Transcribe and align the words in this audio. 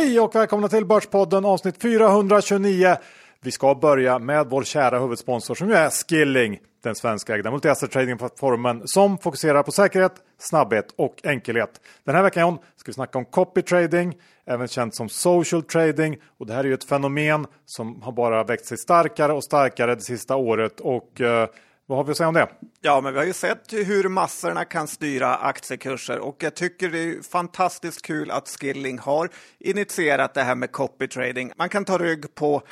Hej 0.00 0.20
och 0.20 0.34
välkomna 0.34 0.68
till 0.68 0.86
Börspodden 0.86 1.44
avsnitt 1.44 1.82
429. 1.82 2.96
Vi 3.40 3.50
ska 3.50 3.74
börja 3.74 4.18
med 4.18 4.46
vår 4.46 4.62
kära 4.62 4.98
huvudsponsor 4.98 5.54
som 5.54 5.68
ju 5.68 5.74
är 5.74 5.90
Skilling, 5.90 6.58
den 6.82 6.94
svenskägda 6.94 7.50
multi-asset 7.50 7.90
tradingplattformen 7.90 8.82
som 8.84 9.18
fokuserar 9.18 9.62
på 9.62 9.72
säkerhet, 9.72 10.12
snabbhet 10.38 10.94
och 10.96 11.14
enkelhet. 11.24 11.80
Den 12.04 12.14
här 12.14 12.22
veckan 12.22 12.58
ska 12.76 12.88
vi 12.90 12.92
snacka 12.92 13.18
om 13.18 13.24
copy 13.24 13.62
trading, 13.62 14.14
även 14.46 14.68
känt 14.68 14.94
som 14.94 15.08
social 15.08 15.62
trading 15.62 16.16
och 16.38 16.46
det 16.46 16.52
här 16.52 16.64
är 16.64 16.68
ju 16.68 16.74
ett 16.74 16.84
fenomen 16.84 17.46
som 17.64 18.02
har 18.02 18.12
bara 18.12 18.44
växt 18.44 18.66
sig 18.66 18.78
starkare 18.78 19.32
och 19.32 19.44
starkare 19.44 19.94
det 19.94 20.00
sista 20.00 20.36
året 20.36 20.80
och 20.80 21.20
eh, 21.20 21.48
vad 21.90 21.98
har 21.98 22.04
vi 22.04 22.10
att 22.10 22.16
säga 22.16 22.28
om 22.28 22.34
det? 22.34 22.48
Ja, 22.80 23.00
men 23.00 23.12
vi 23.12 23.18
har 23.18 23.26
ju 23.26 23.32
sett 23.32 23.72
hur 23.72 24.08
massorna 24.08 24.64
kan 24.64 24.88
styra 24.88 25.36
aktiekurser 25.36 26.18
och 26.18 26.42
jag 26.42 26.54
tycker 26.54 26.88
det 26.88 26.98
är 26.98 27.22
fantastiskt 27.22 28.02
kul 28.02 28.30
att 28.30 28.48
Skilling 28.48 28.98
har 28.98 29.28
initierat 29.58 30.34
det 30.34 30.42
här 30.42 30.54
med 30.54 30.72
copy 30.72 31.08
trading. 31.08 31.52
Man 31.56 31.68
kan 31.68 31.84
ta 31.84 31.98
rygg 31.98 32.34
på 32.34 32.62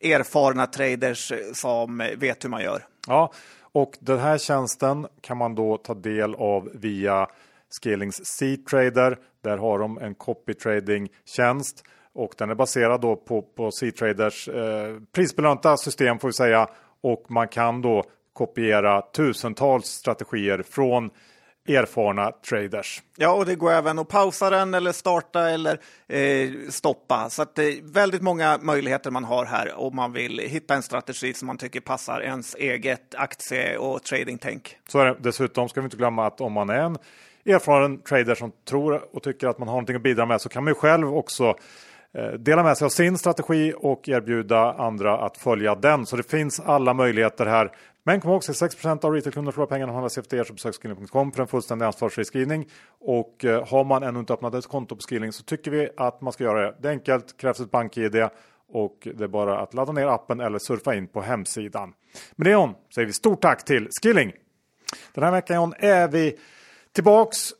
erfarna 0.00 0.66
traders 0.66 1.32
som 1.52 1.98
vet 2.16 2.44
hur 2.44 2.48
man 2.48 2.62
gör. 2.62 2.86
Ja, 3.06 3.32
och 3.72 3.92
den 4.00 4.18
här 4.18 4.38
tjänsten 4.38 5.06
kan 5.20 5.36
man 5.36 5.54
då 5.54 5.76
ta 5.76 5.94
del 5.94 6.34
av 6.34 6.70
via 6.74 7.26
Skillings 7.82 8.26
C-trader. 8.26 9.18
Där 9.44 9.58
har 9.58 9.78
de 9.78 9.98
en 9.98 10.14
copy 10.14 10.54
trading 10.54 11.08
tjänst 11.24 11.84
och 12.14 12.34
den 12.38 12.50
är 12.50 12.54
baserad 12.54 13.00
då 13.00 13.16
på, 13.16 13.42
på 13.42 13.70
C-traders 13.70 14.48
eh, 14.48 14.96
prisbelönta 15.12 15.76
system 15.76 16.18
får 16.18 16.28
vi 16.28 16.32
säga 16.32 16.68
och 17.00 17.24
man 17.28 17.48
kan 17.48 17.82
då 17.82 18.04
kopiera 18.34 19.02
tusentals 19.02 19.86
strategier 19.86 20.62
från 20.70 21.10
erfarna 21.68 22.32
traders. 22.48 23.02
Ja, 23.16 23.32
och 23.32 23.46
det 23.46 23.54
går 23.54 23.72
även 23.72 23.98
att 23.98 24.08
pausa 24.08 24.50
den 24.50 24.74
eller 24.74 24.92
starta 24.92 25.50
eller 25.50 25.80
eh, 26.08 26.50
stoppa. 26.70 27.30
Så 27.30 27.42
att 27.42 27.54
det 27.54 27.64
är 27.64 27.92
väldigt 27.92 28.22
många 28.22 28.58
möjligheter 28.62 29.10
man 29.10 29.24
har 29.24 29.44
här 29.44 29.74
om 29.76 29.96
man 29.96 30.12
vill 30.12 30.38
hitta 30.38 30.74
en 30.74 30.82
strategi 30.82 31.34
som 31.34 31.46
man 31.46 31.58
tycker 31.58 31.80
passar 31.80 32.20
ens 32.20 32.54
eget 32.54 33.14
aktie 33.14 33.76
och 33.78 34.02
tradingtänk. 34.02 34.76
Så 34.88 34.98
är 34.98 35.04
det. 35.04 35.16
Dessutom 35.20 35.68
ska 35.68 35.80
vi 35.80 35.84
inte 35.84 35.96
glömma 35.96 36.26
att 36.26 36.40
om 36.40 36.52
man 36.52 36.70
är 36.70 36.80
en 36.80 36.98
erfaren 37.46 37.98
trader 37.98 38.34
som 38.34 38.52
tror 38.68 39.16
och 39.16 39.22
tycker 39.22 39.48
att 39.48 39.58
man 39.58 39.68
har 39.68 39.74
någonting 39.74 39.96
att 39.96 40.02
bidra 40.02 40.26
med 40.26 40.40
så 40.40 40.48
kan 40.48 40.64
man 40.64 40.70
ju 40.70 40.74
själv 40.74 41.16
också 41.16 41.44
eh, 41.44 41.54
Eh, 42.14 42.32
dela 42.32 42.62
med 42.62 42.78
sig 42.78 42.84
av 42.86 42.90
sin 42.90 43.18
strategi 43.18 43.74
och 43.76 44.08
erbjuda 44.08 44.72
andra 44.72 45.18
att 45.18 45.36
följa 45.36 45.74
den. 45.74 46.06
Så 46.06 46.16
det 46.16 46.30
finns 46.30 46.60
alla 46.60 46.94
möjligheter 46.94 47.46
här. 47.46 47.72
Men 48.04 48.20
kom 48.20 48.30
ihåg, 48.30 48.42
6% 48.42 49.04
av 49.04 49.12
retailkunderna 49.12 49.52
förlorar 49.52 49.70
pengarna 49.70 49.92
om 49.92 49.94
handlas 49.94 50.18
efter 50.18 50.36
er 50.36 50.44
så 50.44 50.52
besök 50.52 50.74
skilling.com 50.74 51.32
för 51.32 51.42
en 51.42 51.48
fullständig 51.48 51.86
ansvarsfri 51.86 52.24
skrivning. 52.24 52.68
Och 53.00 53.44
eh, 53.44 53.68
har 53.68 53.84
man 53.84 54.02
ännu 54.02 54.18
inte 54.18 54.32
öppnat 54.32 54.54
ett 54.54 54.66
konto 54.66 54.96
på 54.96 55.02
Skilling 55.08 55.32
så 55.32 55.42
tycker 55.42 55.70
vi 55.70 55.88
att 55.96 56.20
man 56.20 56.32
ska 56.32 56.44
göra 56.44 56.60
det. 56.60 56.74
Det 56.80 56.88
är 56.88 56.92
enkelt, 56.92 57.36
krävs 57.36 57.60
ett 57.60 57.70
bank-id 57.70 58.28
och 58.68 59.08
det 59.14 59.24
är 59.24 59.28
bara 59.28 59.58
att 59.58 59.74
ladda 59.74 59.92
ner 59.92 60.06
appen 60.06 60.40
eller 60.40 60.58
surfa 60.58 60.94
in 60.94 61.06
på 61.06 61.20
hemsidan. 61.20 61.92
Med 62.36 62.46
det 62.46 62.54
om 62.54 62.74
säger 62.94 63.06
vi 63.06 63.12
stort 63.12 63.40
tack 63.40 63.64
till 63.64 63.88
Skilling. 64.02 64.32
Den 65.14 65.24
här 65.24 65.30
veckan 65.30 65.56
John 65.56 65.74
är 65.78 66.08
vi 66.08 66.38
tillbaks 66.92 67.50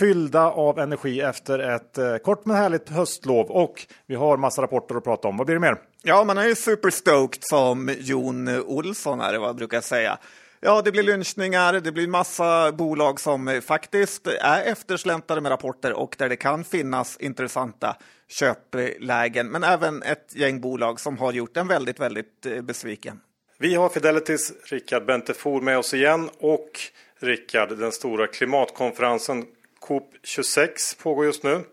fyllda 0.00 0.50
av 0.50 0.78
energi 0.78 1.20
efter 1.20 1.58
ett 1.58 1.98
eh, 1.98 2.16
kort 2.16 2.46
men 2.46 2.56
härligt 2.56 2.88
höstlov 2.88 3.50
och 3.50 3.86
vi 4.06 4.14
har 4.14 4.36
massa 4.36 4.62
rapporter 4.62 4.94
att 4.94 5.04
prata 5.04 5.28
om. 5.28 5.36
Vad 5.36 5.46
blir 5.46 5.56
det 5.56 5.60
mer? 5.60 5.76
Ja, 6.02 6.24
man 6.24 6.38
är 6.38 6.46
ju 6.46 6.54
superstoked 6.54 7.44
som 7.44 7.94
Jon 7.98 8.48
Olsson 8.48 9.20
är 9.20 9.32
det 9.32 9.38
vad 9.38 9.48
jag 9.48 9.56
brukar 9.56 9.80
säga. 9.80 10.18
Ja, 10.60 10.82
det 10.82 10.92
blir 10.92 11.02
lynchningar, 11.02 11.72
det 11.72 11.92
blir 11.92 12.08
massa 12.08 12.72
bolag 12.72 13.20
som 13.20 13.60
faktiskt 13.64 14.26
är 14.26 14.62
eftersläntade 14.62 15.40
med 15.40 15.50
rapporter 15.50 15.92
och 15.92 16.16
där 16.18 16.28
det 16.28 16.36
kan 16.36 16.64
finnas 16.64 17.16
intressanta 17.16 17.96
köplägen, 18.28 19.48
men 19.48 19.64
även 19.64 20.02
ett 20.02 20.36
gäng 20.36 20.60
bolag 20.60 21.00
som 21.00 21.18
har 21.18 21.32
gjort 21.32 21.56
en 21.56 21.68
väldigt, 21.68 22.00
väldigt 22.00 22.46
eh, 22.46 22.60
besviken. 22.62 23.20
Vi 23.58 23.74
har 23.74 23.88
Fidelitys 23.88 24.52
Rickard 24.64 25.06
Bentefor 25.06 25.60
med 25.60 25.78
oss 25.78 25.94
igen 25.94 26.30
och 26.38 26.70
Rickard, 27.18 27.78
den 27.78 27.92
stora 27.92 28.26
klimatkonferensen 28.26 29.46
COP26 29.90 31.02
pågår 31.02 31.24
just 31.24 31.42
nu. 31.42 31.64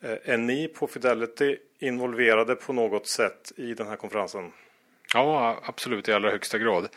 Eh, 0.00 0.16
är 0.24 0.36
ni 0.36 0.68
på 0.68 0.86
Fidelity 0.86 1.56
involverade 1.78 2.54
på 2.54 2.72
något 2.72 3.06
sätt 3.06 3.52
i 3.56 3.74
den 3.74 3.86
här 3.86 3.96
konferensen? 3.96 4.52
Ja, 5.14 5.60
absolut 5.64 6.08
i 6.08 6.12
allra 6.12 6.30
högsta 6.30 6.58
grad. 6.58 6.88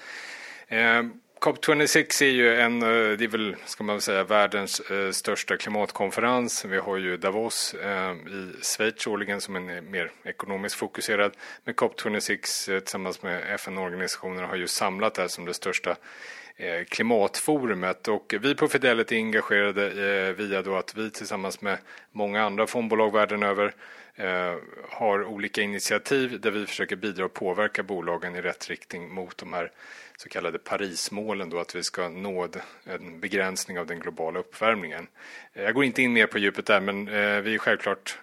Eh, 0.68 1.04
COP26 1.40 2.24
är 2.24 2.30
ju 2.30 2.56
en, 2.56 2.82
eh, 2.82 2.88
det 3.18 3.24
är 3.24 3.28
väl, 3.28 3.56
ska 3.66 3.84
man 3.84 4.02
säga, 4.02 4.24
världens 4.24 4.82
största 5.12 5.58
klimatkonferens. 5.58 6.66
Vi 6.66 6.78
har 6.78 6.98
ju 6.98 7.18
Davos 7.18 7.74
i 7.74 8.64
Schweiz 8.64 9.08
årligen 9.08 9.42
som 9.42 9.56
är 9.56 9.82
mer 9.82 10.12
ekonomiskt 10.24 10.76
fokuserad. 10.76 11.38
Men 11.64 11.76
COP26 11.76 12.80
tillsammans 12.80 13.24
med 13.24 13.54
FN-organisationerna 13.56 14.48
har 14.48 14.56
ju 14.56 14.68
samlat 14.68 15.14
det 15.14 15.22
här 15.22 15.30
som 15.30 15.46
det 15.46 15.54
största 15.54 15.96
Eh, 16.56 16.84
klimatforumet 16.84 18.08
och 18.08 18.36
vi 18.42 18.56
på 18.56 18.68
Fidelity 18.68 19.16
är 19.16 19.20
engagerade 19.20 19.86
eh, 19.88 20.34
via 20.34 20.62
då 20.62 20.76
att 20.76 20.96
vi 20.96 21.12
tillsammans 21.12 21.62
med 21.62 21.78
många 22.12 22.44
andra 22.44 22.68
fondbolag 22.68 23.14
världen 23.14 23.44
över 23.44 23.74
eh, 24.16 24.56
har 24.90 25.24
olika 25.24 25.62
initiativ 25.62 26.42
där 26.42 26.52
vi 26.52 26.66
försöker 26.66 26.96
bidra 26.96 27.26
och 27.26 27.34
påverka 27.34 27.84
bolagen 27.84 28.36
i 28.36 28.42
rätt 28.42 28.70
riktning 28.70 29.14
mot 29.14 29.38
de 29.38 29.54
här 29.54 29.72
så 30.18 30.30
kallade 30.30 30.60
Parismålen 30.60 31.50
då 31.50 31.60
att 31.60 31.76
vi 31.76 31.84
ska 31.84 32.10
nå 32.10 32.48
en 32.84 33.20
begränsning 33.20 33.80
av 33.80 33.88
den 33.88 34.00
globala 34.00 34.40
uppvärmningen. 34.40 35.08
Jag 35.54 35.74
går 35.74 35.84
inte 35.84 36.02
in 36.02 36.14
mer 36.14 36.28
på 36.28 36.38
djupet 36.38 36.66
där 36.66 36.82
men 36.82 37.06
vi 37.44 37.54
är 37.54 37.58
självklart 37.58 38.20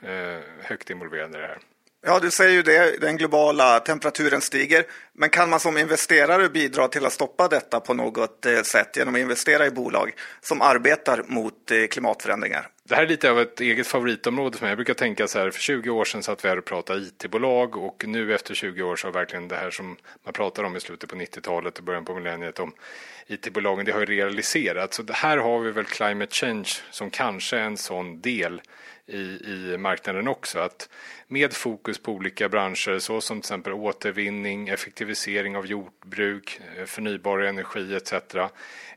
högt 0.60 0.90
involverade 0.90 1.38
i 1.38 1.40
det 1.40 1.46
här. 1.46 1.58
Ja, 2.08 2.18
du 2.20 2.30
säger 2.30 2.52
ju 2.52 2.62
det, 2.62 3.00
den 3.00 3.16
globala 3.16 3.80
temperaturen 3.80 4.40
stiger. 4.40 4.84
Men 5.12 5.30
kan 5.30 5.50
man 5.50 5.60
som 5.60 5.78
investerare 5.78 6.48
bidra 6.48 6.88
till 6.88 7.06
att 7.06 7.12
stoppa 7.12 7.48
detta 7.48 7.80
på 7.80 7.94
något 7.94 8.46
eh, 8.46 8.62
sätt 8.62 8.96
genom 8.96 9.14
att 9.14 9.20
investera 9.20 9.66
i 9.66 9.70
bolag 9.70 10.12
som 10.40 10.62
arbetar 10.62 11.24
mot 11.26 11.70
eh, 11.70 11.86
klimatförändringar? 11.86 12.68
Det 12.84 12.94
här 12.94 13.02
är 13.02 13.06
lite 13.06 13.30
av 13.30 13.40
ett 13.40 13.60
eget 13.60 13.86
favoritområde 13.86 14.56
för 14.58 14.64
mig. 14.64 14.70
Jag 14.70 14.78
brukar 14.78 14.94
tänka 14.94 15.28
så 15.28 15.38
här, 15.38 15.50
för 15.50 15.60
20 15.60 15.90
år 15.90 16.04
sedan 16.04 16.22
satt 16.22 16.44
vi 16.44 16.48
här 16.48 16.58
och 16.58 16.64
pratade 16.64 17.00
IT-bolag 17.00 17.76
och 17.76 18.04
nu 18.06 18.34
efter 18.34 18.54
20 18.54 18.82
år 18.82 18.96
så 18.96 19.06
har 19.06 19.12
verkligen 19.12 19.48
det 19.48 19.56
här 19.56 19.70
som 19.70 19.96
man 20.24 20.32
pratade 20.32 20.68
om 20.68 20.76
i 20.76 20.80
slutet 20.80 21.10
på 21.10 21.16
90-talet 21.16 21.78
och 21.78 21.84
början 21.84 22.04
på 22.04 22.14
millenniet 22.14 22.58
om 22.58 22.72
IT-bolagen, 23.26 23.84
det 23.84 23.92
har 23.92 24.00
ju 24.00 24.06
realiserats. 24.06 24.96
Så 24.96 25.04
här 25.12 25.36
har 25.36 25.60
vi 25.60 25.70
väl 25.70 25.84
climate 25.84 26.34
change 26.34 26.68
som 26.90 27.10
kanske 27.10 27.58
en 27.58 27.76
sån 27.76 28.20
del 28.20 28.60
i, 29.08 29.50
i 29.52 29.76
marknaden 29.78 30.28
också. 30.28 30.58
Att 30.58 30.88
med 31.26 31.52
fokus 31.52 31.98
på 31.98 32.12
olika 32.12 32.48
branscher 32.48 32.98
så 32.98 33.20
som 33.20 33.36
till 33.36 33.46
exempel 33.46 33.72
återvinning, 33.72 34.68
effektivisering 34.68 35.56
av 35.56 35.66
jordbruk, 35.66 36.60
eh, 36.76 36.84
förnybar 36.84 37.38
energi 37.38 37.94
etc. 37.94 38.12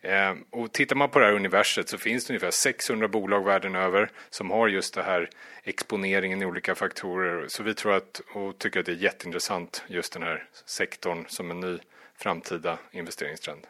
Eh, 0.01 0.33
och 0.49 0.71
tittar 0.71 0.95
man 0.95 1.09
på 1.09 1.19
det 1.19 1.25
här 1.25 1.33
universet 1.33 1.89
så 1.89 1.97
finns 1.97 2.25
det 2.25 2.31
ungefär 2.31 2.51
600 2.51 3.07
bolag 3.07 3.45
världen 3.45 3.75
över 3.75 4.09
som 4.29 4.51
har 4.51 4.67
just 4.67 4.93
det 4.93 5.03
här 5.03 5.29
exponeringen 5.63 6.41
i 6.41 6.45
olika 6.45 6.75
faktorer. 6.75 7.45
Så 7.47 7.63
vi 7.63 7.73
tror 7.73 7.93
att 7.93 8.21
och 8.33 8.57
tycker 8.57 8.79
att 8.79 8.85
det 8.85 8.91
är 8.91 8.95
jätteintressant 8.95 9.83
just 9.87 10.13
den 10.13 10.23
här 10.23 10.47
sektorn 10.65 11.25
som 11.27 11.51
en 11.51 11.59
ny 11.59 11.77
framtida 12.15 12.77
investeringstrend. 12.91 13.67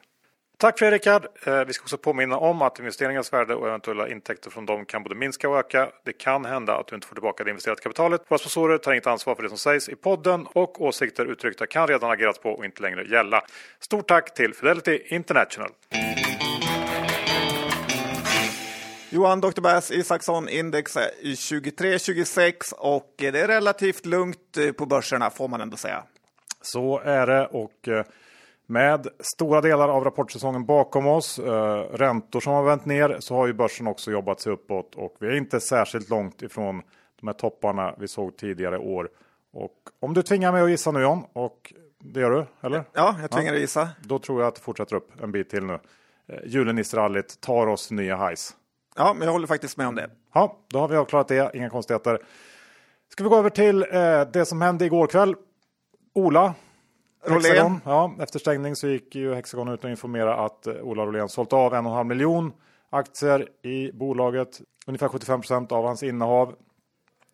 Tack 0.61 0.79
för 0.79 0.85
det 0.85 0.91
Rickard. 0.91 1.27
Eh, 1.45 1.65
vi 1.65 1.73
ska 1.73 1.83
också 1.83 1.97
påminna 1.97 2.37
om 2.37 2.61
att 2.61 2.79
investeringens 2.79 3.33
värde 3.33 3.55
och 3.55 3.67
eventuella 3.67 4.09
intäkter 4.09 4.49
från 4.49 4.65
dem 4.65 4.85
kan 4.85 5.03
både 5.03 5.15
minska 5.15 5.49
och 5.49 5.57
öka. 5.57 5.89
Det 6.03 6.13
kan 6.13 6.45
hända 6.45 6.77
att 6.77 6.87
du 6.87 6.95
inte 6.95 7.07
får 7.07 7.15
tillbaka 7.15 7.43
det 7.43 7.49
investerade 7.49 7.81
kapitalet. 7.81 8.21
Våra 8.27 8.37
sponsorer 8.37 8.77
tar 8.77 8.91
inget 8.91 9.07
ansvar 9.07 9.35
för 9.35 9.43
det 9.43 9.49
som 9.49 9.57
sägs 9.57 9.89
i 9.89 9.95
podden 9.95 10.47
och 10.53 10.81
åsikter 10.81 11.25
uttryckta 11.25 11.67
kan 11.67 11.87
redan 11.87 12.11
agerats 12.11 12.39
på 12.39 12.49
och 12.49 12.65
inte 12.65 12.81
längre 12.81 13.03
gälla. 13.03 13.43
Stort 13.79 14.07
tack 14.07 14.33
till 14.33 14.53
Fidelity 14.53 14.99
International. 15.05 15.69
Johan 19.09 19.41
Dr. 19.41 19.61
Bass 19.61 19.91
Isaksson 19.91 20.49
index 20.49 20.97
i 21.21 21.33
23-26 21.33 22.73
och 22.73 23.13
det 23.17 23.27
är 23.27 23.47
relativt 23.47 24.05
lugnt 24.05 24.57
eh, 24.57 24.71
på 24.71 24.85
börserna 24.85 25.29
får 25.29 25.47
man 25.47 25.61
ändå 25.61 25.77
säga. 25.77 26.03
Så 26.61 26.99
är 26.99 27.27
det 27.27 27.45
och 27.45 27.87
eh, 27.87 28.05
med 28.71 29.07
stora 29.19 29.61
delar 29.61 29.89
av 29.89 30.03
rapportsäsongen 30.03 30.65
bakom 30.65 31.07
oss, 31.07 31.39
eh, 31.39 31.83
räntor 31.93 32.39
som 32.39 32.53
har 32.53 32.63
vänt 32.63 32.85
ner, 32.85 33.17
så 33.19 33.35
har 33.35 33.47
ju 33.47 33.53
börsen 33.53 33.87
också 33.87 34.11
jobbat 34.11 34.39
sig 34.39 34.53
uppåt 34.53 34.95
och 34.95 35.15
vi 35.19 35.27
är 35.27 35.35
inte 35.35 35.59
särskilt 35.59 36.09
långt 36.09 36.41
ifrån 36.41 36.81
de 37.19 37.27
här 37.27 37.33
topparna 37.33 37.95
vi 37.97 38.07
såg 38.07 38.37
tidigare 38.37 38.77
år. 38.77 39.09
Och 39.53 39.75
om 39.99 40.13
du 40.13 40.21
tvingar 40.23 40.51
mig 40.51 40.61
att 40.61 40.69
gissa 40.69 40.91
nu 40.91 41.01
John, 41.01 41.23
och 41.33 41.73
det 41.99 42.19
gör 42.19 42.31
du, 42.31 42.45
eller? 42.67 42.83
Ja, 42.93 43.15
jag 43.21 43.31
tvingar 43.31 43.47
ja, 43.47 43.51
dig 43.51 43.61
gissa. 43.61 43.89
Då 44.03 44.19
tror 44.19 44.41
jag 44.41 44.47
att 44.47 44.55
det 44.55 44.61
fortsätter 44.61 44.95
upp 44.95 45.23
en 45.23 45.31
bit 45.31 45.49
till 45.49 45.65
nu. 45.65 45.73
Eh, 46.27 46.39
Julenisserallyt 46.45 47.41
tar 47.41 47.67
oss 47.67 47.91
nya 47.91 48.27
highs. 48.27 48.55
Ja, 48.95 49.13
men 49.13 49.25
jag 49.25 49.33
håller 49.33 49.47
faktiskt 49.47 49.77
med 49.77 49.87
om 49.87 49.95
det. 49.95 50.09
Ja, 50.33 50.57
då 50.67 50.79
har 50.79 50.87
vi 50.87 50.95
avklarat 50.95 51.27
det, 51.27 51.51
inga 51.53 51.69
konstigheter. 51.69 52.19
Ska 53.09 53.23
vi 53.23 53.29
gå 53.29 53.37
över 53.37 53.49
till 53.49 53.85
eh, 53.91 54.21
det 54.33 54.45
som 54.45 54.61
hände 54.61 54.85
igår 54.85 55.07
kväll. 55.07 55.35
Ola, 56.13 56.53
Rolén. 57.23 57.79
ja, 57.85 58.15
efter 58.19 58.39
stängning 58.39 58.75
så 58.75 58.87
gick 58.87 59.15
ju 59.15 59.33
Hexagon 59.33 59.67
ut 59.67 59.83
och 59.83 59.89
informerade 59.89 60.35
att 60.35 60.67
eh, 60.67 60.73
Ola 60.73 61.05
Rolén 61.05 61.29
sålt 61.29 61.53
av 61.53 61.73
en 61.73 61.85
och 61.85 61.91
en 61.91 61.95
halv 61.95 62.07
miljon 62.07 62.53
aktier 62.89 63.47
i 63.61 63.91
bolaget. 63.91 64.61
Ungefär 64.87 65.07
75 65.07 65.41
procent 65.41 65.71
av 65.71 65.85
hans 65.85 66.03
innehav. 66.03 66.55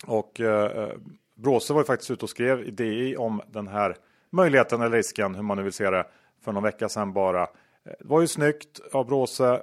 Och 0.07 0.39
eh, 0.39 0.83
eh, 0.83 0.89
Bråse 1.35 1.73
var 1.73 1.81
ju 1.81 1.85
faktiskt 1.85 2.11
ute 2.11 2.25
och 2.25 2.29
skrev 2.29 2.61
i 2.67 2.71
DI 2.71 3.17
om 3.17 3.41
den 3.47 3.67
här 3.67 3.95
möjligheten 4.29 4.81
eller 4.81 4.97
risken, 4.97 5.35
hur 5.35 5.43
man 5.43 5.57
nu 5.57 5.63
vill 5.63 5.73
se 5.73 5.89
det, 5.89 6.05
för 6.43 6.51
någon 6.51 6.63
vecka 6.63 6.89
sedan 6.89 7.13
bara. 7.13 7.41
Eh, 7.41 7.47
det 7.83 8.07
var 8.07 8.21
ju 8.21 8.27
snyggt 8.27 8.79
av 8.93 9.05
Bråse, 9.05 9.61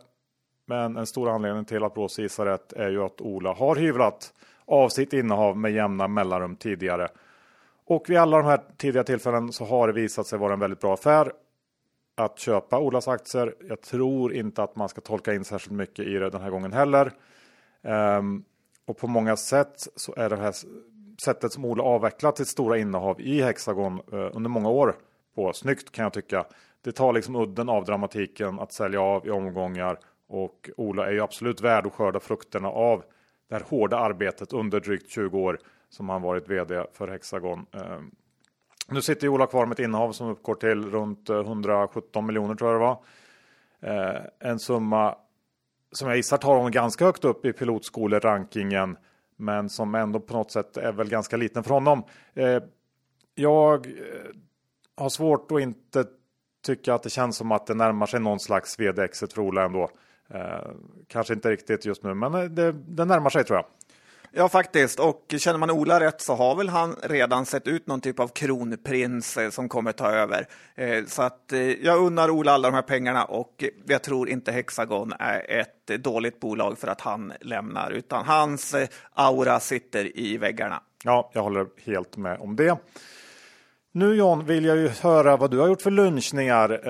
men 0.67 0.97
en 0.97 1.07
stor 1.07 1.29
anledning 1.29 1.65
till 1.65 1.85
att 1.85 1.95
Bråse 1.95 2.23
gissar 2.23 2.47
rätt 2.47 2.73
är 2.73 2.91
ju 2.91 3.03
att 3.03 3.21
Ola 3.21 3.53
har 3.53 3.77
hyvlat 3.77 4.33
av 4.67 4.89
sitt 4.89 5.13
innehav 5.13 5.57
med 5.57 5.73
jämna 5.73 6.09
mellanrum 6.09 6.57
tidigare. 6.57 7.09
Och 7.87 8.11
vid 8.11 8.17
alla 8.19 8.37
de 8.37 8.47
här 8.47 8.61
tidiga 8.77 9.05
tillfällen 9.05 9.53
så 9.53 9.65
har 9.65 9.87
det 9.87 9.93
visat 9.93 10.27
sig 10.27 10.39
vara 10.39 10.53
en 10.53 10.61
väldigt 10.61 10.81
bra 10.81 10.95
affär 10.95 11.33
att 12.15 12.39
köpa 12.39 12.79
Olas 12.79 13.09
aktier. 13.09 13.55
Jag 13.69 13.81
tror 13.81 14.35
inte 14.35 14.63
att 14.63 14.77
man 14.77 14.89
ska 14.89 15.01
tolka 15.01 15.35
in 15.35 15.45
särskilt 15.45 15.77
mycket 15.77 16.07
i 16.07 16.15
det 16.15 16.31
den 16.31 16.41
här 16.41 16.51
gången 16.51 16.73
heller. 16.73 17.13
Um, 17.83 18.45
och 18.87 18.99
på 18.99 19.07
många 19.07 19.37
sätt 19.37 19.87
så 19.97 20.15
är 20.17 20.31
det 20.31 20.37
här 20.37 20.55
sättet 21.25 21.53
som 21.53 21.65
Ola 21.65 21.83
avvecklat 21.83 22.37
sitt 22.37 22.49
stora 22.49 22.79
innehav 22.79 23.21
i 23.21 23.43
Hexagon 23.43 24.01
uh, 24.13 24.31
under 24.33 24.51
många 24.51 24.69
år 24.69 24.97
på 25.35 25.53
snyggt 25.53 25.93
kan 25.93 26.03
jag 26.03 26.13
tycka. 26.13 26.47
Det 26.83 26.93
tar 26.93 27.13
liksom 27.13 27.37
udden 27.37 27.69
av 27.69 27.85
dramatiken 27.85 28.61
att 28.61 28.73
sälja 28.73 29.01
av 29.01 29.27
i 29.27 29.31
omgångar 29.31 29.99
och 30.29 30.71
Ola 30.77 31.07
är 31.07 31.13
ju 31.13 31.21
absolut 31.21 31.61
värd 31.61 31.87
att 31.87 31.93
skörda 31.93 32.21
frukterna 32.21 32.69
av 32.69 33.05
det 33.49 33.55
här 33.55 33.63
hårda 33.69 33.99
arbetet 33.99 34.53
under 34.53 34.81
drygt 34.81 35.11
20 35.11 35.39
år 35.39 35.59
som 35.95 36.09
han 36.09 36.23
varit 36.23 36.49
vd 36.49 36.85
för 36.93 37.09
Hexagon. 37.09 37.67
Eh, 37.73 37.99
nu 38.89 39.03
sitter 39.03 39.29
Ola 39.29 39.47
kvar 39.47 39.67
med 39.67 39.73
ett 39.73 39.85
innehav 39.85 40.13
som 40.13 40.29
uppgår 40.29 40.55
till 40.55 40.91
runt 40.91 41.31
eh, 41.31 41.41
117 41.41 42.27
miljoner 42.27 42.55
tror 42.55 42.73
jag 42.73 42.81
det 42.81 42.85
var. 42.85 42.99
Eh, 43.81 44.23
en 44.39 44.59
summa 44.59 45.17
som 45.93 46.09
jag 46.09 46.17
gissar 46.17 46.37
tar 46.37 46.57
honom 46.57 46.71
ganska 46.71 47.05
högt 47.05 47.25
upp 47.25 47.45
i 47.47 47.53
pilotskolerankingen. 47.53 48.97
Men 49.37 49.69
som 49.69 49.95
ändå 49.95 50.21
på 50.21 50.33
något 50.33 50.51
sätt 50.51 50.77
är 50.77 50.93
väl 50.93 51.09
ganska 51.09 51.37
liten 51.37 51.65
för 51.65 51.75
honom. 51.75 52.03
Jag 53.35 53.87
har 54.97 55.09
svårt 55.09 55.53
att 55.53 55.61
inte 55.61 56.05
tycka 56.67 56.95
att 56.95 57.03
det 57.03 57.11
känns 57.11 57.37
som 57.37 57.53
att 57.53 57.67
det 57.67 57.75
närmar 57.75 58.07
sig 58.07 58.21
någon 58.21 58.41
slags 58.41 58.81
vd-exit 58.81 59.33
för 59.33 59.43
Ola 59.43 59.65
ändå. 59.65 59.91
kanske 61.09 61.35
inte 61.35 61.51
riktigt 61.51 61.87
just 61.87 62.03
nu, 62.03 62.15
men 62.15 62.55
det, 62.55 62.73
det 62.73 63.05
närmar 63.05 63.31
sig 63.31 63.45
tror 63.45 63.57
jag. 63.57 63.67
Ja, 64.37 64.49
faktiskt. 64.49 65.01
Och 65.01 65.35
känner 65.39 65.59
man 65.59 65.71
Ola 65.71 66.01
rätt 66.01 66.21
så 66.21 66.35
har 66.35 66.57
väl 66.57 66.69
han 66.69 66.97
redan 67.03 67.47
sett 67.47 67.69
ut 67.69 67.87
någon 67.87 68.01
typ 68.01 68.21
av 68.21 68.29
kronprins 68.29 69.37
eh, 69.37 69.51
som 69.51 69.69
kommer 69.69 69.93
ta 69.93 70.11
över. 70.11 70.47
Eh, 70.75 71.05
så 71.07 71.23
att 71.23 71.53
eh, 71.53 71.61
jag 71.61 71.99
unnar 72.07 72.31
Ola 72.31 72.53
alla 72.53 72.71
de 72.71 72.75
här 72.75 72.83
pengarna 72.83 73.25
och 73.25 73.65
jag 73.87 74.03
tror 74.03 74.29
inte 74.29 74.53
Hexagon 74.53 75.13
är 75.19 75.51
ett 75.51 76.05
dåligt 76.05 76.41
bolag 76.41 76.79
för 76.79 76.89
att 76.89 77.01
han 77.01 77.33
lämnar, 77.41 77.91
utan 77.91 78.25
hans 78.25 78.75
aura 79.13 79.61
sitter 79.61 80.19
i 80.19 80.37
väggarna. 80.37 80.83
Ja, 81.05 81.31
jag 81.35 81.43
håller 81.43 81.67
helt 81.85 82.17
med 82.17 82.39
om 82.41 82.57
det. 82.57 82.79
Nu 83.93 84.15
John 84.15 84.47
vill 84.47 84.65
jag 84.65 84.77
ju 84.77 84.89
höra 84.89 85.37
vad 85.37 85.51
du 85.51 85.59
har 85.59 85.69
gjort 85.69 85.83
för 85.83 85.91
lunchningar. 85.91 86.81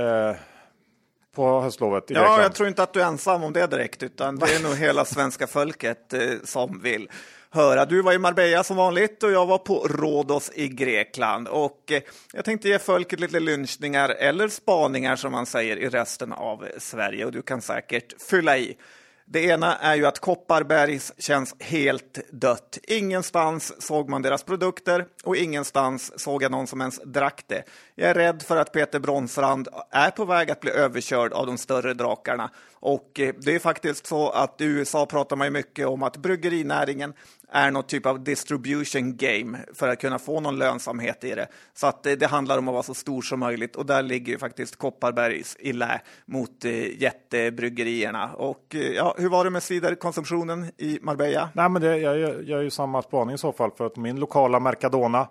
På 1.34 1.60
höstlovet 1.60 2.10
i 2.10 2.14
Ja, 2.14 2.42
jag 2.42 2.54
tror 2.54 2.69
inte 2.69 2.82
att 2.82 2.92
du 2.92 3.00
är 3.00 3.06
ensam 3.06 3.44
om 3.44 3.52
det 3.52 3.66
direkt, 3.66 4.02
utan 4.02 4.36
det 4.36 4.54
är 4.54 4.62
nog 4.62 4.75
hela 4.75 5.04
svenska 5.04 5.46
folket 5.46 6.12
eh, 6.12 6.20
som 6.44 6.81
vill 6.81 7.08
höra. 7.50 7.84
Du 7.84 8.02
var 8.02 8.12
i 8.12 8.19
Marbella 8.19 8.64
som 8.64 8.76
vanligt 8.76 9.22
och 9.22 9.32
jag 9.32 9.46
var 9.46 9.58
på 9.58 9.88
Rhodos 9.88 10.50
i 10.54 10.69
Grekland. 10.69 11.48
Och 11.48 11.92
eh, 11.92 12.02
jag 12.32 12.44
tänkte 12.44 12.69
ge 12.69 12.78
folket 12.78 13.20
lite 13.20 13.40
lynchningar 13.40 14.08
eller 14.08 14.48
spaningar 14.48 15.16
som 15.16 15.32
man 15.32 15.46
säger 15.46 15.76
i 15.76 15.88
resten 15.88 16.32
av 16.32 16.69
Sverige 16.78 17.25
och 17.25 17.32
du 17.32 17.42
kan 17.42 17.62
säkert 17.62 18.22
fylla 18.22 18.58
i. 18.58 18.76
Det 19.26 19.44
ena 19.44 19.76
är 19.76 19.94
ju 19.94 20.06
att 20.06 20.18
Kopparbergs 20.18 21.12
känns 21.18 21.54
helt 21.60 22.18
dött. 22.30 22.78
Ingenstans 22.82 23.82
såg 23.82 24.08
man 24.08 24.22
deras 24.22 24.42
produkter 24.42 25.06
och 25.24 25.36
ingenstans 25.36 26.20
såg 26.20 26.42
jag 26.42 26.50
någon 26.50 26.66
som 26.66 26.80
ens 26.80 27.00
drack 27.04 27.44
det. 27.46 27.62
Jag 27.94 28.10
är 28.10 28.14
rädd 28.14 28.42
för 28.42 28.56
att 28.56 28.72
Peter 28.72 28.98
Bronsrand 28.98 29.68
är 29.90 30.10
på 30.10 30.24
väg 30.24 30.50
att 30.50 30.60
bli 30.60 30.70
överkörd 30.70 31.32
av 31.32 31.46
de 31.46 31.58
större 31.58 31.94
drakarna. 31.94 32.50
Och 32.74 33.20
eh, 33.20 33.34
det 33.38 33.54
är 33.54 33.58
faktiskt 33.58 34.06
så 34.06 34.30
att 34.30 34.60
i 34.60 34.64
USA 34.64 35.06
pratar 35.06 35.36
man 35.36 35.46
ju 35.46 35.50
mycket 35.50 35.86
om 35.86 36.02
att 36.02 36.16
bryggerinäringen 36.16 37.14
är 37.49 37.70
något 37.70 37.88
typ 37.88 38.06
av 38.06 38.25
distribution 38.25 39.17
game 39.17 39.58
för 39.75 39.88
att 39.88 40.00
kunna 40.00 40.19
få 40.19 40.41
någon 40.41 40.58
lönsamhet 40.58 41.25
i 41.25 41.35
det. 41.35 41.49
Så 41.75 41.87
att 41.87 42.02
det, 42.02 42.17
det 42.17 42.26
handlar 42.26 42.58
om 42.58 42.69
att 42.69 42.73
vara 42.73 42.82
så 42.82 42.94
stor 42.94 43.23
som 43.23 43.41
möjligt 43.41 43.76
och 43.76 43.87
där 43.87 44.02
ligger 44.02 44.32
ju 44.32 44.38
faktiskt 44.38 44.76
Kopparbergs 44.76 45.56
i 45.58 45.73
lä 45.73 46.00
mot 46.26 46.64
eh, 46.64 47.02
jättebryggerierna. 47.02 48.35
Och 48.35 48.75
eh, 48.75 48.81
ja, 48.81 49.14
hur 49.19 49.29
var 49.29 49.44
det 49.44 49.50
med 49.50 49.62
ciderkonsumtionen 49.62 50.70
i 50.76 50.99
Marbella? 51.02 51.49
Nej, 51.55 51.69
men 51.69 51.82
det, 51.82 51.96
jag, 51.96 52.19
jag 52.19 52.43
gör 52.43 52.62
ju 52.62 52.70
samma 52.70 53.02
spaning 53.02 53.35
i 53.35 53.38
så 53.38 53.52
fall 53.52 53.70
för 53.70 53.87
att 53.87 53.96
min 53.96 54.17
lokala 54.17 54.61
Mercadona 54.61 55.29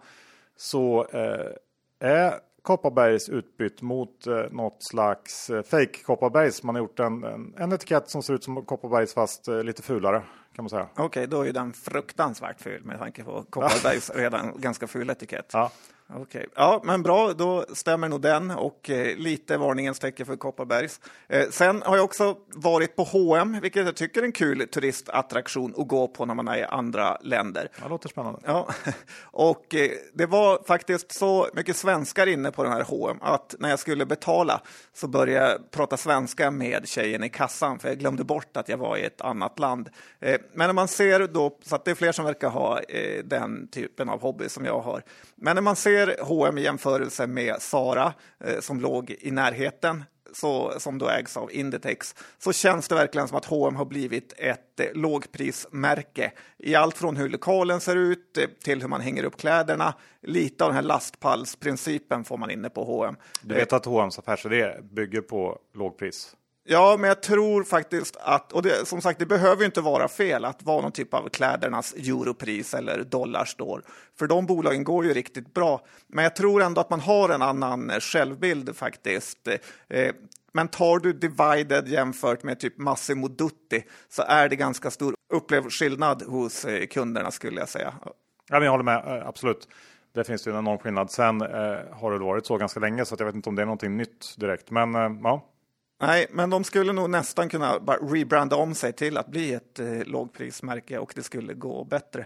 så 0.57 1.07
eh, 1.13 2.09
är 2.09 2.33
Kopparbergs 2.63 3.29
utbytt 3.29 3.81
mot 3.81 4.27
eh, 4.27 4.51
något 4.51 4.83
slags 4.83 5.49
eh, 5.49 5.63
fake 5.63 6.03
Kopparbergs. 6.05 6.63
Man 6.63 6.75
har 6.75 6.81
gjort 6.81 6.99
en, 6.99 7.23
en, 7.23 7.53
en, 7.57 7.71
etikett 7.71 8.09
som 8.09 8.23
ser 8.23 8.33
ut 8.33 8.43
som 8.43 8.65
Kopparbergs 8.65 9.13
fast 9.13 9.47
eh, 9.47 9.63
lite 9.63 9.81
fulare 9.81 10.23
kan 10.55 10.63
man 10.63 10.69
säga. 10.69 10.87
Okej, 10.93 11.05
okay, 11.05 11.25
då 11.25 11.41
är 11.41 11.53
den 11.53 11.73
fruktansvärt 11.73 12.61
ful 12.61 12.83
med 12.83 12.99
tanke 12.99 13.23
på 13.23 13.43
Kopparbergs 13.49 14.09
redan 14.15 14.61
ganska 14.61 14.87
ful 14.87 15.09
etikett. 15.09 15.49
Ja. 15.53 15.71
Okay. 16.09 16.45
Ja, 16.55 16.81
men 16.83 17.03
bra, 17.03 17.33
då 17.33 17.65
stämmer 17.73 18.09
nog 18.09 18.21
den 18.21 18.51
och 18.51 18.89
eh, 18.89 19.17
lite 19.17 19.57
varningens 19.57 19.99
tecken 19.99 20.25
för 20.25 20.35
Kopparbergs. 20.35 21.01
Eh, 21.27 21.49
sen 21.49 21.81
har 21.81 21.95
jag 21.95 22.05
också 22.05 22.37
varit 22.47 22.95
på 22.95 23.03
H&M, 23.03 23.57
vilket 23.61 23.85
jag 23.85 23.95
tycker 23.95 24.21
är 24.21 24.25
en 24.25 24.31
kul 24.31 24.67
turistattraktion 24.67 25.73
att 25.77 25.87
gå 25.87 26.07
på 26.07 26.25
när 26.25 26.33
man 26.33 26.47
är 26.47 26.57
i 26.57 26.63
andra 26.63 27.17
länder. 27.21 27.69
Det 27.83 27.89
låter 27.89 28.09
spännande. 28.09 28.39
Ja, 28.45 28.67
och 29.21 29.75
eh, 29.75 29.91
det 30.13 30.25
var 30.25 30.63
faktiskt 30.67 31.11
så 31.11 31.47
mycket 31.53 31.75
svenskar 31.75 32.27
inne 32.27 32.51
på 32.51 32.63
den 32.63 32.73
här 32.73 32.83
H&M 32.83 33.17
att 33.21 33.55
när 33.59 33.69
jag 33.69 33.79
skulle 33.79 34.05
betala 34.05 34.61
så 34.93 35.07
började 35.07 35.49
jag 35.49 35.71
prata 35.71 35.97
svenska 35.97 36.51
med 36.51 36.87
tjejen 36.87 37.23
i 37.23 37.29
kassan, 37.29 37.79
för 37.79 37.87
jag 37.87 37.99
glömde 37.99 38.23
bort 38.23 38.57
att 38.57 38.69
jag 38.69 38.77
var 38.77 38.97
i 38.97 39.03
ett 39.03 39.21
annat 39.21 39.59
land. 39.59 39.89
Eh, 40.19 40.39
men 40.53 40.67
när 40.67 40.73
man 40.73 40.87
ser 40.87 41.27
då, 41.27 41.57
så 41.63 41.75
att 41.75 41.85
det 41.85 41.91
är 41.91 41.95
fler 41.95 42.11
som 42.11 42.25
verkar 42.25 42.49
ha 42.49 42.79
eh, 42.79 43.23
den 43.23 43.67
typen 43.67 44.09
av 44.09 44.21
hobby 44.21 44.49
som 44.49 44.65
jag 44.65 44.79
har. 44.79 45.03
Men 45.35 45.55
när 45.55 45.61
man 45.61 45.75
ser 45.75 45.92
ser 45.93 46.23
H&M 46.23 46.57
i 46.57 46.61
jämförelse 46.61 47.27
med 47.27 47.61
Sara 47.61 48.13
eh, 48.43 48.59
som 48.59 48.79
låg 48.79 49.15
i 49.19 49.31
närheten 49.31 50.03
så, 50.33 50.73
som 50.79 50.97
då 50.97 51.09
ägs 51.09 51.37
av 51.37 51.51
Inditex, 51.51 52.15
så 52.39 52.53
känns 52.53 52.87
det 52.87 52.95
verkligen 52.95 53.27
som 53.27 53.37
att 53.37 53.45
H&M 53.45 53.75
har 53.75 53.85
blivit 53.85 54.33
ett 54.37 54.79
eh, 54.79 54.85
lågprismärke 54.93 56.31
i 56.57 56.75
allt 56.75 56.97
från 56.97 57.17
hur 57.17 57.29
lokalen 57.29 57.79
ser 57.79 57.95
ut 57.95 58.37
eh, 58.37 58.43
till 58.63 58.81
hur 58.81 58.87
man 58.87 59.01
hänger 59.01 59.23
upp 59.23 59.37
kläderna. 59.37 59.93
Lite 60.21 60.63
av 60.63 60.69
den 60.69 60.75
här 60.75 60.83
lastpallsprincipen 60.83 62.23
får 62.23 62.37
man 62.37 62.51
inne 62.51 62.69
på 62.69 62.83
H&M. 62.83 63.15
Du 63.41 63.55
vet 63.55 63.73
att 63.73 63.85
H&M's 63.85 64.19
affärsidé 64.19 64.81
bygger 64.81 65.21
på 65.21 65.59
lågpris? 65.73 66.35
Ja, 66.65 66.97
men 66.99 67.07
jag 67.07 67.21
tror 67.21 67.63
faktiskt 67.63 68.17
att, 68.19 68.53
och 68.53 68.61
det, 68.61 68.87
som 68.87 69.01
sagt, 69.01 69.19
det 69.19 69.25
behöver 69.25 69.65
inte 69.65 69.81
vara 69.81 70.07
fel 70.07 70.45
att 70.45 70.63
vara 70.63 70.81
någon 70.81 70.91
typ 70.91 71.13
av 71.13 71.29
klädernas 71.29 71.93
europris 71.93 72.73
eller 72.73 73.03
dollarstore, 73.03 73.81
för 74.19 74.27
de 74.27 74.45
bolagen 74.45 74.83
går 74.83 75.05
ju 75.05 75.13
riktigt 75.13 75.53
bra. 75.53 75.85
Men 76.07 76.23
jag 76.23 76.35
tror 76.35 76.61
ändå 76.61 76.81
att 76.81 76.89
man 76.89 76.99
har 76.99 77.29
en 77.29 77.41
annan 77.41 77.89
eh, 77.89 77.99
självbild 77.99 78.75
faktiskt. 78.75 79.47
Eh, 79.89 80.11
men 80.53 80.67
tar 80.67 80.99
du 80.99 81.13
Divided 81.13 81.87
jämfört 81.87 82.43
med 82.43 82.59
typ 82.59 82.77
Massimo 82.77 83.27
Dutti 83.27 83.83
så 84.09 84.23
är 84.27 84.49
det 84.49 84.55
ganska 84.55 84.91
stor 84.91 85.15
upplevd 85.33 85.71
skillnad 85.71 86.23
hos 86.23 86.65
eh, 86.65 86.85
kunderna 86.85 87.31
skulle 87.31 87.59
jag 87.59 87.69
säga. 87.69 87.93
Ja, 88.03 88.13
men 88.49 88.63
jag 88.63 88.71
håller 88.71 88.83
med, 88.83 88.97
eh, 89.07 89.27
absolut. 89.27 89.67
Det 90.13 90.23
finns 90.23 90.47
ju 90.47 90.51
en 90.51 90.57
enorm 90.57 90.77
skillnad. 90.77 91.11
Sen 91.11 91.41
eh, 91.41 91.47
har 91.91 92.11
det 92.11 92.17
varit 92.17 92.45
så 92.45 92.57
ganska 92.57 92.79
länge 92.79 93.05
så 93.05 93.15
jag 93.19 93.25
vet 93.25 93.35
inte 93.35 93.49
om 93.49 93.55
det 93.55 93.61
är 93.61 93.65
någonting 93.65 93.97
nytt 93.97 94.35
direkt. 94.37 94.71
Men 94.71 94.95
eh, 94.95 95.09
ja, 95.23 95.49
Nej, 96.07 96.27
men 96.29 96.49
de 96.49 96.63
skulle 96.63 96.93
nog 96.93 97.09
nästan 97.09 97.49
kunna 97.49 97.77
rebranda 98.01 98.55
om 98.55 98.75
sig 98.75 98.93
till 98.93 99.17
att 99.17 99.27
bli 99.27 99.53
ett 99.53 99.79
eh, 99.79 100.03
lågprismärke 100.05 100.97
och 100.97 101.13
det 101.15 101.23
skulle 101.23 101.53
gå 101.53 101.83
bättre. 101.83 102.25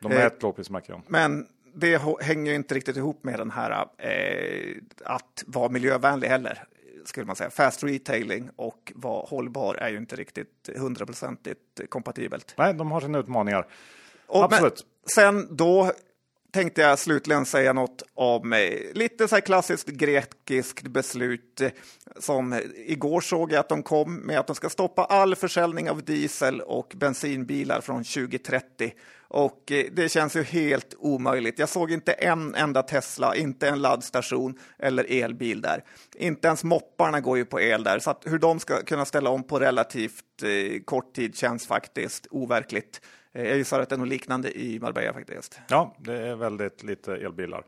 De 0.00 0.12
är 0.12 0.16
eh, 0.16 0.26
ett 0.26 0.42
lågprismärke, 0.42 0.92
ja. 0.92 1.02
Men 1.06 1.46
det 1.74 2.02
hänger 2.20 2.50
ju 2.50 2.56
inte 2.56 2.74
riktigt 2.74 2.96
ihop 2.96 3.24
med 3.24 3.38
den 3.38 3.50
här 3.50 3.86
eh, 3.98 4.76
att 5.04 5.44
vara 5.46 5.68
miljövänlig 5.68 6.28
heller. 6.28 6.64
Skulle 7.04 7.26
man 7.26 7.36
säga. 7.36 7.50
Fast 7.50 7.84
retailing 7.84 8.50
och 8.56 8.92
vara 8.94 9.26
hållbar 9.26 9.74
är 9.74 9.88
ju 9.88 9.96
inte 9.96 10.16
riktigt 10.16 10.70
hundraprocentigt 10.76 11.80
kompatibelt. 11.88 12.54
Nej, 12.56 12.74
de 12.74 12.90
har 12.90 13.00
sina 13.00 13.18
utmaningar. 13.18 13.66
Och, 14.26 14.44
Absolut. 14.44 14.86
sen 15.14 15.56
då 15.56 15.92
tänkte 16.52 16.80
jag 16.80 16.98
slutligen 16.98 17.46
säga 17.46 17.72
något 17.72 18.02
om 18.14 18.52
eh, 18.52 18.58
lite 18.94 19.28
så 19.28 19.34
här 19.34 19.40
klassiskt 19.40 19.88
grekiskt 19.88 20.88
beslut 20.88 21.60
eh, 21.60 21.70
som 22.18 22.60
igår 22.86 23.20
såg 23.20 23.52
jag 23.52 23.60
att 23.60 23.68
de 23.68 23.82
kom 23.82 24.16
med 24.16 24.38
att 24.38 24.46
de 24.46 24.56
ska 24.56 24.68
stoppa 24.68 25.04
all 25.04 25.36
försäljning 25.36 25.90
av 25.90 26.02
diesel 26.02 26.60
och 26.60 26.92
bensinbilar 26.96 27.80
från 27.80 28.04
2030. 28.04 28.92
Och 29.28 29.72
eh, 29.72 29.84
det 29.92 30.08
känns 30.08 30.36
ju 30.36 30.42
helt 30.42 30.94
omöjligt. 30.98 31.58
Jag 31.58 31.68
såg 31.68 31.90
inte 31.90 32.12
en 32.12 32.54
enda 32.54 32.82
Tesla, 32.82 33.36
inte 33.36 33.68
en 33.68 33.82
laddstation 33.82 34.58
eller 34.78 35.22
elbil 35.22 35.60
där. 35.60 35.84
Inte 36.14 36.48
ens 36.48 36.64
mopparna 36.64 37.20
går 37.20 37.36
ju 37.38 37.44
på 37.44 37.60
el 37.60 37.84
där, 37.84 37.98
så 37.98 38.10
att 38.10 38.22
hur 38.26 38.38
de 38.38 38.60
ska 38.60 38.82
kunna 38.82 39.04
ställa 39.04 39.30
om 39.30 39.42
på 39.42 39.58
relativt 39.58 40.24
kort 40.84 41.14
tid 41.14 41.36
känns 41.36 41.66
faktiskt 41.66 42.26
overkligt. 42.30 43.00
Jag 43.44 43.56
gissar 43.56 43.80
att 43.80 43.88
det 43.88 43.94
är 43.94 43.98
något 43.98 44.08
liknande 44.08 44.58
i 44.58 44.80
Marbella 44.80 45.12
faktiskt. 45.12 45.60
Ja, 45.68 45.94
det 45.98 46.28
är 46.28 46.36
väldigt 46.36 46.82
lite 46.82 47.16
elbilar. 47.16 47.64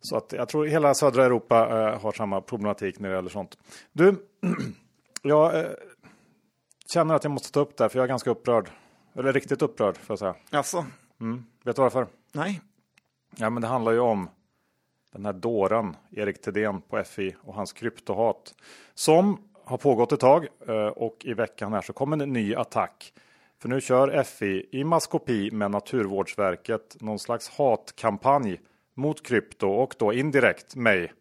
Så 0.00 0.16
att 0.16 0.32
jag 0.32 0.48
tror 0.48 0.66
hela 0.66 0.94
södra 0.94 1.24
Europa 1.24 1.68
eh, 1.68 2.00
har 2.00 2.12
samma 2.12 2.40
problematik 2.40 2.98
när 2.98 3.08
det 3.08 3.14
gäller 3.14 3.30
sånt. 3.30 3.58
Du, 3.92 4.26
jag 5.22 5.58
eh, 5.58 5.70
känner 6.94 7.14
att 7.14 7.24
jag 7.24 7.30
måste 7.30 7.52
ta 7.52 7.60
upp 7.60 7.76
det 7.76 7.84
här 7.84 7.88
för 7.88 7.98
jag 7.98 8.04
är 8.04 8.08
ganska 8.08 8.30
upprörd. 8.30 8.70
Eller 9.14 9.32
riktigt 9.32 9.62
upprörd 9.62 9.96
får 9.96 10.12
jag 10.12 10.18
säga. 10.18 10.34
Alltså? 10.50 10.86
Mm. 11.20 11.44
Vet 11.64 11.76
du 11.76 11.82
varför? 11.82 12.06
Nej. 12.32 12.60
Ja, 13.36 13.50
men 13.50 13.62
det 13.62 13.68
handlar 13.68 13.92
ju 13.92 14.00
om 14.00 14.28
den 15.12 15.26
här 15.26 15.32
dåren 15.32 15.96
Erik 16.10 16.40
Thedéen 16.40 16.80
på 16.80 17.04
FI 17.04 17.36
och 17.42 17.54
hans 17.54 17.72
kryptohat 17.72 18.54
som 18.94 19.38
har 19.64 19.78
pågått 19.78 20.12
ett 20.12 20.20
tag 20.20 20.48
eh, 20.68 20.86
och 20.86 21.16
i 21.24 21.34
veckan 21.34 21.72
här 21.72 21.80
så 21.80 21.92
kommer 21.92 22.22
en 22.22 22.32
ny 22.32 22.54
attack. 22.54 23.12
För 23.62 23.68
nu 23.68 23.80
kör 23.80 24.22
FI 24.22 24.68
i 24.72 24.84
maskopi 24.84 25.50
med 25.50 25.70
Naturvårdsverket 25.70 26.96
någon 27.00 27.18
slags 27.18 27.48
hatkampanj 27.48 28.60
mot 28.94 29.26
krypto 29.26 29.68
och 29.68 29.94
då 29.98 30.12
indirekt 30.12 30.76
mig. 30.76 31.12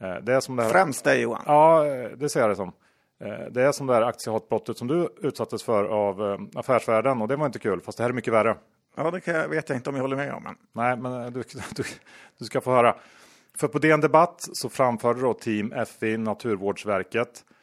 Eh, 0.00 0.14
det 0.22 0.34
är 0.34 0.40
som 0.40 0.56
det 0.56 0.62
här... 0.62 0.70
Främst 0.70 1.04
dig 1.04 1.20
Johan. 1.20 1.42
Ja, 1.46 1.84
det 2.16 2.28
ser 2.28 2.40
jag 2.40 2.50
det 2.50 2.56
som. 2.56 2.72
Eh, 3.20 3.46
det 3.50 3.62
är 3.62 3.72
som 3.72 3.86
det 3.86 3.94
här 3.94 4.02
aktiehatbrottet 4.02 4.78
som 4.78 4.88
du 4.88 5.08
utsattes 5.22 5.62
för 5.62 5.84
av 5.84 6.48
affärsvärlden 6.54 7.22
och 7.22 7.28
det 7.28 7.36
var 7.36 7.46
inte 7.46 7.58
kul, 7.58 7.80
fast 7.80 7.98
det 7.98 8.04
här 8.04 8.10
är 8.10 8.14
mycket 8.14 8.32
värre. 8.32 8.56
Ja, 8.96 9.10
det 9.10 9.26
jag, 9.26 9.48
vet 9.48 9.68
jag 9.68 9.78
inte 9.78 9.90
om 9.90 9.96
jag 9.96 10.02
håller 10.02 10.16
med 10.16 10.32
om. 10.32 10.42
Men... 10.42 10.56
Nej, 10.72 10.96
men 10.96 11.32
du, 11.32 11.42
du, 11.76 11.82
du 12.38 12.44
ska 12.44 12.60
få 12.60 12.70
höra. 12.70 12.96
För 13.58 13.68
på 13.68 13.78
DN 13.78 14.00
Debatt 14.00 14.48
så 14.52 14.68
framförde 14.68 15.20
då 15.20 15.34
Team 15.34 15.74
FI, 16.00 16.16
Naturvårdsverket, 16.16 17.28
eh, 17.28 17.54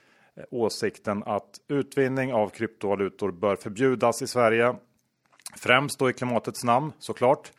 åsikten 0.52 1.24
att 1.26 1.62
utvinning 1.68 2.34
av 2.34 2.50
kryptovalutor 2.50 3.32
bör 3.32 3.56
förbjudas 3.56 4.22
i 4.22 4.28
Sverige. 4.28 4.76
Främst 5.58 6.00
då 6.00 6.10
i 6.10 6.14
klimatets 6.14 6.64
namn 6.64 6.92
såklart. 7.00 7.52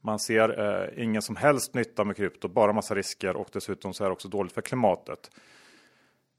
Man 0.00 0.18
ser 0.18 0.60
eh, 0.60 1.04
ingen 1.04 1.22
som 1.22 1.36
helst 1.36 1.74
nytta 1.74 2.04
med 2.04 2.16
krypto, 2.16 2.48
bara 2.48 2.72
massa 2.72 2.94
risker 2.94 3.36
och 3.36 3.48
dessutom 3.52 3.94
så 3.94 4.04
är 4.04 4.08
det 4.08 4.12
också 4.12 4.28
dåligt 4.28 4.52
för 4.52 4.62
klimatet. 4.62 5.30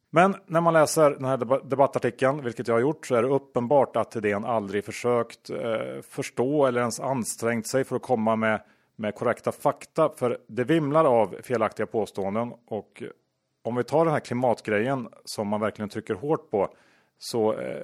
Men 0.09 0.35
när 0.45 0.61
man 0.61 0.73
läser 0.73 1.11
den 1.11 1.25
här 1.25 1.67
debattartikeln, 1.69 2.43
vilket 2.43 2.67
jag 2.67 2.75
har 2.75 2.81
gjort, 2.81 3.05
så 3.05 3.15
är 3.15 3.21
det 3.21 3.29
uppenbart 3.29 3.95
att 3.95 4.13
Hedén 4.13 4.45
aldrig 4.45 4.85
försökt 4.85 5.49
eh, 5.49 6.01
förstå 6.09 6.65
eller 6.65 6.79
ens 6.81 6.99
ansträngt 6.99 7.67
sig 7.67 7.83
för 7.83 7.95
att 7.95 8.01
komma 8.01 8.35
med 8.35 8.61
med 8.95 9.15
korrekta 9.15 9.51
fakta. 9.51 10.09
För 10.09 10.37
det 10.47 10.63
vimlar 10.63 11.05
av 11.05 11.35
felaktiga 11.43 11.85
påståenden. 11.85 12.53
Och 12.67 13.03
om 13.65 13.75
vi 13.75 13.83
tar 13.83 14.05
den 14.05 14.13
här 14.13 14.19
klimatgrejen 14.19 15.09
som 15.25 15.47
man 15.47 15.61
verkligen 15.61 15.89
trycker 15.89 16.13
hårt 16.13 16.51
på. 16.51 16.69
Så 17.17 17.53
eh, 17.53 17.83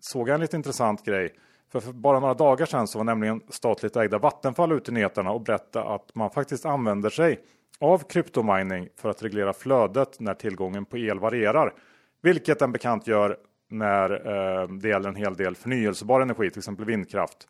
såg 0.00 0.28
jag 0.28 0.34
en 0.34 0.40
lite 0.40 0.56
intressant 0.56 1.04
grej. 1.04 1.34
För, 1.72 1.80
för 1.80 1.92
bara 1.92 2.20
några 2.20 2.34
dagar 2.34 2.66
sedan 2.66 2.86
så 2.86 2.98
var 2.98 3.04
nämligen 3.04 3.40
statligt 3.48 3.96
ägda 3.96 4.18
Vattenfall 4.18 4.72
ute 4.72 4.90
i 4.90 4.94
nyheterna 4.94 5.30
och 5.30 5.40
berättade 5.40 5.94
att 5.94 6.14
man 6.14 6.30
faktiskt 6.30 6.66
använder 6.66 7.10
sig 7.10 7.40
av 7.80 7.98
kryptomining 7.98 8.88
för 8.96 9.10
att 9.10 9.22
reglera 9.22 9.52
flödet 9.52 10.20
när 10.20 10.34
tillgången 10.34 10.84
på 10.84 10.98
el 10.98 11.18
varierar. 11.18 11.74
Vilket 12.22 12.62
en 12.62 12.72
bekant 12.72 13.06
gör 13.06 13.36
när 13.70 14.10
eh, 14.10 14.68
det 14.68 14.88
gäller 14.88 15.08
en 15.08 15.16
hel 15.16 15.34
del 15.34 15.56
förnyelsebar 15.56 16.20
energi, 16.20 16.50
till 16.50 16.60
exempel 16.60 16.84
vindkraft. 16.84 17.48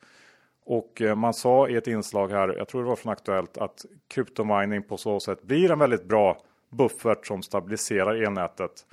Och 0.65 1.03
eh, 1.03 1.15
man 1.15 1.35
sa 1.35 1.69
i 1.69 1.77
ett 1.77 1.87
inslag 1.87 2.29
här, 2.31 2.55
jag 2.59 2.69
tror 2.69 2.83
det 2.83 2.89
var 2.89 2.97
från 2.97 3.13
Aktuellt, 3.13 3.59
att 3.59 3.85
kryptomining 4.09 4.83
på 4.83 4.97
så 4.97 5.21
sätt 5.21 5.43
blir 5.43 5.71
en 5.71 5.79
väldigt 5.79 6.05
bra 6.05 6.39
buffert 6.73 7.27
som 7.27 7.43
stabiliserar 7.43 8.15
elnätet. 8.15 8.87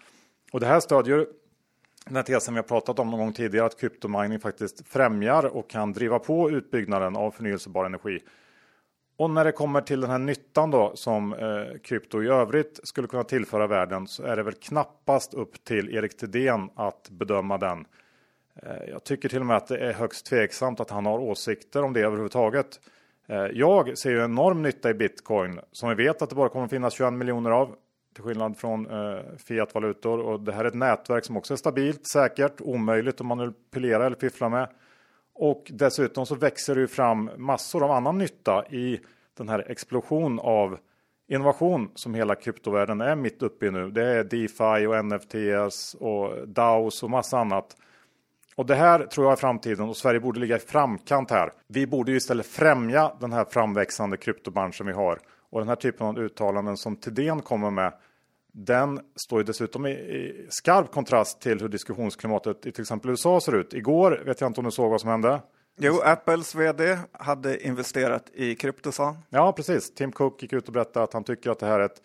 Och 0.51 0.59
det 0.59 0.65
här 0.65 0.79
stödjer 0.79 1.27
den 2.05 2.15
här 2.15 2.23
tesen 2.23 2.53
vi 2.53 2.57
har 2.57 2.67
pratat 2.67 2.99
om 2.99 3.09
någon 3.09 3.19
gång 3.19 3.33
tidigare, 3.33 3.65
att 3.65 3.79
kryptomining 3.79 4.39
faktiskt 4.39 4.87
främjar 4.87 5.45
och 5.45 5.69
kan 5.69 5.93
driva 5.93 6.19
på 6.19 6.51
utbyggnaden 6.51 7.15
av 7.15 7.31
förnyelsebar 7.31 7.85
energi. 7.85 8.19
Och 9.17 9.29
när 9.29 9.45
det 9.45 9.51
kommer 9.51 9.81
till 9.81 10.01
den 10.01 10.09
här 10.09 10.19
nyttan 10.19 10.71
då 10.71 10.91
som 10.95 11.33
eh, 11.33 11.79
krypto 11.83 12.23
i 12.23 12.27
övrigt 12.27 12.79
skulle 12.83 13.07
kunna 13.07 13.23
tillföra 13.23 13.67
världen 13.67 14.07
så 14.07 14.23
är 14.23 14.35
det 14.35 14.43
väl 14.43 14.53
knappast 14.53 15.33
upp 15.33 15.63
till 15.63 15.95
Erik 15.95 16.17
Thedéen 16.17 16.69
att 16.75 17.09
bedöma 17.09 17.57
den. 17.57 17.85
Eh, 18.63 18.89
jag 18.89 19.03
tycker 19.03 19.29
till 19.29 19.39
och 19.39 19.45
med 19.45 19.57
att 19.57 19.67
det 19.67 19.77
är 19.77 19.93
högst 19.93 20.25
tveksamt 20.25 20.79
att 20.79 20.89
han 20.89 21.05
har 21.05 21.19
åsikter 21.19 21.83
om 21.83 21.93
det 21.93 22.01
överhuvudtaget. 22.01 22.79
Eh, 23.29 23.47
jag 23.53 23.97
ser 23.97 24.11
ju 24.11 24.23
enorm 24.23 24.61
nytta 24.61 24.89
i 24.89 24.93
bitcoin 24.93 25.59
som 25.71 25.89
vi 25.89 25.95
vet 25.95 26.21
att 26.21 26.29
det 26.29 26.35
bara 26.35 26.49
kommer 26.49 26.67
finnas 26.67 26.93
21 26.93 27.13
miljoner 27.13 27.51
av 27.51 27.75
till 28.13 28.23
skillnad 28.23 28.57
från 28.57 28.89
eh, 28.89 29.19
fiatvalutor 29.37 30.19
och 30.19 30.39
det 30.39 30.51
här 30.51 30.63
är 30.63 30.67
ett 30.67 30.73
nätverk 30.73 31.25
som 31.25 31.37
också 31.37 31.53
är 31.53 31.57
stabilt, 31.57 32.07
säkert, 32.07 32.61
omöjligt 32.61 33.21
att 33.21 33.27
manipulera 33.27 34.05
eller 34.05 34.15
fiffla 34.15 34.49
med. 34.49 34.69
Och 35.33 35.71
dessutom 35.73 36.25
så 36.25 36.35
växer 36.35 36.75
det 36.75 36.81
ju 36.81 36.87
fram 36.87 37.29
massor 37.37 37.83
av 37.83 37.91
annan 37.91 38.17
nytta 38.17 38.65
i 38.69 38.99
den 39.37 39.49
här 39.49 39.71
explosion 39.71 40.39
av 40.39 40.77
innovation 41.27 41.91
som 41.95 42.13
hela 42.13 42.35
kryptovärlden 42.35 43.01
är 43.01 43.15
mitt 43.15 43.43
uppe 43.43 43.65
i 43.65 43.71
nu. 43.71 43.91
Det 43.91 44.05
är 44.05 44.23
DeFi 44.23 44.87
och 44.87 45.05
NFTs 45.05 45.93
och 45.93 46.47
DAOs 46.47 47.03
och 47.03 47.09
massa 47.09 47.39
annat 47.39 47.75
och 48.59 48.65
det 48.65 48.75
här 48.75 49.05
tror 49.05 49.25
jag 49.25 49.31
är 49.31 49.35
framtiden 49.35 49.89
och 49.89 49.97
Sverige 49.97 50.19
borde 50.19 50.39
ligga 50.39 50.55
i 50.55 50.59
framkant 50.59 51.31
här. 51.31 51.51
Vi 51.67 51.87
borde 51.87 52.11
ju 52.11 52.17
istället 52.17 52.45
främja 52.45 53.11
den 53.19 53.33
här 53.33 53.45
framväxande 53.45 54.17
kryptobranschen 54.17 54.87
vi 54.87 54.93
har. 54.93 55.19
Och 55.49 55.59
den 55.59 55.67
här 55.67 55.75
typen 55.75 56.07
av 56.07 56.19
uttalanden 56.19 56.77
som 56.77 56.95
Tidén 56.95 57.41
kommer 57.41 57.71
med 57.71 57.93
den 58.53 58.99
står 59.15 59.39
ju 59.39 59.43
dessutom 59.43 59.87
i, 59.87 60.47
skarp 60.49 60.91
kontrast 60.91 61.41
till 61.41 61.61
hur 61.61 61.69
diskussionsklimatet 61.69 62.65
i 62.65 62.71
till 62.71 62.81
exempel 62.81 63.09
USA 63.09 63.41
ser 63.41 63.55
ut. 63.55 63.73
Igår 63.73 64.21
vet 64.25 64.41
jag 64.41 64.49
inte 64.49 64.61
om 64.61 64.65
du 64.65 64.71
såg 64.71 64.91
vad 64.91 65.01
som 65.01 65.09
hände. 65.09 65.41
Jo, 65.77 66.01
Apples 66.03 66.55
vd 66.55 66.97
hade 67.11 67.67
investerat 67.67 68.29
i 68.33 68.55
krypto, 68.55 68.91
sa 68.91 69.15
Ja, 69.29 69.51
precis. 69.51 69.93
Tim 69.93 70.11
Cook 70.11 70.41
gick 70.41 70.53
ut 70.53 70.67
och 70.67 70.73
berättade 70.73 71.03
att 71.03 71.13
han 71.13 71.23
tycker 71.23 71.51
att 71.51 71.59
det 71.59 71.65
här 71.65 71.79
är 71.79 71.85
ett 71.85 72.01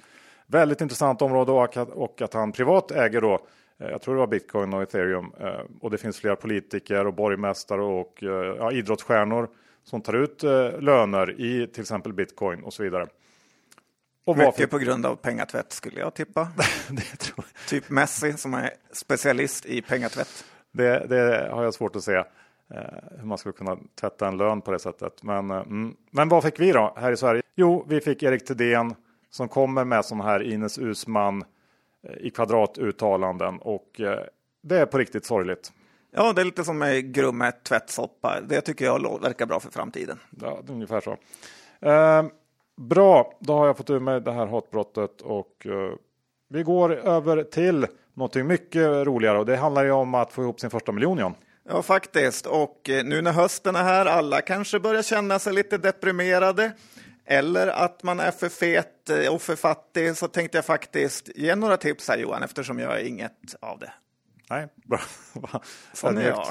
väldigt 0.46 0.80
intressant 0.80 1.22
område 1.22 1.52
och 1.52 2.22
att, 2.22 2.34
han 2.34 2.52
privat 2.52 2.90
äger 2.90 3.20
då 3.20 3.46
jag 3.78 4.02
tror 4.02 4.14
det 4.14 4.20
var 4.20 4.26
bitcoin 4.26 4.74
och 4.74 4.82
ethereum. 4.82 5.32
Eh, 5.40 5.60
och 5.80 5.90
det 5.90 5.98
finns 5.98 6.20
flera 6.20 6.36
politiker 6.36 7.06
och 7.06 7.14
borgmästare 7.14 7.82
och 7.82 8.22
eh, 8.22 8.56
ja, 8.58 8.72
idrottsstjärnor 8.72 9.48
som 9.84 10.00
tar 10.00 10.12
ut 10.12 10.42
löner 10.78 11.40
i 11.40 11.66
till 11.66 11.80
exempel 11.80 12.12
bitcoin 12.12 12.62
och 12.62 12.72
så 12.72 12.82
vidare. 12.82 13.06
Och 14.24 14.36
Mycket 14.36 14.46
varför... 14.46 14.66
på 14.66 14.78
grund 14.78 15.06
av 15.06 15.16
pengatvätt 15.16 15.72
skulle 15.72 16.00
jag 16.00 16.14
tippa. 16.14 16.48
jag. 17.36 17.44
Typ 17.68 17.90
Messi 17.90 18.32
som 18.32 18.54
är 18.54 18.70
specialist 18.92 19.66
i 19.66 19.82
pengatvätt. 19.82 20.44
Det, 20.72 21.06
det 21.06 21.48
har 21.52 21.64
jag 21.64 21.74
svårt 21.74 21.96
att 21.96 22.04
se 22.04 22.22
hur 23.18 23.26
man 23.26 23.38
skulle 23.38 23.52
kunna 23.52 23.78
tvätta 24.00 24.28
en 24.28 24.36
lön 24.36 24.60
på 24.60 24.70
det 24.70 24.78
sättet. 24.78 25.22
Men, 25.22 25.50
mm. 25.50 25.96
Men 26.10 26.28
vad 26.28 26.42
fick 26.42 26.60
vi 26.60 26.72
då 26.72 26.94
här 26.96 27.12
i 27.12 27.16
Sverige? 27.16 27.42
Jo, 27.54 27.84
vi 27.88 28.00
fick 28.00 28.22
Erik 28.22 28.44
Thedéen 28.44 28.94
som 29.30 29.48
kommer 29.48 29.84
med 29.84 30.04
sån 30.04 30.20
här 30.20 30.42
Ines 30.42 30.78
Usman 30.78 31.44
i 32.20 32.30
kvadratuttalanden 32.30 33.58
och 33.58 34.00
eh, 34.00 34.20
det 34.62 34.78
är 34.78 34.86
på 34.86 34.98
riktigt 34.98 35.26
sorgligt. 35.26 35.72
Ja, 36.10 36.32
det 36.32 36.40
är 36.40 36.44
lite 36.44 36.64
som 36.64 36.78
med 36.78 37.14
grummet 37.14 37.64
tvättsoppa. 37.64 38.40
Det 38.40 38.60
tycker 38.60 38.84
jag 38.84 39.22
verkar 39.22 39.46
bra 39.46 39.60
för 39.60 39.70
framtiden. 39.70 40.18
Ja, 40.40 40.58
det 40.64 40.72
är 40.72 40.74
ungefär 40.74 41.00
så. 41.00 41.16
Eh, 41.88 42.24
bra, 42.76 43.32
då 43.40 43.52
har 43.52 43.66
jag 43.66 43.76
fått 43.76 43.90
ur 43.90 44.00
mig 44.00 44.20
det 44.20 44.32
här 44.32 44.46
hatbrottet 44.46 45.20
och 45.20 45.66
eh, 45.66 45.92
vi 46.48 46.62
går 46.62 46.92
över 46.92 47.42
till 47.42 47.86
någonting 48.14 48.46
mycket 48.46 49.06
roligare 49.06 49.38
och 49.38 49.46
det 49.46 49.56
handlar 49.56 49.84
ju 49.84 49.90
om 49.90 50.14
att 50.14 50.32
få 50.32 50.42
ihop 50.42 50.60
sin 50.60 50.70
första 50.70 50.92
miljon, 50.92 51.18
John. 51.18 51.34
Ja, 51.68 51.82
faktiskt. 51.82 52.46
Och 52.46 52.90
eh, 52.90 53.04
nu 53.04 53.22
när 53.22 53.32
hösten 53.32 53.76
är 53.76 53.82
här, 53.82 54.06
alla 54.06 54.40
kanske 54.40 54.80
börjar 54.80 55.02
känna 55.02 55.38
sig 55.38 55.52
lite 55.52 55.78
deprimerade 55.78 56.72
eller 57.26 57.66
att 57.66 58.02
man 58.02 58.20
är 58.20 58.30
för 58.30 58.48
fet 58.48 59.10
eh, 59.10 59.34
och 59.34 59.42
för 59.42 59.56
fattig 59.56 60.16
så 60.16 60.28
tänkte 60.28 60.58
jag 60.58 60.64
faktiskt 60.64 61.28
ge 61.34 61.54
några 61.54 61.76
tips 61.76 62.08
här 62.08 62.18
Johan 62.18 62.42
eftersom 62.42 62.78
jag 62.78 63.00
är 63.00 63.04
inget 63.04 63.54
av 63.60 63.78
det. 63.78 63.92
Nej, 64.54 64.68
bra. 64.84 65.00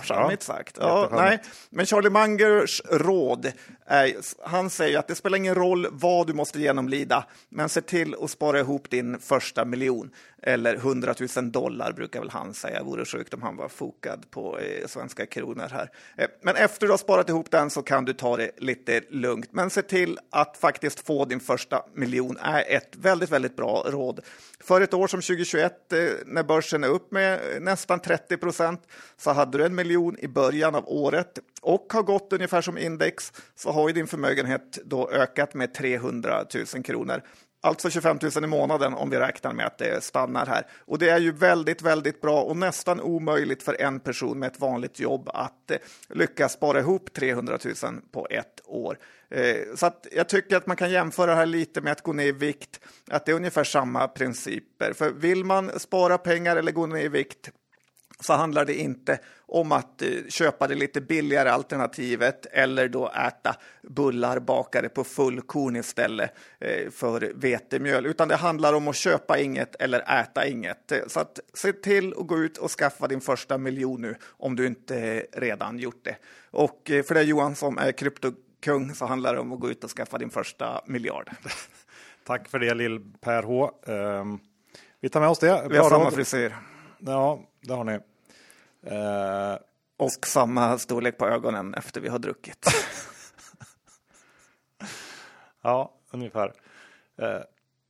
Charmigt 0.04 0.44
sagt. 0.44 0.78
Ja, 0.80 1.10
nej. 1.12 1.42
Men 1.70 1.86
Charlie 1.86 2.10
Mangers 2.10 2.82
råd, 2.92 3.52
är, 3.86 4.16
han 4.48 4.70
säger 4.70 5.00
att 5.00 5.08
det 5.08 5.16
spelar 5.16 5.38
ingen 5.38 5.56
roll 5.56 5.88
vad 5.92 6.28
du 6.28 6.34
måste 6.34 6.60
genomlida, 6.60 7.26
men 7.50 7.70
se 7.70 7.82
till 7.82 8.16
att 8.22 8.30
spara 8.30 8.60
ihop 8.60 8.90
din 8.90 9.20
första 9.20 9.66
miljon. 9.66 10.10
Eller 10.46 10.76
100 10.76 11.16
000 11.36 11.52
dollar 11.52 11.92
brukar 11.92 12.20
väl 12.20 12.30
han 12.30 12.54
säga. 12.54 12.84
Vore 12.84 13.06
sjukt 13.06 13.34
om 13.34 13.42
han 13.42 13.56
var 13.56 13.70
fokad 13.70 14.32
på 14.32 14.60
eh, 14.60 14.88
svenska 14.88 15.26
kronor 15.26 15.68
här. 15.72 15.90
Eh, 16.18 16.28
men 16.42 16.56
efter 16.56 16.88
du 16.88 16.94
har 16.94 16.98
sparat 16.98 17.30
ihop 17.30 17.52
den 17.52 17.70
så 17.70 17.82
kan 17.82 18.06
du 18.06 18.14
ta 18.14 18.38
det 18.38 18.52
lite 18.58 19.02
lugnt. 19.10 19.50
Men 19.52 19.70
se 19.70 19.82
till 19.82 20.20
att 20.30 20.58
faktiskt 20.58 21.06
få 21.06 21.26
din 21.26 21.40
första 21.40 21.86
miljon 21.94 22.38
är 22.42 22.64
ett 22.76 22.96
väldigt, 22.96 23.30
väldigt 23.30 23.56
bra 23.56 23.86
råd. 23.88 24.20
För 24.60 24.82
ett 24.82 24.94
år 24.94 25.08
som 25.08 25.22
2021 25.22 25.94
eh, 25.94 26.00
när 26.26 26.44
börsen 26.44 26.84
är 26.84 26.88
upp 26.88 27.12
med 27.12 27.40
nästan 27.62 27.93
30 28.00 28.38
procent 28.38 28.82
så 29.18 29.32
hade 29.32 29.58
du 29.58 29.66
en 29.66 29.76
miljon 29.76 30.20
i 30.20 30.28
början 30.28 30.76
av 30.76 30.84
året 30.88 31.40
och 31.62 31.94
har 31.94 32.04
gått 32.04 32.34
ungefär 32.34 32.62
som 32.62 32.78
index 32.78 33.34
så 33.56 33.72
har 33.72 33.88
ju 33.88 33.94
din 33.94 34.08
förmögenhet 34.08 34.80
då 34.86 35.10
ökat 35.10 35.54
med 35.54 35.74
300 35.74 36.46
000 36.76 36.84
kronor. 36.84 37.22
Alltså 37.66 37.90
25 37.90 38.20
000 38.36 38.44
i 38.44 38.48
månaden 38.48 38.94
om 38.94 39.10
vi 39.10 39.18
räknar 39.18 39.54
med 39.54 39.66
att 39.66 39.78
det 39.78 40.04
stannar 40.04 40.46
här. 40.46 40.68
Och 40.86 41.00
det 41.00 41.10
är 41.10 41.20
ju 41.20 41.32
väldigt, 41.32 41.82
väldigt 41.82 42.22
bra 42.22 42.42
och 42.42 42.58
nästan 42.58 43.02
omöjligt 43.02 43.64
för 43.64 43.82
en 43.82 44.00
person 44.00 44.40
med 44.40 44.52
ett 44.52 44.60
vanligt 44.60 45.00
jobb 45.00 45.30
att 45.34 45.72
eh, 45.72 45.78
lyckas 46.10 46.54
spara 46.54 46.80
ihop 46.80 47.14
300 47.14 47.60
000 47.84 48.02
på 48.12 48.28
ett 48.30 48.62
år. 48.66 48.98
Eh, 49.30 49.56
så 49.76 49.86
att 49.86 50.08
jag 50.12 50.30
tycker 50.30 50.58
att 50.58 50.68
man 50.68 50.78
kan 50.78 50.92
jämföra 50.92 51.32
det 51.32 51.38
här 51.38 51.46
lite 51.46 51.82
med 51.82 51.92
att 51.92 52.02
gå 52.02 52.14
ner 52.14 52.26
i 52.26 52.32
vikt, 52.32 52.80
att 53.12 53.26
det 53.26 53.32
är 53.32 53.36
ungefär 53.36 53.64
samma 53.64 54.08
principer. 54.08 54.94
För 54.94 55.12
vill 55.12 55.44
man 55.44 55.80
spara 55.80 56.18
pengar 56.18 56.56
eller 56.56 56.72
gå 56.72 56.86
ner 56.86 57.06
i 57.06 57.10
vikt 57.10 57.52
så 58.24 58.34
handlar 58.34 58.66
det 58.66 58.76
inte 58.76 59.20
om 59.46 59.72
att 59.72 60.02
eh, 60.02 60.10
köpa 60.30 60.68
det 60.68 60.76
lite 60.76 61.02
billigare 61.02 61.50
alternativet 61.50 62.46
eller 62.46 62.88
då 62.88 63.10
äta 63.10 63.56
bullar 63.82 64.40
bakade 64.40 64.90
på 64.90 65.04
fullkorn 65.04 65.76
istället 65.76 66.32
eh, 66.60 66.90
för 66.92 67.32
vetemjöl, 67.36 68.06
utan 68.06 68.28
det 68.28 68.36
handlar 68.36 68.74
om 68.74 68.88
att 68.88 68.96
köpa 68.96 69.40
inget 69.40 69.76
eller 69.76 70.22
äta 70.22 70.48
inget. 70.48 70.92
Eh, 70.92 71.00
så 71.08 71.20
att 71.20 71.40
se 71.54 71.74
till 71.74 72.14
att 72.18 72.28
gå 72.28 72.40
ut 72.40 72.58
och 72.58 72.72
skaffa 72.72 73.08
din 73.08 73.22
första 73.22 73.58
miljon 73.58 74.02
nu 74.02 74.16
om 74.30 74.56
du 74.56 74.68
inte 74.68 75.26
redan 75.34 75.80
gjort 75.80 76.04
det. 76.04 76.16
Och 76.52 76.82
för 76.86 77.14
dig 77.14 77.24
Johan 77.26 77.56
som 77.56 77.78
är 77.78 77.92
kryptokung 77.92 78.96
så 78.96 79.06
handlar 79.06 79.34
det 79.34 79.40
om 79.40 79.52
att 79.52 79.60
gå 79.60 79.70
ut 79.70 79.84
och 79.84 79.90
skaffa 79.90 80.18
din 80.18 80.30
första 80.30 80.82
miljard. 80.86 81.30
Tack 82.26 82.50
för 82.50 82.60
det 82.60 82.74
Lill-Per 82.74 83.44
H. 83.44 83.72
Um, 83.86 84.40
vi 85.02 85.10
tar 85.10 85.20
med 85.20 85.30
oss 85.30 85.40
det. 85.40 85.68
Vi 85.70 85.78
har 85.78 85.90
samma 85.90 86.12
frisyr. 86.12 86.56
Ja, 87.00 87.40
det 87.62 87.74
har 87.74 87.84
ni. 87.84 88.00
Eh, 88.86 89.58
och 89.98 90.28
samma 90.28 90.78
storlek 90.78 91.18
på 91.18 91.28
ögonen 91.28 91.74
efter 91.74 92.02
vi 92.02 92.10
har 92.10 92.20
druckit. 92.20 92.66
ja, 95.64 95.94
ungefär. 96.12 96.54
Eh, 97.22 97.42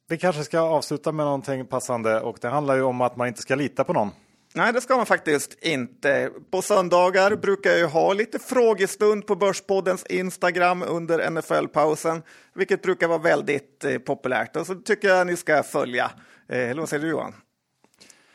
vi 0.08 0.18
kanske 0.18 0.44
ska 0.44 0.60
avsluta 0.60 1.12
med 1.12 1.26
någonting 1.26 1.66
passande 1.66 2.22
och 2.22 2.38
det 2.42 2.48
handlar 2.48 2.76
ju 2.76 2.82
om 2.82 3.02
att 3.02 3.16
man 3.16 3.28
inte 3.28 3.42
ska 3.42 3.56
lita 3.56 3.84
på 3.84 3.94
någon. 3.94 4.12
Nej, 4.56 4.74
det 4.74 4.82
ska 4.82 4.98
man 4.98 5.06
faktiskt 5.06 5.58
inte. 5.62 6.30
På 6.52 6.62
söndagar 6.62 7.36
brukar 7.36 7.72
jag 7.72 7.90
ha 7.90 8.14
lite 8.14 8.40
frågestund 8.40 9.28
på 9.28 9.36
Börspoddens 9.36 10.06
Instagram 10.06 10.84
under 10.88 11.30
NFL-pausen, 11.30 12.22
vilket 12.54 12.82
brukar 12.82 13.08
vara 13.08 13.18
väldigt 13.18 13.84
eh, 13.84 13.98
populärt. 13.98 14.56
Och 14.56 14.68
så 14.68 14.76
tycker 14.76 15.08
jag 15.08 15.28
ni 15.28 15.38
ska 15.38 15.64
följa. 15.64 16.12
Eh, 16.50 16.70
eller 16.70 16.80
vad 16.80 16.90
säger 16.90 17.04
du 17.04 17.10
Johan? 17.10 17.34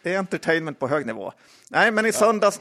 Det 0.09 0.15
är 0.15 0.19
entertainment 0.19 0.79
på 0.79 0.89
hög 0.89 1.07
nivå. 1.07 1.33
Nej, 1.71 1.91
men 1.91 2.07
i 2.07 2.13
söndags... 2.13 2.61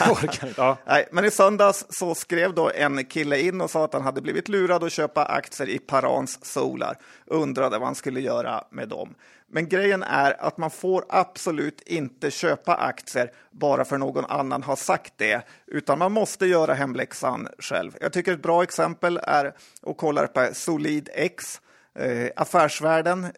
ja. 0.56 0.78
Nej, 0.86 1.08
men 1.12 1.24
i 1.24 1.30
söndags 1.30 1.86
så 1.88 2.14
skrev 2.14 2.54
då 2.54 2.70
en 2.74 3.04
kille 3.04 3.40
in 3.40 3.60
och 3.60 3.70
sa 3.70 3.84
att 3.84 3.92
han 3.92 4.02
hade 4.02 4.20
blivit 4.20 4.48
lurad 4.48 4.84
att 4.84 4.92
köpa 4.92 5.24
aktier 5.24 5.68
i 5.68 5.78
Parans 5.78 6.44
Solar. 6.44 6.96
Undrade 7.26 7.78
vad 7.78 7.88
han 7.88 7.94
skulle 7.94 8.20
göra 8.20 8.64
med 8.70 8.88
dem. 8.88 9.14
Men 9.48 9.68
grejen 9.68 10.02
är 10.02 10.42
att 10.42 10.58
man 10.58 10.70
får 10.70 11.04
absolut 11.08 11.80
inte 11.86 12.30
köpa 12.30 12.74
aktier 12.74 13.32
bara 13.50 13.84
för 13.84 13.98
någon 13.98 14.24
annan 14.24 14.62
har 14.62 14.76
sagt 14.76 15.12
det, 15.16 15.42
utan 15.66 15.98
man 15.98 16.12
måste 16.12 16.46
göra 16.46 16.74
hemläxan 16.74 17.48
själv. 17.58 17.96
Jag 18.00 18.12
tycker 18.12 18.32
ett 18.32 18.42
bra 18.42 18.62
exempel 18.62 19.20
är 19.22 19.46
att 19.82 19.96
kolla 19.96 20.26
på 20.26 20.48
Solid 20.52 21.08
X 21.14 21.60
Eh, 22.00 22.30
affärsvärlden, 22.36 23.24
eh, 23.24 23.30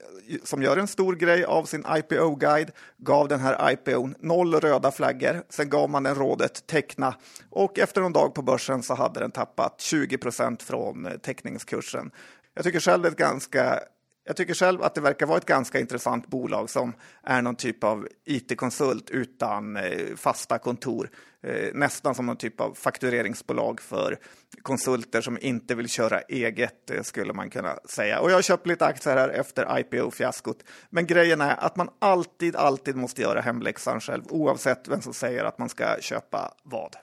som 0.45 0.63
gör 0.63 0.77
en 0.77 0.87
stor 0.87 1.15
grej 1.15 1.45
av 1.45 1.65
sin 1.65 1.85
IPO-guide, 1.97 2.71
gav 2.99 3.29
den 3.29 3.41
här 3.41 3.73
IPOn 3.73 4.15
noll 4.21 4.55
röda 4.55 4.91
flaggor. 4.91 5.43
Sen 5.49 5.69
gav 5.69 5.91
man 5.91 6.03
den 6.03 6.15
rådet 6.15 6.67
teckna 6.67 7.15
och 7.51 7.79
efter 7.79 8.01
någon 8.01 8.13
dag 8.13 8.35
på 8.35 8.43
börsen 8.43 8.83
så 8.83 8.95
hade 8.95 9.21
den 9.21 9.31
tappat 9.31 9.81
20 9.81 10.19
procent 10.19 10.63
från 10.63 11.07
eh, 11.07 11.13
teckningskursen. 11.13 12.11
Jag 12.55 12.65
tycker 12.65 12.81
själv 12.81 13.03
det 13.03 13.09
är 13.09 13.13
ett 13.13 13.19
ganska 13.19 13.81
jag 14.25 14.37
tycker 14.37 14.55
själv 14.55 14.83
att 14.83 14.95
det 14.95 15.01
verkar 15.01 15.27
vara 15.27 15.39
ett 15.39 15.47
ganska 15.47 15.81
intressant 15.81 16.27
bolag 16.27 16.71
som 16.71 16.93
är 17.23 17.43
någon 17.43 17.57
typ 17.57 17.85
av 17.85 18.09
IT-konsult 18.25 19.11
utan 19.11 19.77
eh, 19.77 20.17
fasta 20.17 20.59
kontor. 20.59 21.11
Eh, 21.43 21.75
nästan 21.75 22.15
som 22.15 22.27
någon 22.27 22.37
typ 22.37 22.61
av 22.61 22.75
faktureringsbolag 22.75 23.81
för 23.81 24.19
konsulter 24.63 25.21
som 25.21 25.39
inte 25.41 25.75
vill 25.75 25.89
köra 25.89 26.21
eget, 26.21 26.91
eh, 26.91 27.03
skulle 27.03 27.33
man 27.33 27.51
kunna 27.51 27.77
säga. 27.85 28.21
Och 28.21 28.31
jag 28.31 28.35
har 28.35 28.43
köpt 28.43 28.67
lite 28.67 28.87
aktier 28.87 29.17
här 29.17 29.29
efter 29.29 29.79
IPO-fiaskot. 29.79 30.65
Men 30.91 31.07
grejen 31.07 31.41
är 31.41 31.65
att 31.65 31.77
man 31.77 31.89
alltid, 31.99 32.57
alltid 32.57 32.97
måste 32.97 33.23
göra 33.23 33.41
hemläxan 33.41 34.01
själv, 34.01 34.23
oavsett 34.29 34.89
vem 34.89 35.03
som 35.03 35.15
säger 35.15 35.45
att 35.45 35.59
man 35.59 35.69
ska 35.69 35.97
köpa 36.01 36.55
vad. 36.63 36.97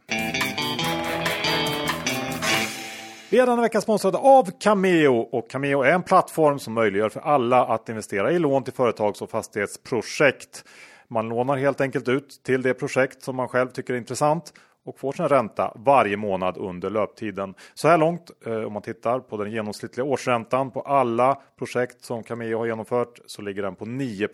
Vi 3.32 3.40
är 3.40 3.46
denna 3.46 3.62
vecka 3.62 3.82
sponsrade 3.82 4.18
av 4.18 4.52
Cameo 4.60 5.16
och 5.16 5.50
Cameo 5.50 5.82
är 5.82 5.92
en 5.92 6.04
plattform 6.04 6.60
som 6.60 6.74
möjliggör 6.74 7.10
för 7.10 7.20
alla 7.20 7.66
att 7.66 7.90
investera 7.90 8.32
i 8.32 8.40
lån 8.40 8.64
till 8.64 8.74
företags 8.74 9.22
och 9.22 9.30
fastighetsprojekt. 9.30 10.64
Man 11.08 11.30
lånar 11.30 11.58
helt 11.58 11.82
enkelt 11.82 12.08
ut 12.08 12.44
till 12.44 12.62
det 12.62 12.74
projekt 12.74 13.24
som 13.24 13.36
man 13.36 13.48
själv 13.48 13.70
tycker 13.70 13.94
är 13.94 13.98
intressant 13.98 14.54
och 14.86 15.00
får 15.00 15.12
sin 15.12 15.28
ränta 15.28 15.74
varje 15.76 16.18
månad 16.18 16.58
under 16.58 16.90
löptiden. 16.90 17.54
Så 17.74 17.88
här 17.88 17.98
långt, 17.98 18.32
eh, 18.46 18.54
om 18.54 18.74
man 18.74 18.82
tittar 18.82 19.20
på 19.20 19.38
den 19.38 19.52
genomsnittliga 19.52 20.06
årsräntan 20.06 20.72
på 20.72 20.82
alla 20.82 21.42
projekt 21.58 22.04
som 22.04 22.24
Cameo 22.24 22.58
har 22.58 22.66
genomfört, 22.66 23.20
så 23.26 23.42
ligger 23.42 23.62
den 23.62 23.76
på 23.76 23.86
9 23.86 24.28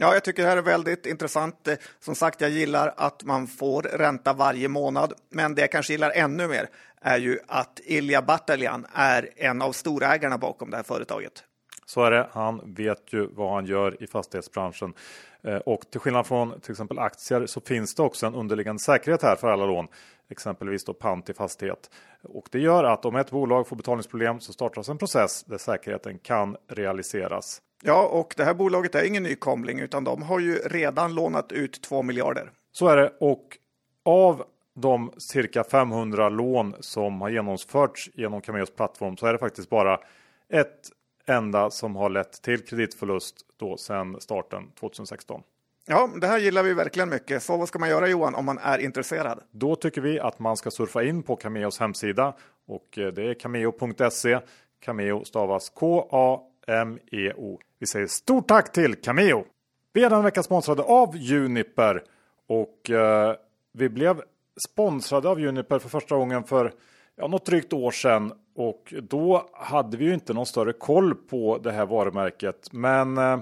Ja, 0.00 0.14
jag 0.14 0.24
tycker 0.24 0.42
det 0.42 0.48
här 0.48 0.56
är 0.56 0.62
väldigt 0.62 1.06
intressant. 1.06 1.68
Eh, 1.68 1.74
som 2.00 2.14
sagt, 2.14 2.40
jag 2.40 2.50
gillar 2.50 2.94
att 2.96 3.24
man 3.24 3.46
får 3.46 3.82
ränta 3.82 4.32
varje 4.32 4.68
månad, 4.68 5.12
men 5.30 5.54
det 5.54 5.60
jag 5.60 5.72
kanske 5.72 5.92
gillar 5.92 6.10
ännu 6.10 6.48
mer 6.48 6.68
är 7.00 7.18
ju 7.18 7.38
att 7.46 7.80
Ilja 7.84 8.22
Bataljan 8.22 8.86
är 8.92 9.28
en 9.36 9.62
av 9.62 9.72
storägarna 9.72 10.38
bakom 10.38 10.70
det 10.70 10.76
här 10.76 10.84
företaget. 10.84 11.44
Så 11.86 12.04
är 12.04 12.10
det. 12.10 12.28
Han 12.32 12.74
vet 12.74 13.12
ju 13.12 13.26
vad 13.26 13.54
han 13.54 13.66
gör 13.66 14.02
i 14.02 14.06
fastighetsbranschen. 14.06 14.94
Eh, 15.42 15.56
och 15.56 15.90
till 15.90 16.00
skillnad 16.00 16.26
från 16.26 16.60
till 16.60 16.70
exempel 16.70 16.98
aktier 16.98 17.46
så 17.46 17.60
finns 17.60 17.94
det 17.94 18.02
också 18.02 18.26
en 18.26 18.34
underliggande 18.34 18.82
säkerhet 18.82 19.22
här 19.22 19.36
för 19.36 19.48
alla 19.48 19.66
lån. 19.66 19.88
Exempelvis 20.30 20.84
då 20.84 20.94
pant 20.94 21.30
i 21.30 21.34
fastighet. 21.34 21.90
Och 22.22 22.48
det 22.50 22.58
gör 22.58 22.84
att 22.84 23.04
om 23.04 23.16
ett 23.16 23.30
bolag 23.30 23.68
får 23.68 23.76
betalningsproblem 23.76 24.40
så 24.40 24.52
startas 24.52 24.88
en 24.88 24.98
process 24.98 25.44
där 25.44 25.58
säkerheten 25.58 26.18
kan 26.18 26.56
realiseras. 26.68 27.62
Ja, 27.82 28.06
och 28.06 28.34
det 28.36 28.44
här 28.44 28.54
bolaget 28.54 28.94
är 28.94 29.04
ingen 29.04 29.22
nykomling 29.22 29.80
utan 29.80 30.04
de 30.04 30.22
har 30.22 30.38
ju 30.40 30.54
redan 30.54 31.14
lånat 31.14 31.52
ut 31.52 31.82
2 31.82 32.02
miljarder. 32.02 32.50
Så 32.72 32.88
är 32.88 32.96
det 32.96 33.12
och 33.20 33.58
av 34.04 34.44
de 34.74 35.12
cirka 35.18 35.64
500 35.64 36.28
lån 36.28 36.74
som 36.80 37.20
har 37.20 37.28
genomförts 37.28 38.10
genom 38.14 38.40
Cameos 38.40 38.70
plattform 38.70 39.16
så 39.16 39.26
är 39.26 39.32
det 39.32 39.38
faktiskt 39.38 39.70
bara 39.70 40.00
ett 40.52 40.90
enda 41.26 41.70
som 41.70 41.96
har 41.96 42.10
lett 42.10 42.42
till 42.42 42.64
kreditförlust 42.64 43.36
då 43.56 43.76
sedan 43.76 44.16
starten 44.20 44.70
2016. 44.80 45.42
Ja, 45.86 46.10
det 46.20 46.26
här 46.26 46.38
gillar 46.38 46.62
vi 46.62 46.74
verkligen 46.74 47.08
mycket. 47.08 47.42
Så 47.42 47.56
vad 47.56 47.68
ska 47.68 47.78
man 47.78 47.88
göra 47.88 48.08
Johan 48.08 48.34
om 48.34 48.44
man 48.44 48.58
är 48.58 48.78
intresserad? 48.78 49.40
Då 49.50 49.76
tycker 49.76 50.00
vi 50.00 50.20
att 50.20 50.38
man 50.38 50.56
ska 50.56 50.70
surfa 50.70 51.02
in 51.02 51.22
på 51.22 51.36
Cameos 51.36 51.80
hemsida 51.80 52.34
och 52.66 52.98
eh, 52.98 53.12
det 53.12 53.30
är 53.30 53.34
cameo.se. 53.34 54.38
Cameo 54.80 55.24
stavas 55.24 55.70
M-E-O. 56.68 57.58
Vi 57.78 57.86
säger 57.86 58.06
stort 58.06 58.48
tack 58.48 58.72
till 58.72 58.94
Cameo! 58.94 59.44
Vi 59.92 60.04
är 60.04 60.10
den 60.10 60.22
vecka 60.22 60.42
sponsrade 60.42 60.82
av 60.82 61.16
Juniper 61.16 62.02
och 62.48 62.90
eh, 62.90 63.34
vi 63.72 63.88
blev 63.88 64.22
sponsrade 64.68 65.28
av 65.28 65.40
Juniper 65.40 65.78
för 65.78 65.88
första 65.88 66.16
gången 66.16 66.44
för 66.44 66.72
ja, 67.16 67.26
något 67.26 67.46
drygt 67.46 67.72
år 67.72 67.90
sedan 67.90 68.32
och 68.54 68.94
då 69.02 69.50
hade 69.52 69.96
vi 69.96 70.04
ju 70.04 70.14
inte 70.14 70.32
någon 70.32 70.46
större 70.46 70.72
koll 70.72 71.14
på 71.14 71.58
det 71.58 71.72
här 71.72 71.86
varumärket. 71.86 72.72
Men 72.72 73.18
eh, 73.18 73.38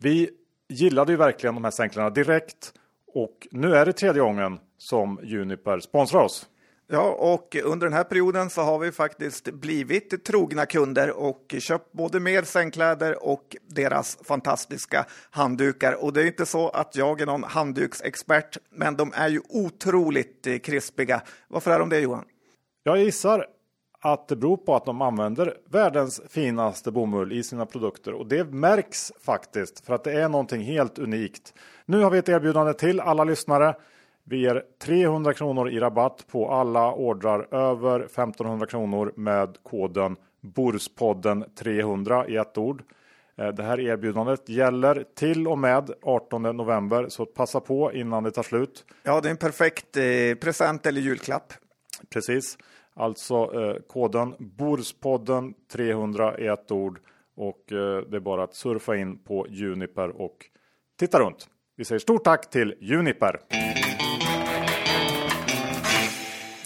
vi 0.00 0.30
gillade 0.68 1.12
ju 1.12 1.18
verkligen 1.18 1.54
de 1.54 1.64
här 1.64 1.70
sänklarna 1.70 2.10
direkt 2.10 2.72
och 3.06 3.48
nu 3.50 3.74
är 3.74 3.86
det 3.86 3.92
tredje 3.92 4.22
gången 4.22 4.58
som 4.78 5.20
Juniper 5.22 5.80
sponsrar 5.80 6.20
oss. 6.20 6.48
Ja, 6.86 7.10
och 7.10 7.56
under 7.64 7.86
den 7.86 7.92
här 7.92 8.04
perioden 8.04 8.50
så 8.50 8.62
har 8.62 8.78
vi 8.78 8.92
faktiskt 8.92 9.52
blivit 9.52 10.24
trogna 10.24 10.66
kunder 10.66 11.10
och 11.10 11.54
köpt 11.58 11.92
både 11.92 12.20
mer 12.20 12.42
sängkläder 12.42 13.24
och 13.24 13.56
deras 13.68 14.18
fantastiska 14.24 15.06
handdukar. 15.30 16.04
Och 16.04 16.12
det 16.12 16.22
är 16.22 16.26
inte 16.26 16.46
så 16.46 16.68
att 16.68 16.96
jag 16.96 17.20
är 17.20 17.26
någon 17.26 17.44
handduksexpert, 17.44 18.58
men 18.70 18.96
de 18.96 19.12
är 19.14 19.28
ju 19.28 19.40
otroligt 19.48 20.62
krispiga. 20.62 21.22
Varför 21.48 21.70
är 21.70 21.78
de 21.78 21.88
det 21.88 22.00
Johan? 22.00 22.24
Jag 22.82 22.98
gissar 22.98 23.46
att 24.00 24.28
det 24.28 24.36
beror 24.36 24.56
på 24.56 24.74
att 24.74 24.84
de 24.84 25.02
använder 25.02 25.56
världens 25.70 26.20
finaste 26.28 26.90
bomull 26.90 27.32
i 27.32 27.42
sina 27.42 27.66
produkter 27.66 28.12
och 28.12 28.26
det 28.26 28.44
märks 28.44 29.12
faktiskt 29.20 29.86
för 29.86 29.94
att 29.94 30.04
det 30.04 30.12
är 30.12 30.28
någonting 30.28 30.62
helt 30.62 30.98
unikt. 30.98 31.54
Nu 31.86 32.02
har 32.02 32.10
vi 32.10 32.18
ett 32.18 32.28
erbjudande 32.28 32.72
till 32.72 33.00
alla 33.00 33.24
lyssnare. 33.24 33.74
Vi 34.26 34.40
ger 34.40 34.62
300 34.78 35.34
kronor 35.34 35.70
i 35.70 35.80
rabatt 35.80 36.26
på 36.30 36.50
alla 36.50 36.92
ordrar 36.92 37.54
över 37.54 38.00
1500 38.00 38.66
kronor 38.66 39.12
med 39.16 39.56
koden 39.62 40.16
Borspodden 40.40 41.44
300 41.54 42.28
i 42.28 42.36
ett 42.36 42.58
ord. 42.58 42.82
Eh, 43.36 43.48
det 43.48 43.62
här 43.62 43.80
erbjudandet 43.80 44.48
gäller 44.48 45.04
till 45.14 45.48
och 45.48 45.58
med 45.58 45.90
18 46.02 46.42
november 46.42 47.08
så 47.08 47.26
passa 47.26 47.60
på 47.60 47.92
innan 47.92 48.22
det 48.22 48.30
tar 48.30 48.42
slut. 48.42 48.84
Ja, 49.02 49.20
det 49.20 49.28
är 49.28 49.30
en 49.30 49.36
perfekt 49.36 49.96
eh, 49.96 50.34
present 50.40 50.86
eller 50.86 51.00
julklapp. 51.00 51.52
Precis, 52.10 52.58
alltså 52.94 53.34
eh, 53.34 53.76
koden 53.88 54.34
Borspodden 54.38 55.54
300 55.72 56.38
i 56.38 56.46
ett 56.46 56.70
ord 56.70 56.98
Och 57.36 57.72
eh, 57.72 58.02
det 58.10 58.16
är 58.16 58.20
bara 58.20 58.44
att 58.44 58.54
surfa 58.54 58.96
in 58.96 59.18
på 59.18 59.46
Juniper 59.48 60.08
och 60.08 60.36
titta 60.98 61.20
runt. 61.20 61.48
Vi 61.76 61.84
säger 61.84 61.98
stort 61.98 62.24
tack 62.24 62.50
till 62.50 62.74
Juniper. 62.80 63.40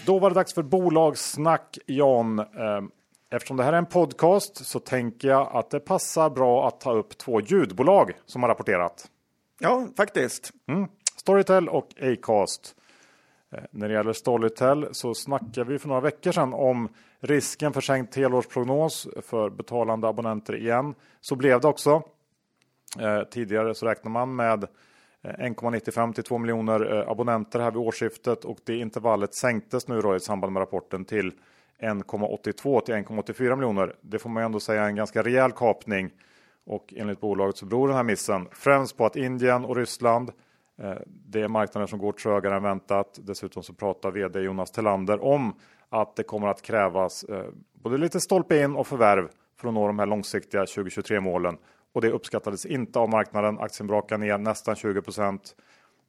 Då 0.05 0.19
var 0.19 0.29
det 0.29 0.33
dags 0.33 0.53
för 0.53 0.63
bolagssnack 0.63 1.77
Jan. 1.85 2.39
Ehm, 2.39 2.91
eftersom 3.31 3.57
det 3.57 3.63
här 3.63 3.73
är 3.73 3.77
en 3.77 3.85
podcast 3.85 4.65
så 4.65 4.79
tänker 4.79 5.27
jag 5.27 5.49
att 5.53 5.69
det 5.69 5.79
passar 5.79 6.29
bra 6.29 6.67
att 6.67 6.81
ta 6.81 6.93
upp 6.93 7.17
två 7.17 7.41
ljudbolag 7.41 8.11
som 8.25 8.43
har 8.43 8.49
rapporterat. 8.49 9.07
Ja, 9.59 9.87
faktiskt. 9.97 10.51
Mm. 10.67 10.89
Storytel 11.15 11.69
och 11.69 11.87
Acast. 12.01 12.75
Eh, 13.51 13.63
när 13.71 13.87
det 13.87 13.93
gäller 13.93 14.13
Storytel 14.13 14.87
så 14.91 15.13
snackade 15.13 15.71
vi 15.71 15.79
för 15.79 15.87
några 15.87 16.01
veckor 16.01 16.31
sedan 16.31 16.53
om 16.53 16.89
risken 17.19 17.73
för 17.73 17.81
sänkt 17.81 18.15
helårsprognos 18.15 19.07
för 19.21 19.49
betalande 19.49 20.07
abonnenter 20.07 20.55
igen. 20.55 20.95
Så 21.21 21.35
blev 21.35 21.61
det 21.61 21.67
också. 21.67 22.03
Eh, 22.99 23.23
tidigare 23.31 23.75
så 23.75 23.85
räknar 23.85 24.11
man 24.11 24.35
med 24.35 24.67
Eh, 25.23 25.31
1,95 25.31 26.13
till 26.13 26.23
2 26.23 26.37
miljoner 26.37 26.97
eh, 26.97 27.09
abonnenter 27.09 27.59
här 27.59 27.71
vid 27.71 27.81
årsskiftet 27.81 28.45
och 28.45 28.57
det 28.63 28.75
intervallet 28.75 29.35
sänktes 29.35 29.87
nu 29.87 30.01
då 30.01 30.15
i 30.15 30.19
samband 30.19 30.53
med 30.53 30.61
rapporten 30.61 31.05
till 31.05 31.33
1,82 31.81 32.81
till 32.81 32.93
1,84 32.95 33.55
miljoner. 33.55 33.95
Det 34.01 34.19
får 34.19 34.29
man 34.29 34.43
ändå 34.43 34.59
säga 34.59 34.83
är 34.83 34.87
en 34.87 34.95
ganska 34.95 35.23
rejäl 35.23 35.51
kapning 35.51 36.09
och 36.65 36.93
enligt 36.97 37.19
bolaget 37.19 37.57
så 37.57 37.65
beror 37.65 37.87
den 37.87 37.97
här 37.97 38.03
missen 38.03 38.47
främst 38.51 38.97
på 38.97 39.05
att 39.05 39.15
Indien 39.15 39.65
och 39.65 39.75
Ryssland 39.75 40.31
eh, 40.81 40.93
det 41.05 41.41
är 41.41 41.47
marknader 41.47 41.87
som 41.87 41.99
går 41.99 42.11
trögare 42.11 42.55
än 42.55 42.63
väntat. 42.63 43.19
Dessutom 43.21 43.63
så 43.63 43.73
pratar 43.73 44.11
vd 44.11 44.39
Jonas 44.39 44.71
Tellander 44.71 45.23
om 45.23 45.55
att 45.89 46.15
det 46.15 46.23
kommer 46.23 46.47
att 46.47 46.61
krävas 46.61 47.25
både 47.73 47.97
lite 47.97 48.19
stolpe 48.19 48.63
in 48.63 48.75
och 48.75 48.87
förvärv 48.87 49.29
för 49.59 49.67
att 49.67 49.73
nå 49.73 49.87
de 49.87 49.99
här 49.99 50.05
långsiktiga 50.05 50.61
2023 50.65 51.19
målen 51.19 51.57
och 51.93 52.01
det 52.01 52.11
uppskattades 52.11 52.65
inte 52.65 52.99
av 52.99 53.09
marknaden. 53.09 53.59
Aktien 53.59 53.87
brakar 53.87 54.17
ner 54.17 54.37
nästan 54.37 54.75
20% 54.75 55.39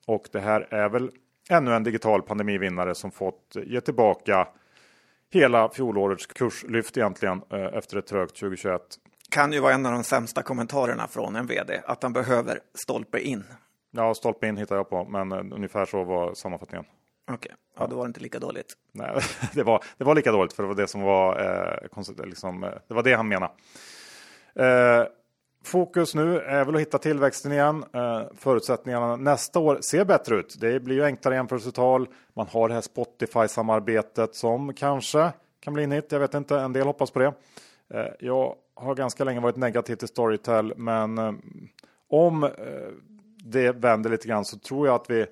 och 0.07 0.29
det 0.33 0.41
här 0.41 0.67
är 0.71 0.89
väl 0.89 1.11
ännu 1.51 1.75
en 1.75 1.83
digital 1.83 2.23
pandemivinnare 2.23 2.95
som 2.95 3.11
fått 3.11 3.57
ge 3.67 3.81
tillbaka 3.81 4.49
hela 5.31 5.69
fjolårets 5.69 6.27
kurslyft 6.27 6.97
egentligen 6.97 7.43
eh, 7.53 7.65
efter 7.65 7.97
ett 7.97 8.07
trögt 8.07 8.37
2021. 8.37 8.81
Kan 9.31 9.53
ju 9.53 9.61
vara 9.61 9.75
en 9.75 9.87
av 9.87 9.93
de 9.93 10.05
sämsta 10.05 10.43
kommentarerna 10.43 11.09
från 11.09 11.37
en 11.37 11.47
vd 11.47 11.81
att 11.85 12.03
han 12.03 12.13
behöver 12.13 12.61
stolpe 12.75 13.21
in. 13.21 13.45
Ja, 13.91 14.15
stolpe 14.15 14.47
in 14.47 14.57
hittar 14.57 14.77
jag 14.77 14.91
på, 14.91 15.05
men 15.05 15.33
eh, 15.33 15.39
ungefär 15.39 15.85
så 15.85 16.05
var 16.05 16.35
sammanfattningen. 16.35 16.85
Okej, 17.25 17.35
okay. 17.35 17.57
ja, 17.79 17.87
då 17.87 17.97
var 17.97 18.05
det 18.05 18.09
inte 18.09 18.21
lika 18.21 18.39
dåligt. 18.39 18.75
Nej, 18.93 19.21
det 19.55 19.63
var, 19.63 19.85
det 19.99 20.05
var 20.05 20.15
lika 20.15 20.33
dåligt 20.33 20.53
för 20.53 20.63
det 20.63 20.69
var 20.69 20.75
det 20.75 20.89
som 20.89 21.01
var, 21.01 21.41
eh, 21.41 22.25
liksom, 22.27 22.65
eh, 22.65 22.71
det 22.89 22.95
var 22.95 23.03
det 23.03 23.15
han 23.15 23.29
menade. 23.29 23.53
Eh, 24.55 25.07
Fokus 25.65 26.15
nu 26.15 26.41
är 26.41 26.65
väl 26.65 26.75
att 26.75 26.81
hitta 26.81 26.99
tillväxten 26.99 27.53
igen. 27.53 27.85
Eh, 27.93 28.23
förutsättningarna 28.37 29.17
nästa 29.17 29.59
år 29.59 29.79
ser 29.81 30.05
bättre 30.05 30.37
ut. 30.37 30.57
Det 30.61 30.81
blir 30.81 30.97
ju 30.97 31.05
enklare 31.05 31.35
jämförelsetal. 31.35 32.09
Man 32.35 32.47
har 32.47 32.69
det 32.69 32.75
här 32.75 32.81
Spotify-samarbetet 32.81 34.35
som 34.35 34.75
kanske 34.75 35.33
kan 35.61 35.75
bli 35.75 35.87
nytt. 35.87 36.13
Jag 36.13 36.21
vet 36.21 36.35
inte, 36.35 36.61
en 36.61 36.73
del 36.73 36.87
hoppas 36.87 37.11
på 37.11 37.19
det. 37.19 37.33
Eh, 37.95 38.07
jag 38.21 38.55
har 38.75 38.95
ganska 38.95 39.25
länge 39.25 39.41
varit 39.41 39.57
negativ 39.57 39.97
till 39.97 40.09
Storytel, 40.09 40.73
men 40.77 41.19
eh, 41.19 41.33
om 42.11 42.51
det 43.45 43.73
vänder 43.73 44.11
lite 44.11 44.29
grann 44.29 44.45
så 44.45 44.59
tror 44.59 44.87
jag 44.87 44.95
att 44.95 45.11
vi 45.11 45.27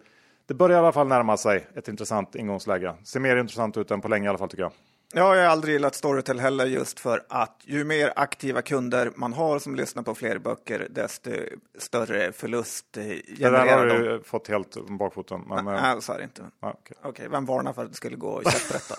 det 0.49 0.55
börjar 0.55 0.77
i 0.77 0.79
alla 0.79 0.93
fall 0.93 1.09
närma 1.09 1.37
sig 1.37 1.67
ett 1.75 1.89
intressant 1.89 2.35
ingångsläge. 2.35 2.95
Ser 3.05 3.21
mer 3.21 3.37
intressant 3.37 3.77
ut 3.77 3.91
än 3.91 4.01
på 4.01 4.09
länge 4.09 4.27
i 4.27 4.29
alla 4.29 4.39
fall 4.39 4.49
tycker 4.49 4.63
jag. 4.63 4.73
Ja, 5.15 5.37
jag 5.37 5.43
har 5.43 5.51
aldrig 5.51 5.73
gillat 5.73 5.95
Storytel 5.95 6.41
heller 6.41 6.67
just 6.67 7.01
för 7.01 7.23
att 7.29 7.63
ju 7.65 7.85
mer 7.85 8.13
aktiva 8.17 8.63
kunder 8.63 9.13
man 9.17 9.33
har 9.33 9.59
som 9.59 9.75
lyssnar 9.75 10.03
på 10.03 10.15
fler 10.15 10.39
böcker, 10.39 10.87
desto 10.91 11.31
större 11.79 12.33
förlust 12.33 12.87
genererar 12.95 13.27
Det 13.37 13.51
där 13.51 13.77
har 13.77 13.87
du 13.87 14.19
de. 14.19 14.25
fått 14.25 14.49
helt 14.49 14.77
om 14.77 14.99
bakfoten. 14.99 15.41
Men, 15.47 15.65
nej, 15.65 15.81
nej, 15.83 16.03
så 16.03 16.13
är 16.13 16.19
det 16.19 16.25
inte. 16.25 16.43
Ah, 16.61 16.71
Okej, 16.71 16.97
okay. 16.99 17.11
okay, 17.11 17.29
vem 17.29 17.45
varnar 17.47 17.73
för 17.73 17.83
att 17.83 17.91
det 17.91 17.97
skulle 17.97 18.17
gå 18.17 18.43
käpprätta? 18.43 18.95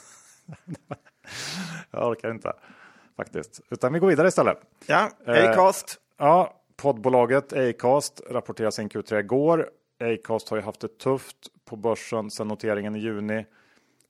jag 1.91 2.09
orkar 2.09 2.31
inte 2.31 2.53
faktiskt, 3.17 3.61
utan 3.69 3.93
vi 3.93 3.99
går 3.99 4.07
vidare 4.07 4.27
istället. 4.27 4.57
Ja, 4.85 5.09
eh, 5.27 5.49
Acast. 5.49 5.89
Eh, 5.89 6.25
ja, 6.25 6.61
poddbolaget 6.75 7.53
Acast 7.53 8.21
rapporterar 8.29 8.71
sin 8.71 8.89
Q3 8.89 9.19
igår. 9.19 9.69
Acast 9.99 10.49
har 10.49 10.57
ju 10.57 10.63
haft 10.63 10.79
det 10.79 10.97
tufft 10.97 11.37
på 11.65 11.75
börsen 11.75 12.31
sedan 12.31 12.47
noteringen 12.47 12.95
i 12.95 12.99
juni 12.99 13.45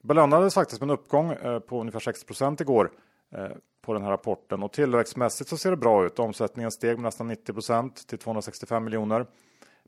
belönades 0.02 0.54
faktiskt 0.54 0.80
med 0.80 0.90
en 0.90 0.94
uppgång 0.94 1.32
eh, 1.32 1.58
på 1.58 1.80
ungefär 1.80 2.00
6% 2.00 2.62
igår 2.62 2.90
eh, 3.34 3.48
på 3.82 3.92
den 3.92 4.02
här 4.02 4.10
rapporten 4.10 4.62
och 4.62 4.72
tillväxtmässigt 4.72 5.50
så 5.50 5.56
ser 5.56 5.70
det 5.70 5.76
bra 5.76 6.06
ut. 6.06 6.18
Omsättningen 6.18 6.70
steg 6.70 6.96
med 6.96 7.02
nästan 7.02 7.30
90% 7.30 8.06
till 8.08 8.18
265 8.18 8.84
miljoner. 8.84 9.26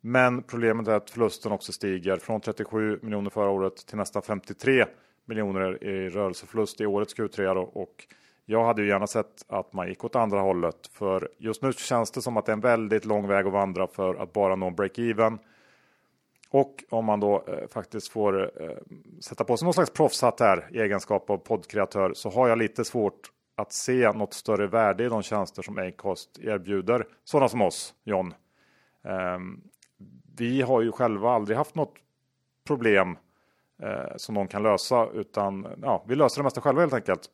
Men 0.01 0.43
problemet 0.43 0.89
är 0.89 0.93
att 0.93 1.11
förlusten 1.11 1.53
också 1.53 1.73
stiger 1.73 2.17
från 2.17 2.41
37 2.41 2.99
miljoner 3.03 3.31
förra 3.31 3.51
året 3.51 3.87
till 3.87 3.97
nästan 3.97 4.23
53 4.23 4.85
miljoner 5.25 5.85
i 5.85 6.09
rörelseförlust 6.11 6.81
i 6.81 6.87
årets 6.87 7.17
Q3 7.17 7.55
och 7.55 8.07
jag 8.45 8.65
hade 8.65 8.83
ju 8.83 8.89
gärna 8.89 9.07
sett 9.07 9.45
att 9.49 9.73
man 9.73 9.89
gick 9.89 10.05
åt 10.05 10.17
andra 10.17 10.41
hållet 10.41 10.87
för 10.93 11.29
just 11.39 11.63
nu 11.63 11.73
känns 11.73 12.11
det 12.11 12.23
som 12.23 12.37
att 12.37 12.47
det 12.47 12.53
är 12.53 12.55
en 12.55 12.61
väldigt 12.61 13.05
lång 13.05 13.29
väg 13.29 13.47
att 13.47 13.53
vandra 13.53 13.87
för 13.87 14.15
att 14.15 14.33
bara 14.33 14.57
nå 14.57 14.71
break-even. 14.71 15.39
Och 16.53 16.85
om 16.91 17.05
man 17.05 17.21
då 17.21 17.45
eh, 17.47 17.69
faktiskt 17.69 18.09
får 18.09 18.63
eh, 18.63 18.77
sätta 19.21 19.45
på 19.45 19.57
sig 19.57 19.67
någon 19.67 19.75
slags 19.75 19.91
proffshatt 19.91 20.41
här 20.41 20.69
i 20.73 20.81
egenskap 20.81 21.31
av 21.31 21.37
poddkreatör 21.39 22.15
så 22.15 22.31
har 22.31 22.49
jag 22.49 22.59
lite 22.59 22.85
svårt 22.85 23.31
att 23.57 23.73
se 23.73 24.13
något 24.13 24.35
större 24.35 24.67
värde 24.67 25.05
i 25.05 25.09
de 25.09 25.23
tjänster 25.23 25.63
som 25.63 25.79
Acast 25.79 26.39
erbjuder. 26.39 27.07
Sådana 27.25 27.49
som 27.49 27.63
oss, 27.63 27.95
John. 28.05 28.35
Eh, 29.05 29.39
vi 30.37 30.63
har 30.63 30.81
ju 30.81 30.93
själva 30.93 31.31
aldrig 31.31 31.57
haft 31.57 31.75
något 31.75 31.95
problem 32.67 33.17
eh, 33.83 34.17
som 34.17 34.35
någon 34.35 34.49
kan 34.49 34.63
lösa 34.63 35.09
utan 35.15 35.67
ja, 35.83 36.05
vi 36.09 36.15
löser 36.15 36.41
det 36.41 36.45
mesta 36.45 36.61
själva 36.61 36.81
helt 36.81 36.95
enkelt. 36.95 37.31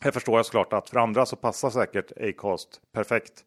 Här 0.00 0.10
förstår 0.10 0.36
jag 0.36 0.46
såklart 0.46 0.72
att 0.72 0.90
för 0.90 0.98
andra 0.98 1.26
så 1.26 1.36
passar 1.36 1.70
säkert 1.70 2.12
Acast 2.20 2.80
perfekt. 2.92 3.44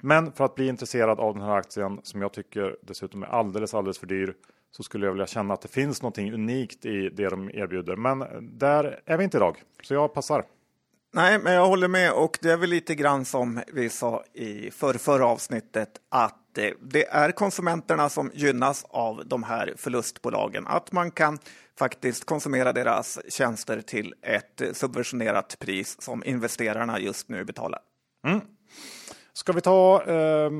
Men 0.00 0.32
för 0.32 0.44
att 0.44 0.54
bli 0.54 0.68
intresserad 0.68 1.20
av 1.20 1.34
den 1.34 1.42
här 1.42 1.56
aktien 1.56 2.00
som 2.02 2.22
jag 2.22 2.32
tycker 2.32 2.76
dessutom 2.82 3.22
är 3.22 3.26
alldeles, 3.26 3.74
alldeles 3.74 3.98
för 3.98 4.06
dyr 4.06 4.34
så 4.70 4.82
skulle 4.82 5.06
jag 5.06 5.12
vilja 5.12 5.26
känna 5.26 5.54
att 5.54 5.60
det 5.60 5.68
finns 5.68 6.02
någonting 6.02 6.32
unikt 6.32 6.84
i 6.84 7.08
det 7.08 7.28
de 7.28 7.50
erbjuder. 7.50 7.96
Men 7.96 8.24
där 8.58 9.00
är 9.04 9.18
vi 9.18 9.24
inte 9.24 9.36
idag, 9.36 9.62
så 9.82 9.94
jag 9.94 10.14
passar. 10.14 10.44
Nej, 11.12 11.38
men 11.38 11.52
jag 11.52 11.66
håller 11.66 11.88
med 11.88 12.12
och 12.12 12.38
det 12.42 12.50
är 12.50 12.56
väl 12.56 12.70
lite 12.70 12.94
grann 12.94 13.24
som 13.24 13.60
vi 13.72 13.88
sa 13.88 14.24
i 14.34 14.70
för 14.70 14.94
förra 14.94 15.26
avsnittet 15.26 15.88
att 16.08 16.34
det 16.80 17.06
är 17.06 17.32
konsumenterna 17.32 18.08
som 18.08 18.30
gynnas 18.34 18.86
av 18.88 19.22
de 19.26 19.42
här 19.42 19.74
förlustbolagen. 19.76 20.66
Att 20.66 20.92
man 20.92 21.10
kan 21.10 21.38
faktiskt 21.78 22.24
konsumera 22.24 22.72
deras 22.72 23.18
tjänster 23.28 23.80
till 23.80 24.14
ett 24.22 24.62
subventionerat 24.72 25.56
pris 25.58 26.02
som 26.02 26.24
investerarna 26.24 27.00
just 27.00 27.28
nu 27.28 27.44
betalar. 27.44 27.80
Mm. 28.26 28.40
Ska 29.38 29.52
vi 29.52 29.60
ta 29.60 30.02
eh, 30.02 30.50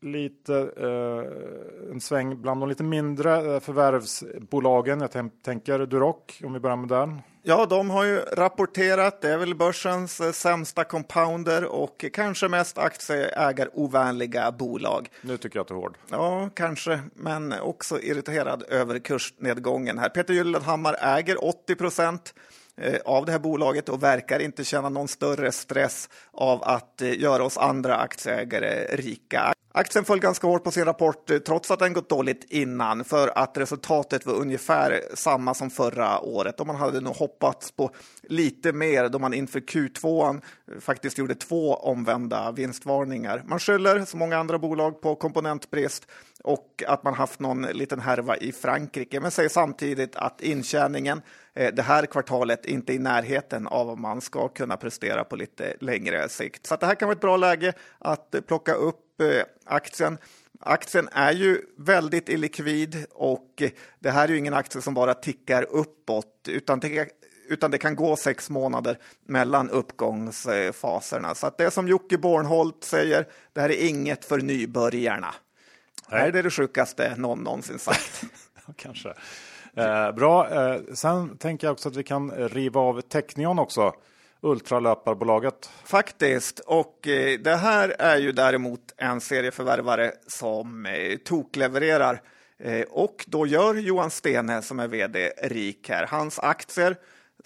lite 0.00 0.54
eh, 0.76 1.90
en 1.92 2.00
sväng 2.00 2.42
bland 2.42 2.60
de 2.60 2.68
lite 2.68 2.82
mindre 2.82 3.54
eh, 3.54 3.60
förvärvsbolagen? 3.60 5.00
Jag 5.00 5.30
tänker 5.44 5.86
Duroc, 5.86 6.16
om 6.44 6.52
vi 6.52 6.60
börjar 6.60 6.76
med 6.76 6.88
den. 6.88 7.20
Ja, 7.42 7.66
de 7.66 7.90
har 7.90 8.04
ju 8.04 8.18
rapporterat. 8.20 9.20
Det 9.20 9.32
är 9.32 9.38
väl 9.38 9.54
börsens 9.54 10.20
eh, 10.20 10.32
sämsta 10.32 10.84
compounder 10.84 11.64
och 11.64 12.04
kanske 12.12 12.48
mest 12.48 12.78
aktieägarovänliga 12.78 14.52
bolag. 14.52 15.08
Nu 15.22 15.36
tycker 15.36 15.56
jag 15.56 15.62
att 15.62 15.68
du 15.68 15.74
är 15.74 15.78
hård. 15.78 15.96
Ja, 16.10 16.50
kanske, 16.54 17.00
men 17.14 17.52
också 17.60 18.00
irriterad 18.00 18.62
över 18.68 18.98
kursnedgången 18.98 19.98
här. 19.98 20.08
Peter 20.08 20.34
Gyllenhammar 20.34 20.96
äger 21.00 21.44
80 21.44 21.74
procent 21.74 22.34
Eh, 22.80 23.00
av 23.04 23.26
det 23.26 23.32
här 23.32 23.38
bolaget 23.38 23.88
och 23.88 24.02
verkar 24.02 24.40
inte 24.40 24.64
känna 24.64 24.88
någon 24.88 25.08
större 25.08 25.52
stress 25.52 26.08
av 26.32 26.62
att 26.62 27.02
eh, 27.02 27.20
göra 27.20 27.44
oss 27.44 27.58
andra 27.58 27.96
aktieägare 27.96 28.96
rika. 28.96 29.52
Aktien 29.72 30.04
föll 30.04 30.20
ganska 30.20 30.46
hårt 30.46 30.64
på 30.64 30.70
sin 30.70 30.84
rapport 30.84 31.30
eh, 31.30 31.38
trots 31.38 31.70
att 31.70 31.78
den 31.78 31.92
gått 31.92 32.08
dåligt 32.08 32.44
innan 32.48 33.04
för 33.04 33.38
att 33.38 33.58
resultatet 33.58 34.26
var 34.26 34.34
ungefär 34.34 35.00
samma 35.14 35.54
som 35.54 35.70
förra 35.70 36.20
året 36.20 36.60
och 36.60 36.66
man 36.66 36.76
hade 36.76 37.00
nog 37.00 37.14
hoppats 37.14 37.72
på 37.72 37.90
lite 38.22 38.72
mer 38.72 39.08
då 39.08 39.18
man 39.18 39.34
inför 39.34 39.60
Q2 39.60 40.40
faktiskt 40.80 41.18
gjorde 41.18 41.34
två 41.34 41.74
omvända 41.74 42.52
vinstvarningar. 42.52 43.42
Man 43.46 43.58
skyller 43.58 44.04
som 44.04 44.18
många 44.18 44.38
andra 44.38 44.58
bolag 44.58 45.00
på 45.00 45.14
komponentbrist 45.14 46.06
och 46.42 46.82
att 46.86 47.04
man 47.04 47.14
haft 47.14 47.40
någon 47.40 47.62
liten 47.62 48.00
härva 48.00 48.36
i 48.36 48.52
Frankrike 48.52 49.20
men 49.20 49.30
säger 49.30 49.48
samtidigt 49.48 50.16
att 50.16 50.40
intjäningen 50.40 51.22
det 51.54 51.82
här 51.82 52.06
kvartalet 52.06 52.66
inte 52.66 52.92
i 52.92 52.98
närheten 52.98 53.66
av 53.66 53.86
vad 53.86 53.98
man 53.98 54.20
ska 54.20 54.48
kunna 54.48 54.76
prestera 54.76 55.24
på 55.24 55.36
lite 55.36 55.76
längre 55.80 56.28
sikt. 56.28 56.66
Så 56.66 56.76
det 56.76 56.86
här 56.86 56.94
kan 56.94 57.08
vara 57.08 57.16
ett 57.16 57.20
bra 57.20 57.36
läge 57.36 57.72
att 57.98 58.34
plocka 58.46 58.74
upp 58.74 59.00
Eh, 59.20 59.44
aktien. 59.64 60.18
Aktien 60.60 61.08
är 61.12 61.32
ju 61.32 61.62
väldigt 61.78 62.28
illikvid 62.28 63.06
och 63.10 63.62
det 63.98 64.10
här 64.10 64.24
är 64.24 64.32
ju 64.32 64.38
ingen 64.38 64.54
aktie 64.54 64.82
som 64.82 64.94
bara 64.94 65.14
tickar 65.14 65.62
uppåt 65.70 66.48
utan 66.48 66.80
utan 67.48 67.70
det 67.70 67.78
kan 67.78 67.96
gå 67.96 68.16
sex 68.16 68.50
månader 68.50 68.98
mellan 69.26 69.70
uppgångsfaserna. 69.70 71.34
Så 71.34 71.46
att 71.46 71.58
det 71.58 71.70
som 71.70 71.88
Jocke 71.88 72.18
Bornholt 72.18 72.84
säger, 72.84 73.28
det 73.52 73.60
här 73.60 73.70
är 73.70 73.88
inget 73.88 74.24
för 74.24 74.38
nybörjarna. 74.38 75.34
Nej. 76.08 76.20
Det 76.22 76.28
är 76.28 76.32
det, 76.32 76.42
det 76.42 76.50
sjukaste 76.50 77.14
någon 77.16 77.38
någonsin 77.38 77.78
sagt. 77.78 78.24
Kanske. 78.76 79.14
Eh, 79.76 80.12
bra. 80.12 80.50
Eh, 80.50 80.80
sen 80.94 81.36
tänker 81.38 81.66
jag 81.66 81.72
också 81.72 81.88
att 81.88 81.96
vi 81.96 82.02
kan 82.02 82.30
riva 82.30 82.80
av 82.80 83.00
Technion 83.00 83.58
också 83.58 83.92
ultralöparbolaget. 84.40 85.70
Faktiskt, 85.84 86.58
och 86.58 87.08
eh, 87.08 87.38
det 87.38 87.56
här 87.56 87.88
är 87.98 88.18
ju 88.18 88.32
däremot 88.32 88.80
en 88.96 89.20
serieförvärvare 89.20 90.12
som 90.26 90.86
eh, 90.86 91.16
toklevererar 91.16 92.20
eh, 92.58 92.82
och 92.90 93.24
då 93.28 93.46
gör 93.46 93.74
Johan 93.74 94.10
Stene 94.10 94.62
som 94.62 94.80
är 94.80 94.88
vd 94.88 95.32
rik 95.42 95.88
här. 95.88 96.06
Hans 96.06 96.38
aktier 96.38 96.96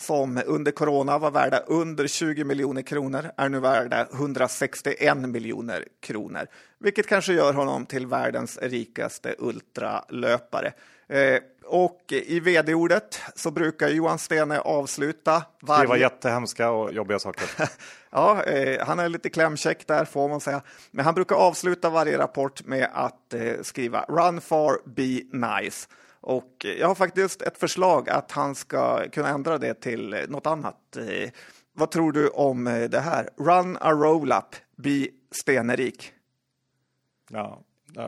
som 0.01 0.43
under 0.47 0.73
corona 0.73 1.19
var 1.19 1.31
värda 1.31 1.59
under 1.59 2.07
20 2.07 2.45
miljoner 2.45 2.83
kronor 2.83 3.31
är 3.37 3.49
nu 3.49 3.61
värda 3.61 4.07
161 4.13 5.17
miljoner 5.17 5.85
kronor, 6.01 6.47
vilket 6.79 7.07
kanske 7.07 7.33
gör 7.33 7.53
honom 7.53 7.87
till 7.87 8.07
världens 8.07 8.59
rikaste 8.63 9.35
ultralöpare. 9.39 10.73
Eh, 11.09 11.41
och 11.65 12.01
i 12.09 12.41
vd-ordet 12.41 13.21
så 13.35 13.51
brukar 13.51 13.89
Johan 13.89 14.19
Stene 14.19 14.61
avsluta 14.61 15.43
varje... 15.63 15.79
Skriva 15.79 15.99
jättehemska 15.99 16.71
och 16.71 16.93
jobbiga 16.93 17.19
saker. 17.19 17.49
ja, 18.11 18.43
eh, 18.43 18.87
han 18.87 18.99
är 18.99 19.09
lite 19.09 19.31
klämkäck 19.31 19.87
där 19.87 20.05
får 20.05 20.29
man 20.29 20.41
säga. 20.41 20.63
Men 20.91 21.05
han 21.05 21.15
brukar 21.15 21.37
avsluta 21.37 21.91
varje 21.91 22.19
rapport 22.19 22.65
med 22.65 22.89
att 22.93 23.35
eh, 23.35 23.53
skriva 23.63 24.05
Run 24.09 24.41
far, 24.41 24.79
be 24.85 25.39
nice. 25.61 25.89
Och 26.21 26.67
jag 26.79 26.89
har 26.89 26.95
faktiskt 26.95 27.43
ett 27.43 27.59
förslag 27.59 28.11
att 28.11 28.33
han 28.33 28.55
ska 28.55 29.09
kunna 29.11 29.29
ändra 29.29 29.59
det 29.59 29.75
till 29.75 30.27
något 30.29 30.47
annat. 30.47 30.97
Vad 31.73 31.91
tror 31.91 32.13
du 32.13 32.29
om 32.29 32.65
det 32.91 33.01
här? 33.01 33.29
Run 33.37 33.77
a 33.81 33.93
roll-up, 33.93 34.57
be 34.77 35.09
stenerik. 35.31 36.13
Ja, 37.31 37.63
Uh, 37.97 38.05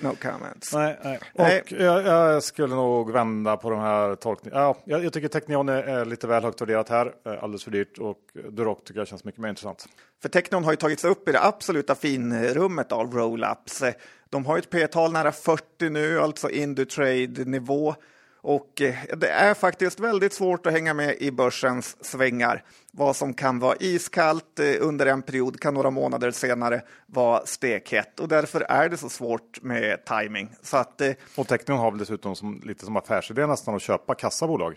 no 0.00 0.14
comments. 0.22 0.74
Nej, 0.74 0.98
nej. 1.04 1.18
Och 1.34 1.80
Jag, 1.80 2.06
jag, 2.06 2.42
skulle 2.42 2.74
nog 2.74 3.12
vända 3.12 3.56
på 3.56 3.70
de 3.70 3.80
här 3.80 4.14
tolkningarna. 4.14 4.62
Ja, 4.62 4.76
jag, 4.84 5.04
jag 5.04 5.12
tycker 5.12 5.28
Technion 5.28 5.68
är, 5.68 5.82
är, 5.82 6.04
lite 6.04 6.26
väl 6.26 6.42
högt 6.42 6.60
värderat 6.60 6.88
här, 6.88 7.14
alldeles 7.24 7.64
för 7.64 7.70
dyrt 7.70 7.98
och 7.98 8.18
Duroc 8.50 8.78
tycker 8.84 9.00
jag 9.00 9.08
känns 9.08 9.24
mycket 9.24 9.40
mer 9.40 9.48
intressant. 9.48 9.86
För 10.22 10.28
Technion 10.28 10.64
har 10.64 10.72
ju 10.72 10.76
tagits 10.76 11.04
upp 11.04 11.28
i 11.28 11.32
det 11.32 11.42
absoluta 11.42 11.94
finrummet 11.94 12.92
av 12.92 13.14
roll-ups. 13.14 13.94
De 14.30 14.46
har 14.46 14.58
ett 14.58 14.70
P-tal 14.70 15.12
nära 15.12 15.32
40 15.32 15.88
nu, 15.90 16.20
alltså 16.20 16.50
Indutrade-nivå. 16.50 17.94
Och 18.42 18.80
eh, 18.80 18.94
det 19.16 19.28
är 19.28 19.54
faktiskt 19.54 20.00
väldigt 20.00 20.32
svårt 20.32 20.66
att 20.66 20.72
hänga 20.72 20.94
med 20.94 21.16
i 21.18 21.30
börsens 21.30 22.04
svängar. 22.04 22.64
Vad 22.92 23.16
som 23.16 23.34
kan 23.34 23.58
vara 23.58 23.76
iskallt 23.80 24.58
eh, 24.58 24.74
under 24.80 25.06
en 25.06 25.22
period 25.22 25.60
kan 25.60 25.74
några 25.74 25.90
månader 25.90 26.30
senare 26.30 26.82
vara 27.06 27.46
stekhett 27.46 28.20
och 28.20 28.28
därför 28.28 28.60
är 28.60 28.88
det 28.88 28.96
så 28.96 29.08
svårt 29.08 29.62
med 29.62 30.04
timing. 30.04 30.54
Så 30.62 30.76
att, 30.76 31.00
eh, 31.00 31.12
och 31.36 31.48
Tecknion 31.48 31.78
har 31.78 31.90
väl 31.90 31.98
dessutom 31.98 32.36
som, 32.36 32.62
lite 32.64 32.84
som 32.84 32.96
affärsidé 32.96 33.46
nästan 33.46 33.74
att 33.74 33.82
köpa 33.82 34.14
kassabolag? 34.14 34.76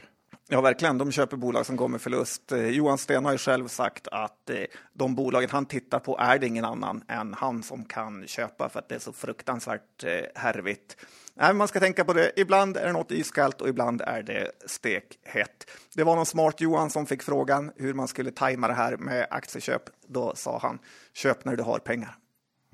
Ja, 0.49 0.61
verkligen. 0.61 0.97
De 0.97 1.11
köper 1.11 1.37
bolag 1.37 1.65
som 1.65 1.75
går 1.75 1.87
med 1.87 2.01
förlust. 2.01 2.51
Johan 2.69 2.97
Sten 2.97 3.25
har 3.25 3.31
ju 3.31 3.37
själv 3.37 3.67
sagt 3.67 4.07
att 4.07 4.49
de 4.93 5.15
bolagen 5.15 5.49
han 5.49 5.65
tittar 5.65 5.99
på 5.99 6.17
är 6.17 6.39
det 6.39 6.47
ingen 6.47 6.65
annan 6.65 7.03
än 7.07 7.33
han 7.33 7.63
som 7.63 7.85
kan 7.85 8.27
köpa 8.27 8.69
för 8.69 8.79
att 8.79 8.89
det 8.89 8.95
är 8.95 8.99
så 8.99 9.13
fruktansvärt 9.13 10.03
härvigt. 10.35 10.97
Nej, 11.35 11.53
man 11.53 11.67
ska 11.67 11.79
tänka 11.79 12.05
på 12.05 12.13
det. 12.13 12.31
Ibland 12.35 12.77
är 12.77 12.85
det 12.85 12.93
något 12.93 13.11
iskallt 13.11 13.61
och 13.61 13.69
ibland 13.69 14.01
är 14.01 14.23
det 14.23 14.51
stekhett. 14.65 15.69
Det 15.95 16.03
var 16.03 16.15
någon 16.15 16.25
smart 16.25 16.61
Johan 16.61 16.89
som 16.89 17.05
fick 17.05 17.23
frågan 17.23 17.71
hur 17.75 17.93
man 17.93 18.07
skulle 18.07 18.31
tajma 18.31 18.67
det 18.67 18.73
här 18.73 18.97
med 18.97 19.27
aktieköp. 19.29 19.81
Då 20.07 20.35
sa 20.35 20.59
han 20.61 20.79
köp 21.13 21.45
när 21.45 21.55
du 21.55 21.63
har 21.63 21.79
pengar. 21.79 22.15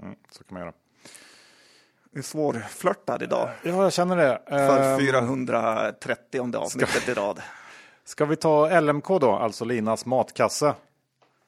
Mm, 0.01 0.15
så 0.31 0.43
kan 0.43 0.53
man 0.53 0.61
göra. 0.61 0.73
Du 2.11 2.19
är 2.19 2.23
svårflörtad 2.23 3.23
idag. 3.23 3.49
Ja, 3.63 3.83
jag 3.83 3.93
känner 3.93 4.17
det. 4.17 4.41
För 4.47 4.99
430 4.99 6.43
ehm, 6.43 6.55
avsnittet 6.55 7.01
ska... 7.01 7.11
i 7.11 7.13
rad. 7.13 7.41
Ska 8.05 8.25
vi 8.25 8.35
ta 8.35 8.79
LMK 8.79 9.07
då, 9.07 9.31
alltså 9.31 9.65
Linas 9.65 10.05
matkasse? 10.05 10.73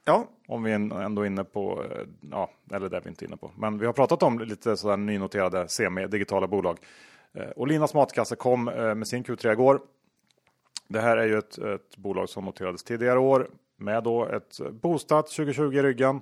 Ja. 0.06 0.28
Om 0.48 0.64
vi 0.64 0.72
ändå 0.72 1.22
är 1.22 1.26
inne 1.26 1.44
på, 1.44 1.84
eh, 1.84 2.08
ja, 2.32 2.50
eller 2.72 2.90
det 2.90 2.98
är 2.98 3.02
vi 3.02 3.10
inte 3.10 3.26
inne 3.26 3.38
på. 3.38 3.52
Men 3.58 3.80
vi 3.80 3.86
har 3.86 3.94
pratat 3.94 4.24
om 4.24 4.40
lite 4.40 4.78
sådär 4.78 4.98
nynoterade 4.98 5.68
semi-digitala 5.68 6.48
bolag. 6.48 6.78
Eh, 7.34 7.50
och 7.50 7.68
Linas 7.68 7.94
matkasse 7.94 8.36
kom 8.36 8.68
eh, 8.68 8.96
med 8.96 9.08
sin 9.08 9.24
Q3 9.24 9.52
igår. 9.52 9.82
Det 10.88 11.02
här 11.02 11.18
är 11.18 11.28
ju 11.28 11.38
ett, 11.38 11.58
ett 11.58 11.98
bolag 11.98 12.30
som 12.30 12.46
noterades 12.46 12.84
tidigare 12.84 13.20
år 13.20 13.50
med 13.78 14.04
då 14.04 14.26
ett 14.26 14.60
boostat 14.72 15.28
2020 15.28 15.74
i 15.74 15.82
ryggen. 15.84 16.22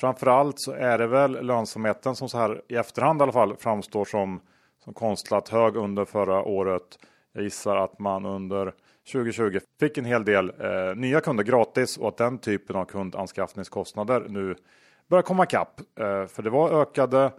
Framförallt 0.00 0.60
så 0.60 0.72
är 0.72 0.98
det 0.98 1.06
väl 1.06 1.46
lönsamheten 1.46 2.16
som 2.16 2.28
så 2.28 2.38
här 2.38 2.62
i 2.68 2.74
efterhand 2.74 3.20
i 3.20 3.22
alla 3.22 3.32
fall 3.32 3.56
framstår 3.56 4.04
som, 4.04 4.40
som 4.84 4.94
konstlat 4.94 5.48
hög 5.48 5.76
under 5.76 6.04
förra 6.04 6.42
året. 6.42 6.98
Jag 7.32 7.44
gissar 7.44 7.76
att 7.76 7.98
man 7.98 8.26
under 8.26 8.74
2020 9.12 9.60
fick 9.80 9.98
en 9.98 10.04
hel 10.04 10.24
del 10.24 10.52
eh, 10.60 10.96
nya 10.96 11.20
kunder 11.20 11.44
gratis 11.44 11.96
och 11.96 12.08
att 12.08 12.16
den 12.16 12.38
typen 12.38 12.76
av 12.76 12.84
kundanskaffningskostnader 12.84 14.26
nu 14.28 14.56
börjar 15.08 15.22
komma 15.22 15.44
ikapp. 15.44 15.80
Eh, 15.80 16.26
för 16.26 16.42
det 16.42 16.50
var 16.50 16.82
ökade, 16.82 17.32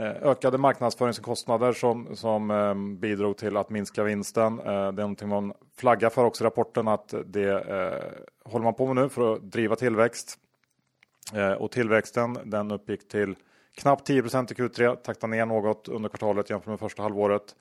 eh, 0.00 0.22
ökade 0.22 0.58
marknadsföringskostnader 0.58 1.72
som, 1.72 2.16
som 2.16 2.50
eh, 2.50 2.74
bidrog 2.98 3.36
till 3.36 3.56
att 3.56 3.70
minska 3.70 4.04
vinsten. 4.04 4.58
Eh, 4.58 4.64
det 4.64 4.70
är 4.72 4.92
någonting 4.92 5.28
man 5.28 5.52
flaggar 5.76 6.10
för 6.10 6.24
också 6.24 6.44
i 6.44 6.46
rapporten 6.46 6.88
att 6.88 7.14
det 7.24 7.50
eh, 7.50 8.50
håller 8.50 8.64
man 8.64 8.74
på 8.74 8.86
med 8.86 9.02
nu 9.02 9.08
för 9.08 9.34
att 9.34 9.42
driva 9.42 9.76
tillväxt. 9.76 10.38
Eh, 11.34 11.52
och 11.52 11.70
tillväxten 11.70 12.38
den 12.44 12.70
uppgick 12.70 13.08
till 13.08 13.34
knappt 13.74 14.06
10 14.06 14.18
i 14.18 14.24
Q3, 14.24 14.96
taktade 14.96 15.30
ner 15.30 15.46
något 15.46 15.88
under 15.88 16.08
kvartalet 16.08 16.50
jämfört 16.50 16.68
med 16.68 16.80
första 16.80 17.02
halvåret. 17.02 17.54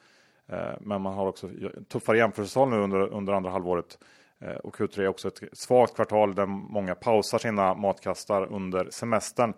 Eh, 0.49 0.73
men 0.81 1.01
man 1.01 1.13
har 1.13 1.27
också 1.27 1.49
tuffare 1.87 2.17
jämförelsetal 2.17 2.69
nu 2.69 2.77
under, 2.77 3.13
under 3.13 3.33
andra 3.33 3.49
halvåret. 3.49 3.99
Eh, 4.39 4.55
och 4.55 4.75
Q3 4.75 5.01
är 5.01 5.07
också 5.07 5.27
ett 5.27 5.39
svagt 5.53 5.95
kvartal 5.95 6.35
där 6.35 6.45
många 6.45 6.95
pausar 6.95 7.37
sina 7.37 7.73
matkastar 7.73 8.53
under 8.53 8.89
semestern. 8.89 9.53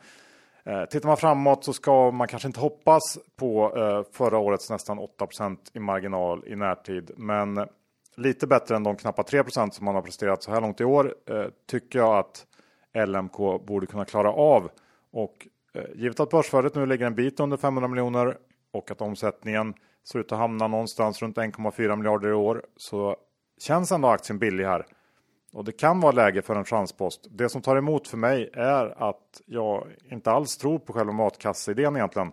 Eh, 0.64 0.86
tittar 0.86 1.08
man 1.08 1.18
framåt 1.18 1.64
så 1.64 1.74
ska 1.74 2.12
man 2.12 2.28
kanske 2.28 2.48
inte 2.48 2.60
hoppas 2.60 3.20
på 3.36 3.72
förra 4.12 4.38
årets 4.38 4.70
nästan 4.70 5.00
8% 5.00 5.58
i 5.74 5.80
marginal 5.80 6.44
i 6.48 6.56
närtid. 6.56 7.12
Men 7.18 7.68
lite 8.16 8.48
bättre 8.48 8.76
än 8.76 8.84
de 8.84 8.96
knappa 8.96 9.22
3% 9.22 9.70
som 9.72 9.86
man 9.86 9.96
har 9.96 10.02
presterat 10.02 10.44
så 10.44 10.52
här 10.52 10.62
långt 10.62 10.82
i 10.82 10.84
år 10.84 11.16
tycker 11.68 12.00
jag 12.00 12.18
att 12.18 12.46
LMK 13.08 13.38
borde 13.68 13.86
kunna 13.86 14.06
klara 14.06 14.32
av. 14.32 14.70
Och 15.12 15.48
givet 15.96 16.20
att 16.20 16.30
börsvärdet 16.30 16.76
nu 16.76 16.86
ligger 16.86 17.06
en 17.06 17.16
bit 17.16 17.40
under 17.40 17.58
500 17.58 17.88
miljoner 17.88 18.38
och 18.72 18.92
att 18.92 19.02
omsättningen 19.02 19.74
ser 20.04 20.20
ut 20.20 20.32
att 20.32 20.38
hamna 20.38 20.68
någonstans 20.68 21.22
runt 21.22 21.38
1,4 21.38 21.96
miljarder 21.96 22.30
i 22.30 22.34
år 22.34 22.66
så 22.78 23.16
känns 23.62 23.92
ändå 23.92 24.08
aktien 24.08 24.40
billig 24.40 24.66
här. 24.66 24.86
Och 25.54 25.66
det 25.66 25.72
kan 25.72 26.00
vara 26.00 26.12
läge 26.12 26.42
för 26.42 26.56
en 26.56 26.66
chanspost. 26.66 27.28
Det 27.30 27.50
som 27.50 27.62
tar 27.62 27.76
emot 27.78 28.08
för 28.08 28.18
mig 28.18 28.50
är 28.54 29.10
att 29.10 29.42
jag 29.46 29.88
inte 30.12 30.32
alls 30.32 30.58
tror 30.58 30.80
på 30.80 30.94
själva 30.94 31.14
matkasseidén 31.14 31.96
egentligen. 31.96 32.32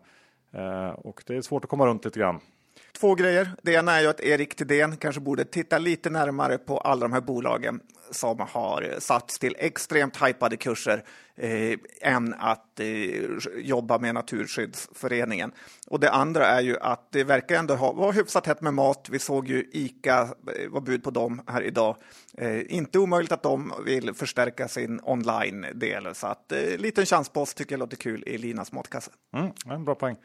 Eh, 0.53 0.89
och 0.89 1.23
det 1.27 1.37
är 1.37 1.43
svårt 1.43 1.65
att 1.65 1.71
komma 1.71 1.87
runt 1.87 2.05
lite 2.05 2.19
grann. 2.19 2.41
Två 3.01 3.15
grejer. 3.15 3.51
Det 3.63 3.73
ena 3.73 3.93
är 3.93 4.01
ju 4.01 4.07
att 4.07 4.21
Erik 4.21 4.55
Thedéen 4.55 4.97
kanske 4.97 5.21
borde 5.21 5.45
titta 5.45 5.79
lite 5.79 6.11
närmare 6.11 6.59
på 6.59 6.79
alla 6.79 7.01
de 7.01 7.13
här 7.13 7.21
bolagen 7.21 7.81
som 8.11 8.41
har 8.41 8.95
satts 8.99 9.39
till 9.39 9.57
extremt 9.59 10.27
hypade 10.27 10.57
kurser 10.57 11.05
eh, 11.37 11.79
än 12.01 12.35
att 12.39 12.81
eh, 12.81 12.87
jobba 13.57 13.99
med 13.99 14.15
Naturskyddsföreningen. 14.15 15.53
Och 15.87 16.01
det 16.01 16.11
andra 16.11 16.47
är 16.47 16.61
ju 16.61 16.79
att 16.79 17.13
det 17.13 17.25
verkar 17.25 17.57
ändå 17.59 17.75
ha, 17.75 17.93
vara 17.93 18.13
hyfsat 18.13 18.47
hett 18.47 18.61
med 18.61 18.75
mat. 18.75 19.09
Vi 19.11 19.19
såg 19.19 19.49
ju 19.49 19.71
ICA 19.73 20.23
eh, 20.23 20.71
var 20.71 20.81
bud 20.81 21.05
på 21.05 21.11
dem 21.11 21.43
här 21.47 21.63
idag. 21.63 21.97
Eh, 22.39 22.75
inte 22.75 22.99
omöjligt 22.99 23.33
att 23.33 23.43
de 23.43 23.73
vill 23.85 24.15
förstärka 24.15 24.69
sin 24.69 25.01
online-del. 25.03 26.15
Så 26.15 26.27
att 26.27 26.53
eh, 26.53 26.79
liten 26.79 27.07
chanspost 27.07 27.57
tycker 27.57 27.73
jag 27.73 27.81
låter 27.81 27.97
kul 27.97 28.25
i 28.27 28.39
Linas 28.39 28.73
matkasse. 28.73 29.11
Mm, 29.35 29.53
en 29.67 29.85
bra 29.85 29.95
poäng. 29.95 30.17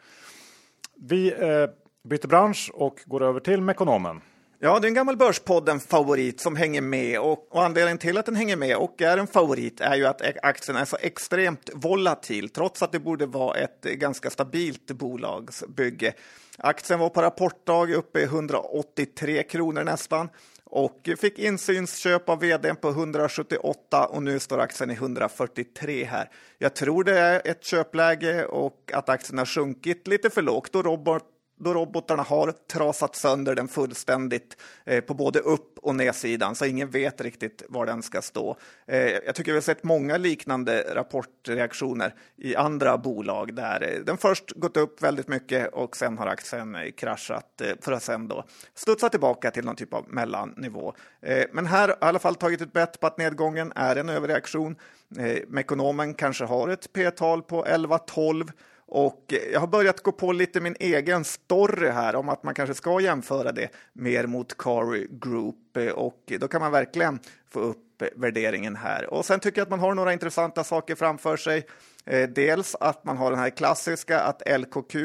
Vi 0.95 1.33
eh, 1.33 1.67
byter 2.03 2.27
bransch 2.27 2.71
och 2.73 2.99
går 3.05 3.23
över 3.23 3.39
till 3.39 3.61
Mekonomen. 3.61 4.21
Ja, 4.59 4.79
det 4.79 4.85
är 4.85 4.89
en 4.89 4.93
gammal 4.93 5.17
Börspodden-favorit 5.17 6.39
som 6.39 6.55
hänger 6.55 6.81
med 6.81 7.19
och, 7.19 7.55
och 7.55 7.63
anledningen 7.63 7.97
till 7.97 8.17
att 8.17 8.25
den 8.25 8.35
hänger 8.35 8.55
med 8.55 8.77
och 8.77 9.01
är 9.01 9.17
en 9.17 9.27
favorit 9.27 9.81
är 9.81 9.95
ju 9.95 10.05
att 10.05 10.21
aktien 10.43 10.77
är 10.77 10.85
så 10.85 10.97
extremt 10.99 11.69
volatil 11.73 12.49
trots 12.49 12.81
att 12.81 12.91
det 12.91 12.99
borde 12.99 13.25
vara 13.25 13.57
ett 13.57 13.81
ganska 13.81 14.29
stabilt 14.29 14.91
bolagsbygge. 14.91 16.13
Aktien 16.57 16.99
var 16.99 17.09
på 17.09 17.21
rapportdag 17.21 17.93
uppe 17.93 18.19
i 18.19 18.23
183 18.23 19.43
kronor 19.43 19.83
nästan 19.83 20.29
och 20.63 21.09
fick 21.17 21.39
insynsköp 21.39 22.29
av 22.29 22.39
vdn 22.39 22.75
på 22.75 22.89
178 22.89 24.05
och 24.05 24.23
nu 24.23 24.39
står 24.39 24.59
aktien 24.59 24.91
i 24.91 24.93
143 24.93 26.03
här. 26.03 26.29
Jag 26.57 26.75
tror 26.75 27.03
det 27.03 27.19
är 27.19 27.41
ett 27.45 27.63
köpläge 27.63 28.45
och 28.45 28.91
att 28.93 29.09
aktien 29.09 29.37
har 29.37 29.45
sjunkit 29.45 30.07
lite 30.07 30.29
för 30.29 30.41
lågt 30.41 30.75
och 30.75 30.85
robot 30.85 31.23
då 31.63 31.73
robotarna 31.73 32.23
har 32.23 32.51
trasat 32.51 33.15
sönder 33.15 33.55
den 33.55 33.67
fullständigt 33.67 34.57
eh, 34.85 35.01
på 35.01 35.13
både 35.13 35.39
upp 35.39 35.77
och 35.81 35.95
nedsidan, 35.95 36.55
så 36.55 36.65
ingen 36.65 36.89
vet 36.89 37.21
riktigt 37.21 37.63
var 37.69 37.85
den 37.85 38.03
ska 38.03 38.21
stå. 38.21 38.57
Eh, 38.87 38.99
jag 38.99 39.35
tycker 39.35 39.51
vi 39.51 39.57
har 39.57 39.61
sett 39.61 39.83
många 39.83 40.17
liknande 40.17 40.85
rapportreaktioner 40.95 42.13
i 42.37 42.55
andra 42.55 42.97
bolag 42.97 43.55
där 43.55 43.81
eh, 43.81 44.03
den 44.05 44.17
först 44.17 44.51
gått 44.51 44.77
upp 44.77 45.03
väldigt 45.03 45.27
mycket 45.27 45.73
och 45.73 45.97
sen 45.97 46.17
har 46.17 46.27
aktien 46.27 46.75
eh, 46.75 46.91
kraschat 46.91 47.61
eh, 47.61 47.71
för 47.81 47.91
att 47.91 48.03
sen 48.03 48.27
då 48.27 48.43
studsa 48.75 49.09
tillbaka 49.09 49.51
till 49.51 49.65
någon 49.65 49.75
typ 49.75 49.93
av 49.93 50.05
mellannivå. 50.09 50.93
Eh, 51.21 51.45
men 51.51 51.65
här 51.65 51.81
har 51.81 51.87
jag 51.87 51.97
i 51.97 52.05
alla 52.05 52.19
fall 52.19 52.35
tagit 52.35 52.61
ett 52.61 52.73
bett 52.73 52.99
på 52.99 53.07
att 53.07 53.17
nedgången 53.17 53.73
är 53.75 53.95
en 53.95 54.09
överreaktion. 54.09 54.75
Eh, 55.17 55.37
mekonomen 55.47 56.13
kanske 56.13 56.45
har 56.45 56.69
ett 56.69 56.93
P-tal 56.93 57.41
på 57.41 57.65
11-12 57.65 58.51
och 58.91 59.33
jag 59.53 59.59
har 59.59 59.67
börjat 59.67 60.01
gå 60.01 60.11
på 60.11 60.31
lite 60.31 60.61
min 60.61 60.75
egen 60.79 61.23
story 61.23 61.89
här 61.89 62.15
om 62.15 62.29
att 62.29 62.43
man 62.43 62.53
kanske 62.53 62.73
ska 62.73 62.99
jämföra 62.99 63.51
det 63.51 63.69
mer 63.93 64.27
mot 64.27 64.57
Cary 64.57 65.07
Group 65.11 65.77
och 65.95 66.33
då 66.39 66.47
kan 66.47 66.61
man 66.61 66.71
verkligen 66.71 67.19
få 67.49 67.59
upp 67.59 68.03
värderingen 68.15 68.75
här. 68.75 69.13
Och 69.13 69.25
sen 69.25 69.39
tycker 69.39 69.59
jag 69.59 69.65
att 69.65 69.69
man 69.69 69.79
har 69.79 69.95
några 69.95 70.13
intressanta 70.13 70.63
saker 70.63 70.95
framför 70.95 71.37
sig. 71.37 71.67
Eh, 72.05 72.29
dels 72.29 72.75
att 72.75 73.05
man 73.05 73.17
har 73.17 73.31
den 73.31 73.39
här 73.39 73.49
klassiska 73.49 74.19
att 74.19 74.59
LKQ 74.59 74.95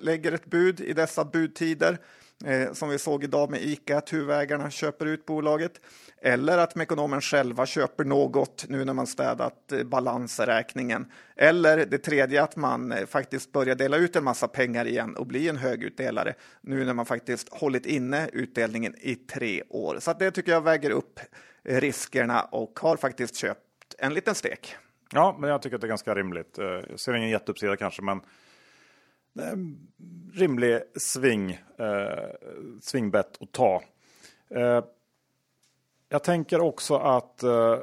lägger 0.00 0.32
ett 0.32 0.46
bud 0.46 0.80
i 0.80 0.92
dessa 0.92 1.24
budtider 1.24 1.98
eh, 2.44 2.72
som 2.72 2.88
vi 2.88 2.98
såg 2.98 3.24
idag 3.24 3.50
med 3.50 3.62
ICA, 3.62 3.98
att 3.98 4.12
huvudägarna 4.12 4.70
köper 4.70 5.06
ut 5.06 5.26
bolaget. 5.26 5.80
Eller 6.22 6.58
att 6.58 6.74
Mekonomen 6.74 7.20
själva 7.20 7.66
köper 7.66 8.04
något 8.04 8.64
nu 8.68 8.84
när 8.84 8.92
man 8.92 9.06
städat 9.06 9.72
eh, 9.72 9.82
balansräkningen. 9.82 11.12
Eller 11.36 11.86
det 11.86 11.98
tredje 11.98 12.42
att 12.42 12.56
man 12.56 12.92
eh, 12.92 13.06
faktiskt 13.06 13.52
börjar 13.52 13.74
dela 13.74 13.96
ut 13.96 14.16
en 14.16 14.24
massa 14.24 14.48
pengar 14.48 14.84
igen 14.84 15.16
och 15.16 15.26
bli 15.26 15.48
en 15.48 15.56
högutdelare 15.56 16.34
nu 16.60 16.84
när 16.84 16.94
man 16.94 17.06
faktiskt 17.06 17.48
hållit 17.48 17.86
inne 17.86 18.28
utdelningen 18.32 18.94
i 19.00 19.14
tre 19.14 19.62
år. 19.68 19.96
Så 20.00 20.12
det 20.12 20.30
tycker 20.30 20.52
jag 20.52 20.60
väger 20.60 20.90
upp 20.90 21.20
eh, 21.64 21.80
riskerna 21.80 22.42
och 22.42 22.78
har 22.82 22.96
faktiskt 22.96 23.36
köpt 23.36 23.60
en 23.98 24.14
liten 24.14 24.34
stek. 24.34 24.76
Ja, 25.12 25.36
men 25.38 25.50
jag 25.50 25.62
tycker 25.62 25.74
att 25.74 25.80
det 25.80 25.86
är 25.86 25.88
ganska 25.88 26.14
rimligt. 26.14 26.58
Eh, 26.58 26.64
jag 26.64 27.00
ser 27.00 27.14
ingen 27.14 27.30
jätteuppsida 27.30 27.76
kanske, 27.76 28.02
men 28.02 28.20
Ehm, 29.38 29.78
rimlig 30.34 30.82
sving, 30.96 31.50
eh, 31.78 32.30
svingbett 32.80 33.42
att 33.42 33.52
ta. 33.52 33.82
Eh, 34.48 34.84
jag 36.08 36.24
tänker 36.24 36.60
också 36.60 36.96
att 36.96 37.42
eh, 37.42 37.78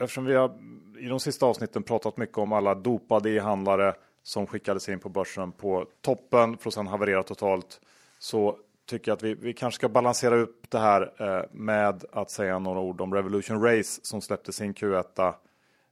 eftersom 0.00 0.24
vi 0.24 0.34
har 0.34 0.52
i 0.98 1.06
de 1.08 1.20
sista 1.20 1.46
avsnitten 1.46 1.82
pratat 1.82 2.16
mycket 2.16 2.38
om 2.38 2.52
alla 2.52 2.74
dopade 2.74 3.30
e-handlare 3.30 3.94
som 4.22 4.46
skickades 4.46 4.88
in 4.88 4.98
på 4.98 5.08
börsen 5.08 5.52
på 5.52 5.86
toppen 6.00 6.58
för 6.58 6.68
att 6.68 6.74
sedan 6.74 6.86
haverera 6.86 7.22
totalt 7.22 7.80
så 8.18 8.58
tycker 8.86 9.10
jag 9.10 9.16
att 9.16 9.22
vi, 9.22 9.34
vi 9.34 9.52
kanske 9.52 9.78
ska 9.78 9.88
balansera 9.88 10.36
upp 10.36 10.70
det 10.70 10.78
här 10.78 11.12
eh, 11.18 11.44
med 11.52 12.04
att 12.12 12.30
säga 12.30 12.58
några 12.58 12.80
ord 12.80 13.00
om 13.00 13.14
Revolution 13.14 13.62
Race 13.62 14.00
som 14.02 14.20
släppte 14.20 14.52
sin 14.52 14.74
Q1 14.74 15.34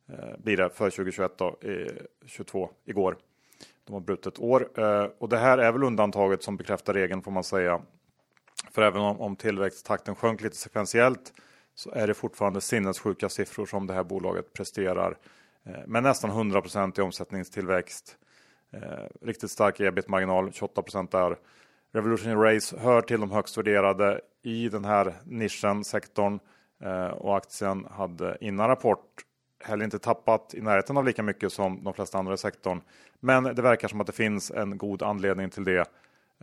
eh, 0.08 0.38
blir 0.38 0.56
det 0.56 0.70
för 0.70 0.90
2021 0.90 1.38
då, 1.38 1.58
i 1.62 1.88
22 2.26 2.70
igår. 2.84 3.16
De 3.84 3.92
har 3.92 4.00
brutit 4.00 4.38
år 4.38 4.68
eh, 4.80 5.06
och 5.18 5.28
det 5.28 5.38
här 5.38 5.58
är 5.58 5.72
väl 5.72 5.82
undantaget 5.82 6.42
som 6.42 6.56
bekräftar 6.56 6.94
regeln 6.94 7.22
får 7.22 7.30
man 7.30 7.44
säga. 7.44 7.80
För 8.70 8.82
även 8.82 9.02
om, 9.02 9.20
om 9.20 9.36
tillväxttakten 9.36 10.14
sjönk 10.14 10.40
lite 10.40 10.56
sekventiellt 10.56 11.32
så 11.74 11.90
är 11.90 12.06
det 12.06 12.14
fortfarande 12.14 12.60
sinnessjuka 12.60 13.28
siffror 13.28 13.66
som 13.66 13.86
det 13.86 13.94
här 13.94 14.04
bolaget 14.04 14.52
presterar. 14.52 15.18
Eh, 15.64 15.86
med 15.86 16.02
nästan 16.02 16.30
100 16.30 16.62
i 16.98 17.00
omsättningstillväxt. 17.00 18.16
Eh, 18.72 19.26
riktigt 19.26 19.50
stark 19.50 19.80
ebit-marginal, 19.80 20.50
28% 20.50 21.10
där. 21.10 21.36
Revolution 21.92 22.42
Race 22.42 22.76
hör 22.78 23.02
till 23.02 23.20
de 23.20 23.30
högst 23.30 23.58
värderade 23.58 24.20
i 24.42 24.68
den 24.68 24.84
här 24.84 25.14
nischen, 25.24 25.84
sektorn. 25.84 26.38
Och 27.12 27.36
aktien 27.36 27.86
hade 27.90 28.38
innan 28.40 28.68
rapport 28.68 29.24
heller 29.61 29.85
inte 29.85 29.99
tappat 29.99 30.55
i 30.55 30.61
närheten 30.61 30.96
av 30.96 31.05
lika 31.05 31.23
mycket 31.23 31.53
som 31.53 31.85
de 31.85 31.94
flesta 31.94 32.18
andra 32.18 32.35
i 32.35 32.38
sektorn. 32.38 32.81
Men 33.20 33.44
det 33.44 33.62
verkar 33.62 33.88
som 33.88 34.01
att 34.01 34.07
det 34.07 34.12
finns 34.12 34.51
en 34.51 34.79
god 34.79 35.03
anledning 35.03 35.51
till 35.51 35.64
det. 35.64 35.90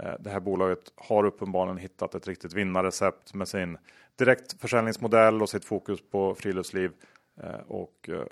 Eh, 0.02 0.14
det 0.20 0.30
här 0.30 0.40
bolaget 0.40 0.94
har 0.96 1.24
uppenbarligen 1.24 1.78
hittat 1.78 2.16
ett 2.16 2.28
riktigt 2.28 2.54
vinnarrecept 2.54 3.34
med 3.34 3.48
sin 3.48 3.78
direktförsäljningsmodell 4.16 5.42
och 5.42 5.50
sitt 5.50 5.66
fokus 5.66 6.00
på 6.12 6.36
friluftsliv. 6.36 6.92
Eh, 7.44 7.60
och 7.68 8.10
eh, 8.10 8.24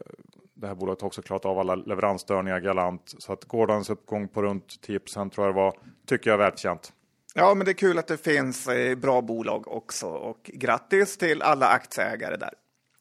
det 0.54 0.68
här 0.68 0.76
bolaget 0.76 1.02
har 1.02 1.08
också 1.08 1.22
klarat 1.22 1.46
av 1.46 1.60
alla 1.60 1.76
leveransstörningar 1.76 2.60
galant. 2.60 3.16
Så 3.18 3.34
att 3.34 3.46
gårdagens 3.46 3.90
uppgång 3.90 4.28
på 4.28 4.42
runt 4.42 4.82
10 4.82 5.00
tror 5.00 5.32
jag 5.36 5.48
det 5.48 5.52
var, 5.52 5.74
tycker 6.06 6.30
jag 6.30 6.40
är 6.40 6.44
välförtjänt. 6.44 6.94
Ja, 7.36 7.54
men 7.54 7.66
det 7.66 7.72
är 7.72 7.74
kul 7.74 8.00
att 8.00 8.08
det 8.08 8.18
finns 8.18 8.68
bra 8.98 9.22
bolag 9.22 9.68
också 9.68 10.08
och 10.08 10.52
grattis 10.54 11.18
till 11.18 11.42
alla 11.42 11.68
aktieägare 11.68 12.38
där. 12.38 12.54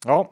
Ja, 0.05 0.31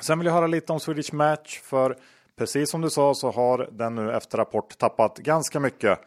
Sen 0.00 0.18
vill 0.18 0.26
jag 0.26 0.34
höra 0.34 0.46
lite 0.46 0.72
om 0.72 0.80
Swedish 0.80 1.14
Match 1.14 1.60
för 1.60 1.96
precis 2.38 2.70
som 2.70 2.80
du 2.80 2.90
sa 2.90 3.14
så 3.14 3.30
har 3.30 3.68
den 3.72 3.94
nu 3.94 4.12
efter 4.12 4.38
rapport 4.38 4.78
tappat 4.78 5.18
ganska 5.18 5.60
mycket 5.60 5.98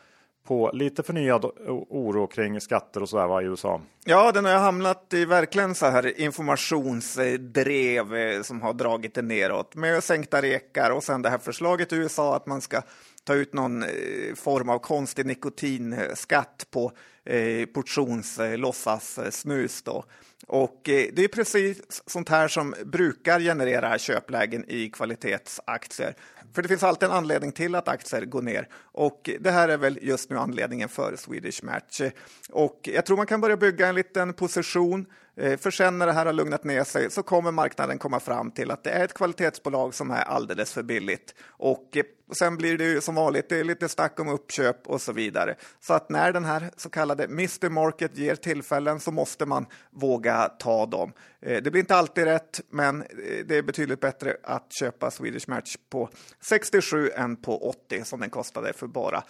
på 0.47 0.71
lite 0.73 1.03
förnyad 1.03 1.45
oro 1.89 2.27
kring 2.27 2.61
skatter 2.61 3.01
och 3.01 3.09
sådär 3.09 3.41
i 3.41 3.45
USA. 3.45 3.81
Ja, 4.05 4.31
den 4.31 4.45
har 4.45 4.53
hamnat 4.53 5.13
i 5.13 5.25
verkligen 5.25 5.75
så 5.75 5.85
här 5.85 6.19
informationsdrev 6.19 8.15
eh, 8.15 8.41
som 8.41 8.61
har 8.61 8.73
dragit 8.73 9.13
det 9.13 9.21
neråt 9.21 9.75
med 9.75 10.03
sänkta 10.03 10.41
rekar 10.41 10.91
och 10.91 11.03
sen 11.03 11.21
det 11.21 11.29
här 11.29 11.37
förslaget 11.37 11.93
i 11.93 11.95
USA 11.95 12.35
att 12.35 12.47
man 12.47 12.61
ska 12.61 12.81
ta 13.23 13.33
ut 13.33 13.53
någon 13.53 13.83
eh, 13.83 13.89
form 14.35 14.69
av 14.69 14.79
konstig 14.79 15.25
nikotinskatt 15.25 16.67
på 16.71 16.91
eh, 17.25 17.65
portionslåtsas 17.65 19.17
eh, 19.17 19.29
snus 19.29 19.81
då. 19.81 20.03
Och 20.45 20.89
eh, 20.89 21.07
det 21.13 21.23
är 21.23 21.27
precis 21.27 21.81
sånt 22.05 22.29
här 22.29 22.47
som 22.47 22.75
brukar 22.85 23.39
generera 23.39 23.97
köplägen 23.97 24.65
i 24.67 24.89
kvalitetsaktier. 24.89 26.15
För 26.53 26.61
det 26.61 26.67
finns 26.67 26.83
alltid 26.83 27.09
en 27.09 27.15
anledning 27.15 27.51
till 27.51 27.75
att 27.75 27.87
aktier 27.87 28.25
går 28.25 28.41
ner 28.41 28.67
och 28.75 29.29
det 29.39 29.51
här 29.51 29.69
är 29.69 29.77
väl 29.77 29.99
just 30.01 30.29
nu 30.29 30.37
anledningen 30.37 30.89
för 30.89 31.15
Swedish 31.15 31.63
Match. 31.63 32.01
Och 32.49 32.79
jag 32.93 33.05
tror 33.05 33.17
man 33.17 33.25
kan 33.25 33.41
börja 33.41 33.57
bygga 33.57 33.87
en 33.87 33.95
liten 33.95 34.33
position 34.33 35.05
för 35.37 35.71
sen 35.71 35.97
när 35.97 36.05
det 36.05 36.13
här 36.13 36.25
har 36.25 36.33
lugnat 36.33 36.63
ner 36.63 36.83
sig 36.83 37.11
så 37.11 37.23
kommer 37.23 37.51
marknaden 37.51 37.97
komma 37.97 38.19
fram 38.19 38.51
till 38.51 38.71
att 38.71 38.83
det 38.83 38.89
är 38.89 39.05
ett 39.05 39.13
kvalitetsbolag 39.13 39.93
som 39.93 40.11
är 40.11 40.21
alldeles 40.21 40.73
för 40.73 40.83
billigt. 40.83 41.35
Och 41.47 41.97
eh, 41.97 42.03
sen 42.39 42.57
blir 42.57 42.77
det 42.77 42.83
ju 42.83 43.01
som 43.01 43.15
vanligt 43.15 43.49
det 43.49 43.59
är 43.59 43.63
lite 43.63 43.89
snack 43.89 44.19
om 44.19 44.29
uppköp 44.29 44.87
och 44.87 45.01
så 45.01 45.13
vidare. 45.13 45.55
Så 45.79 45.93
att 45.93 46.09
när 46.09 46.33
den 46.33 46.45
här 46.45 46.71
så 46.77 46.89
kallade 46.89 47.23
Mr 47.23 47.69
Market 47.69 48.17
ger 48.17 48.35
tillfällen 48.35 48.99
så 48.99 49.11
måste 49.11 49.45
man 49.45 49.65
våga 49.91 50.49
ta 50.49 50.85
dem. 50.85 51.13
Eh, 51.41 51.63
det 51.63 51.71
blir 51.71 51.79
inte 51.79 51.95
alltid 51.95 52.23
rätt, 52.23 52.61
men 52.69 53.03
det 53.45 53.57
är 53.57 53.61
betydligt 53.61 53.99
bättre 53.99 54.37
att 54.43 54.73
köpa 54.79 55.11
Swedish 55.11 55.49
Match 55.49 55.75
på 55.89 56.09
67 56.39 57.09
än 57.15 57.35
på 57.35 57.69
80 57.69 58.03
som 58.03 58.19
den 58.19 58.29
kostade 58.29 58.73
för 58.73 58.87
bara 58.87 59.23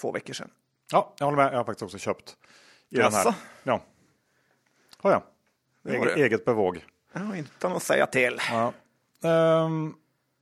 två 0.00 0.12
veckor 0.12 0.34
sedan. 0.34 0.50
Ja, 0.92 1.14
jag 1.18 1.26
håller 1.26 1.36
med. 1.36 1.52
Jag 1.52 1.56
har 1.56 1.64
faktiskt 1.64 1.82
också 1.82 1.98
köpt 1.98 2.36
i 2.90 2.96
den 2.96 3.12
här. 3.12 3.34
Ja, 3.62 3.84
har 4.98 5.10
jag. 5.10 5.22
Eget, 5.88 6.16
eget 6.16 6.44
bevåg. 6.44 6.84
Ja, 7.12 7.36
utan 7.36 7.72
att 7.72 7.82
säga 7.82 8.06
till. 8.06 8.38
Ja. 8.50 8.72
Um, 9.64 9.94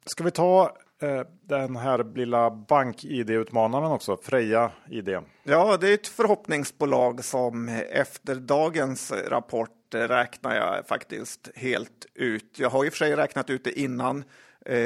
ska 0.06 0.24
vi 0.24 0.30
ta 0.30 0.76
uh, 1.02 1.22
den 1.42 1.76
här 1.76 2.16
lilla 2.16 2.50
bank-id-utmanaren 2.50 3.92
också, 3.92 4.16
Freja 4.22 4.72
ID? 4.90 5.18
Ja, 5.42 5.76
det 5.76 5.88
är 5.88 5.94
ett 5.94 6.06
förhoppningsbolag 6.08 7.24
som 7.24 7.68
efter 7.90 8.34
dagens 8.34 9.12
rapport 9.12 9.94
räknar 9.94 10.56
jag 10.56 10.86
faktiskt 10.86 11.48
helt 11.54 12.06
ut. 12.14 12.58
Jag 12.58 12.70
har 12.70 12.84
i 12.84 12.88
och 12.88 12.92
för 12.92 12.98
sig 12.98 13.16
räknat 13.16 13.50
ut 13.50 13.64
det 13.64 13.80
innan, 13.80 14.24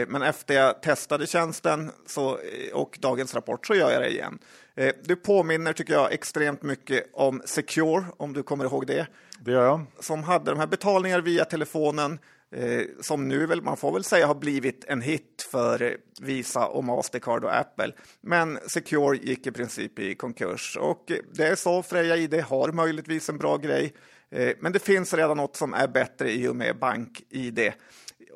men 0.08 0.22
efter 0.22 0.54
jag 0.54 0.82
testade 0.82 1.26
tjänsten 1.26 1.90
så, 2.06 2.38
och 2.72 2.98
dagens 3.00 3.34
rapport 3.34 3.66
så 3.66 3.74
gör 3.74 3.90
jag 3.90 4.02
det 4.02 4.10
igen. 4.10 4.38
Eh, 4.76 4.94
du 5.04 5.16
påminner, 5.16 5.72
tycker 5.72 5.92
jag, 5.92 6.12
extremt 6.12 6.62
mycket 6.62 7.10
om 7.12 7.42
Secure, 7.44 8.04
om 8.16 8.32
du 8.32 8.42
kommer 8.42 8.64
ihåg 8.64 8.86
det. 8.86 9.06
Det 9.40 9.50
gör 9.50 9.64
jag. 9.64 9.86
Som 10.00 10.22
hade 10.22 10.50
de 10.50 10.60
här 10.60 10.66
betalningar 10.66 11.20
via 11.20 11.44
telefonen, 11.44 12.18
eh, 12.50 12.80
som 13.00 13.28
nu 13.28 13.46
väl, 13.46 13.62
man 13.62 13.76
får 13.76 13.92
väl 13.92 14.04
säga 14.04 14.26
har 14.26 14.34
blivit 14.34 14.84
en 14.84 15.00
hit 15.00 15.48
för 15.50 15.96
Visa 16.20 16.66
och 16.66 16.84
Mastercard 16.84 17.44
och 17.44 17.56
Apple. 17.56 17.92
Men 18.20 18.58
Secure 18.66 19.18
gick 19.22 19.46
i 19.46 19.52
princip 19.52 19.98
i 19.98 20.14
konkurs 20.14 20.76
och 20.80 21.12
det 21.32 21.46
är 21.46 21.54
så, 21.54 21.82
Freja 21.82 22.16
ID 22.16 22.34
har 22.34 22.72
möjligtvis 22.72 23.28
en 23.28 23.38
bra 23.38 23.56
grej. 23.56 23.92
Eh, 24.30 24.52
men 24.60 24.72
det 24.72 24.78
finns 24.78 25.14
redan 25.14 25.36
något 25.36 25.56
som 25.56 25.74
är 25.74 25.88
bättre 25.88 26.32
i 26.32 26.48
och 26.48 26.56
med 26.56 26.78
BankID. 26.78 27.72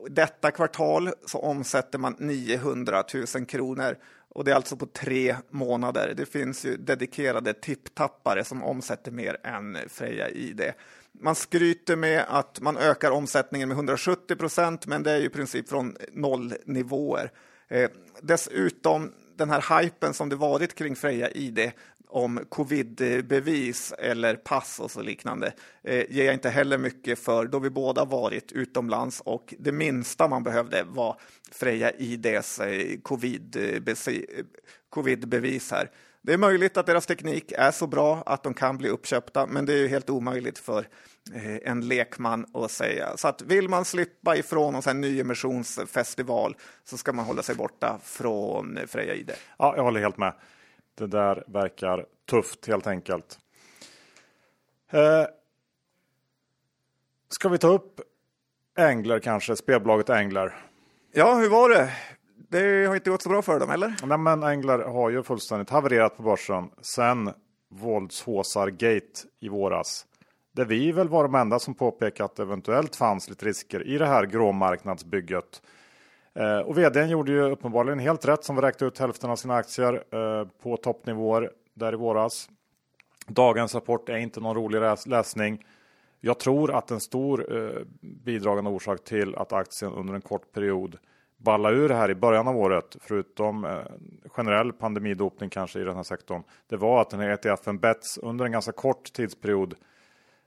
Detta 0.09 0.51
kvartal 0.51 1.11
så 1.27 1.39
omsätter 1.39 1.99
man 1.99 2.17
900 2.19 3.05
000 3.35 3.47
kronor 3.47 3.97
och 4.29 4.45
det 4.45 4.51
är 4.51 4.55
alltså 4.55 4.77
på 4.77 4.87
tre 4.87 5.37
månader. 5.51 6.15
Det 6.17 6.27
finns 6.27 6.65
ju 6.65 6.77
dedikerade 6.77 7.53
tipptappare 7.53 8.45
som 8.45 8.63
omsätter 8.63 9.11
mer 9.11 9.37
än 9.45 9.79
Freja 9.89 10.29
ID. 10.29 10.63
Man 11.13 11.35
skryter 11.35 11.97
med 11.97 12.25
att 12.29 12.61
man 12.61 12.77
ökar 12.77 13.11
omsättningen 13.11 13.69
med 13.69 13.75
170 13.75 14.37
procent, 14.37 14.87
men 14.87 15.03
det 15.03 15.11
är 15.11 15.19
ju 15.19 15.25
i 15.25 15.29
princip 15.29 15.69
från 15.69 15.97
nollnivåer. 16.13 17.31
Eh, 17.69 17.91
dessutom 18.21 19.13
den 19.37 19.51
här 19.51 19.81
hypen 19.83 20.15
som 20.15 20.29
det 20.29 20.37
varit 20.37 20.75
kring 20.75 20.97
Freja 20.97 21.31
ID 21.31 21.73
om 22.11 22.41
covidbevis 22.49 23.93
eller 23.99 24.37
pass 24.37 24.81
och 24.81 24.91
så 24.91 25.03
liknande 25.03 25.53
eh, 25.83 26.11
ger 26.11 26.25
jag 26.25 26.35
inte 26.35 26.51
heller 26.51 26.79
mycket 26.79 27.19
för 27.19 27.47
då 27.47 27.59
vi 27.59 27.71
båda 27.71 28.05
varit 28.05 28.53
utomlands 28.53 29.21
och 29.21 29.55
det 29.59 29.73
minsta 29.73 30.29
man 30.29 30.43
behövde 30.43 30.83
var 30.83 31.21
Freja 31.53 31.91
IDs 31.91 32.61
eh, 32.61 32.99
covidbevis 34.91 35.71
här. 35.71 35.91
Det 36.23 36.33
är 36.33 36.39
möjligt 36.39 36.77
att 36.77 36.87
deras 36.87 37.07
teknik 37.07 37.53
är 37.57 37.71
så 37.71 37.87
bra 37.87 38.23
att 38.27 38.43
de 38.43 38.55
kan 38.55 38.79
bli 38.79 38.89
uppköpta, 38.89 39.47
men 39.47 39.67
det 39.67 39.73
är 39.73 39.77
ju 39.77 39.89
helt 39.89 40.11
omöjligt 40.11 40.59
för 40.59 40.87
eh, 41.35 41.71
en 41.71 41.89
lekman 41.89 42.47
att 42.55 42.71
säga. 42.71 43.17
Så 43.17 43.29
att 43.29 43.43
vill 43.43 43.69
man 43.69 43.85
slippa 43.85 44.37
ifrån 44.37 44.75
en 44.75 44.83
sån 44.83 45.01
nyemissionsfestival 45.01 46.57
så 46.85 46.97
ska 46.97 47.13
man 47.13 47.25
hålla 47.25 47.43
sig 47.43 47.55
borta 47.55 48.01
från 48.05 48.79
Freja 48.87 49.15
ID. 49.15 49.31
Ja, 49.59 49.77
jag 49.77 49.83
håller 49.83 50.01
helt 50.01 50.19
med. 50.19 50.33
Det 51.01 51.07
där 51.07 51.45
verkar 51.47 52.07
tufft 52.31 52.67
helt 52.67 52.87
enkelt. 52.87 53.39
Eh, 54.91 55.27
ska 57.29 57.49
vi 57.49 57.59
ta 57.59 57.69
upp 57.69 58.01
Ängler 58.79 59.19
kanske, 59.19 59.57
spelbolaget 59.57 60.11
Ängler? 60.11 60.57
Ja, 61.13 61.35
hur 61.35 61.49
var 61.49 61.69
det? 61.69 61.93
Det 62.49 62.87
har 62.87 62.95
inte 62.95 63.11
gått 63.11 63.23
så 63.23 63.29
bra 63.29 63.43
för 63.43 63.61
dem, 63.61 63.71
eller? 63.71 63.95
Nej, 64.05 64.19
men 64.19 64.43
Änglar 64.43 64.79
har 64.79 65.11
ju 65.11 65.23
fullständigt 65.23 65.71
havererat 65.71 66.17
på 66.17 66.23
börsen 66.23 66.71
sen 66.83 67.31
våldshåsar-gate 67.69 69.21
i 69.41 69.49
våras. 69.49 70.07
Där 70.53 70.65
vi 70.65 70.93
väl 70.93 71.09
var 71.09 71.23
de 71.23 71.35
enda 71.35 71.59
som 71.59 71.75
påpekat 71.75 72.31
att 72.31 72.37
det 72.37 72.43
eventuellt 72.43 72.97
fanns 72.97 73.29
lite 73.29 73.47
risker 73.47 73.87
i 73.87 73.99
det 73.99 74.07
här 74.07 74.27
gråmarknadsbygget. 74.27 75.63
Eh, 76.35 76.59
och 76.59 76.79
vdn 76.79 77.09
gjorde 77.09 77.33
ju 77.33 77.43
uppenbarligen 77.43 77.99
helt 77.99 78.29
rätt 78.29 78.45
som 78.45 78.57
vräkte 78.57 78.85
ut 78.85 78.99
hälften 78.99 79.31
av 79.31 79.37
sina 79.37 79.55
aktier 79.55 80.05
eh, 80.11 80.49
på 80.63 80.77
toppnivåer 80.77 81.51
där 81.75 81.93
i 81.93 81.97
våras. 81.97 82.49
Dagens 83.27 83.75
rapport 83.75 84.09
är 84.09 84.17
inte 84.17 84.41
någon 84.41 84.57
rolig 84.57 84.81
läsning. 85.07 85.65
Jag 86.21 86.39
tror 86.39 86.75
att 86.75 86.91
en 86.91 87.01
stor 87.01 87.57
eh, 87.57 87.83
bidragande 88.01 88.71
orsak 88.71 89.05
till 89.05 89.35
att 89.35 89.53
aktien 89.53 89.93
under 89.93 90.15
en 90.15 90.21
kort 90.21 90.53
period 90.53 90.97
balla 91.37 91.71
ur 91.71 91.89
här 91.89 92.11
i 92.11 92.15
början 92.15 92.49
av 92.49 92.57
året, 92.57 92.97
förutom 93.01 93.65
eh, 93.65 93.79
generell 94.27 94.73
pandemidopning 94.73 95.51
kanske 95.51 95.81
i 95.81 95.85
den 95.85 95.97
här 95.97 96.03
sektorn, 96.03 96.43
det 96.67 96.77
var 96.77 97.01
att 97.01 97.11
den 97.11 97.21
här 97.21 97.31
ETFen 97.31 97.79
Bets 97.79 98.19
under 98.19 98.45
en 98.45 98.53
ganska 98.53 98.73
kort 98.73 99.13
tidsperiod 99.13 99.75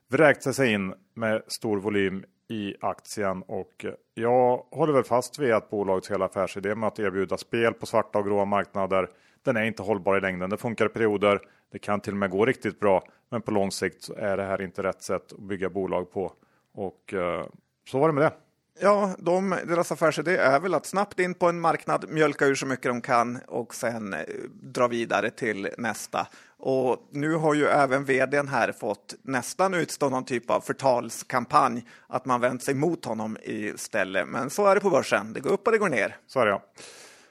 vräkte 0.09 0.53
sig 0.53 0.73
in 0.73 0.93
med 1.13 1.41
stor 1.47 1.77
volym 1.77 2.25
i 2.53 2.75
aktien 2.79 3.43
och 3.47 3.85
jag 4.13 4.65
håller 4.71 4.93
väl 4.93 5.03
fast 5.03 5.39
vid 5.39 5.53
att 5.53 5.69
bolagets 5.69 6.11
hela 6.11 6.25
affärsidé 6.25 6.75
med 6.75 6.87
att 6.87 6.99
erbjuda 6.99 7.37
spel 7.37 7.73
på 7.73 7.85
svarta 7.85 8.19
och 8.19 8.25
gråa 8.25 8.45
marknader 8.45 9.09
den 9.43 9.57
är 9.57 9.63
inte 9.63 9.83
hållbar 9.83 10.17
i 10.17 10.21
längden. 10.21 10.49
Det 10.49 10.57
funkar 10.57 10.85
i 10.85 10.89
perioder, 10.89 11.41
det 11.71 11.79
kan 11.79 11.99
till 11.99 12.13
och 12.13 12.17
med 12.17 12.29
gå 12.29 12.45
riktigt 12.45 12.79
bra, 12.79 13.03
men 13.29 13.41
på 13.41 13.51
lång 13.51 13.71
sikt 13.71 14.03
så 14.03 14.13
är 14.13 14.37
det 14.37 14.43
här 14.43 14.61
inte 14.61 14.83
rätt 14.83 15.01
sätt 15.01 15.33
att 15.33 15.39
bygga 15.39 15.69
bolag 15.69 16.11
på. 16.11 16.33
Och 16.73 17.13
eh, 17.13 17.45
så 17.87 17.99
var 17.99 18.07
det 18.07 18.13
med 18.13 18.23
det. 18.23 18.33
Ja, 18.79 19.15
de, 19.19 19.55
deras 19.65 19.91
affärsidé 19.91 20.37
är 20.37 20.59
väl 20.59 20.73
att 20.73 20.85
snabbt 20.85 21.19
in 21.19 21.33
på 21.33 21.49
en 21.49 21.59
marknad, 21.59 22.05
mjölka 22.09 22.45
ur 22.45 22.55
så 22.55 22.65
mycket 22.65 22.85
de 22.85 23.01
kan 23.01 23.39
och 23.47 23.75
sen 23.75 24.13
eh, 24.13 24.19
dra 24.51 24.87
vidare 24.87 25.29
till 25.29 25.69
nästa. 25.77 26.27
Och 26.65 27.07
nu 27.09 27.35
har 27.35 27.53
ju 27.53 27.65
även 27.65 28.05
vdn 28.05 28.47
här 28.47 28.71
fått 28.71 29.15
nästan 29.21 29.73
utstå 29.73 30.09
någon 30.09 30.25
typ 30.25 30.49
av 30.49 30.61
förtalskampanj, 30.61 31.85
att 32.07 32.25
man 32.25 32.41
vänt 32.41 32.63
sig 32.63 32.73
mot 32.73 33.05
honom 33.05 33.37
istället. 33.43 34.27
Men 34.27 34.49
så 34.49 34.65
är 34.67 34.75
det 34.75 34.81
på 34.81 34.89
börsen, 34.89 35.33
det 35.33 35.39
går 35.39 35.49
upp 35.49 35.67
och 35.67 35.71
det 35.71 35.77
går 35.77 35.89
ner. 35.89 36.17
Så 36.27 36.39
är 36.39 36.45
det 36.45 36.51
ja. 36.51 36.63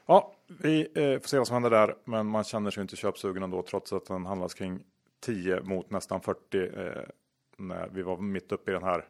Ja, 0.07 0.35
vi 0.47 0.81
eh, 0.81 1.21
får 1.21 1.29
se 1.29 1.39
vad 1.39 1.47
som 1.47 1.55
händer 1.55 1.71
där, 1.71 1.95
men 2.05 2.27
man 2.27 2.45
känner 2.45 2.71
sig 2.71 2.83
inte 2.83 2.97
köpsugen 2.97 3.43
ändå 3.43 3.63
trots 3.63 3.93
att 3.93 4.07
den 4.07 4.27
handlas 4.27 4.55
kring 4.55 4.81
10 5.25 5.61
mot 5.61 5.91
nästan 5.91 6.21
40 6.21 6.59
eh, 6.59 7.03
när 7.57 7.89
vi 7.93 8.03
var 8.03 8.17
mitt 8.17 8.53
uppe 8.53 8.71
i 8.71 8.75
den 8.75 8.85
här 8.85 9.05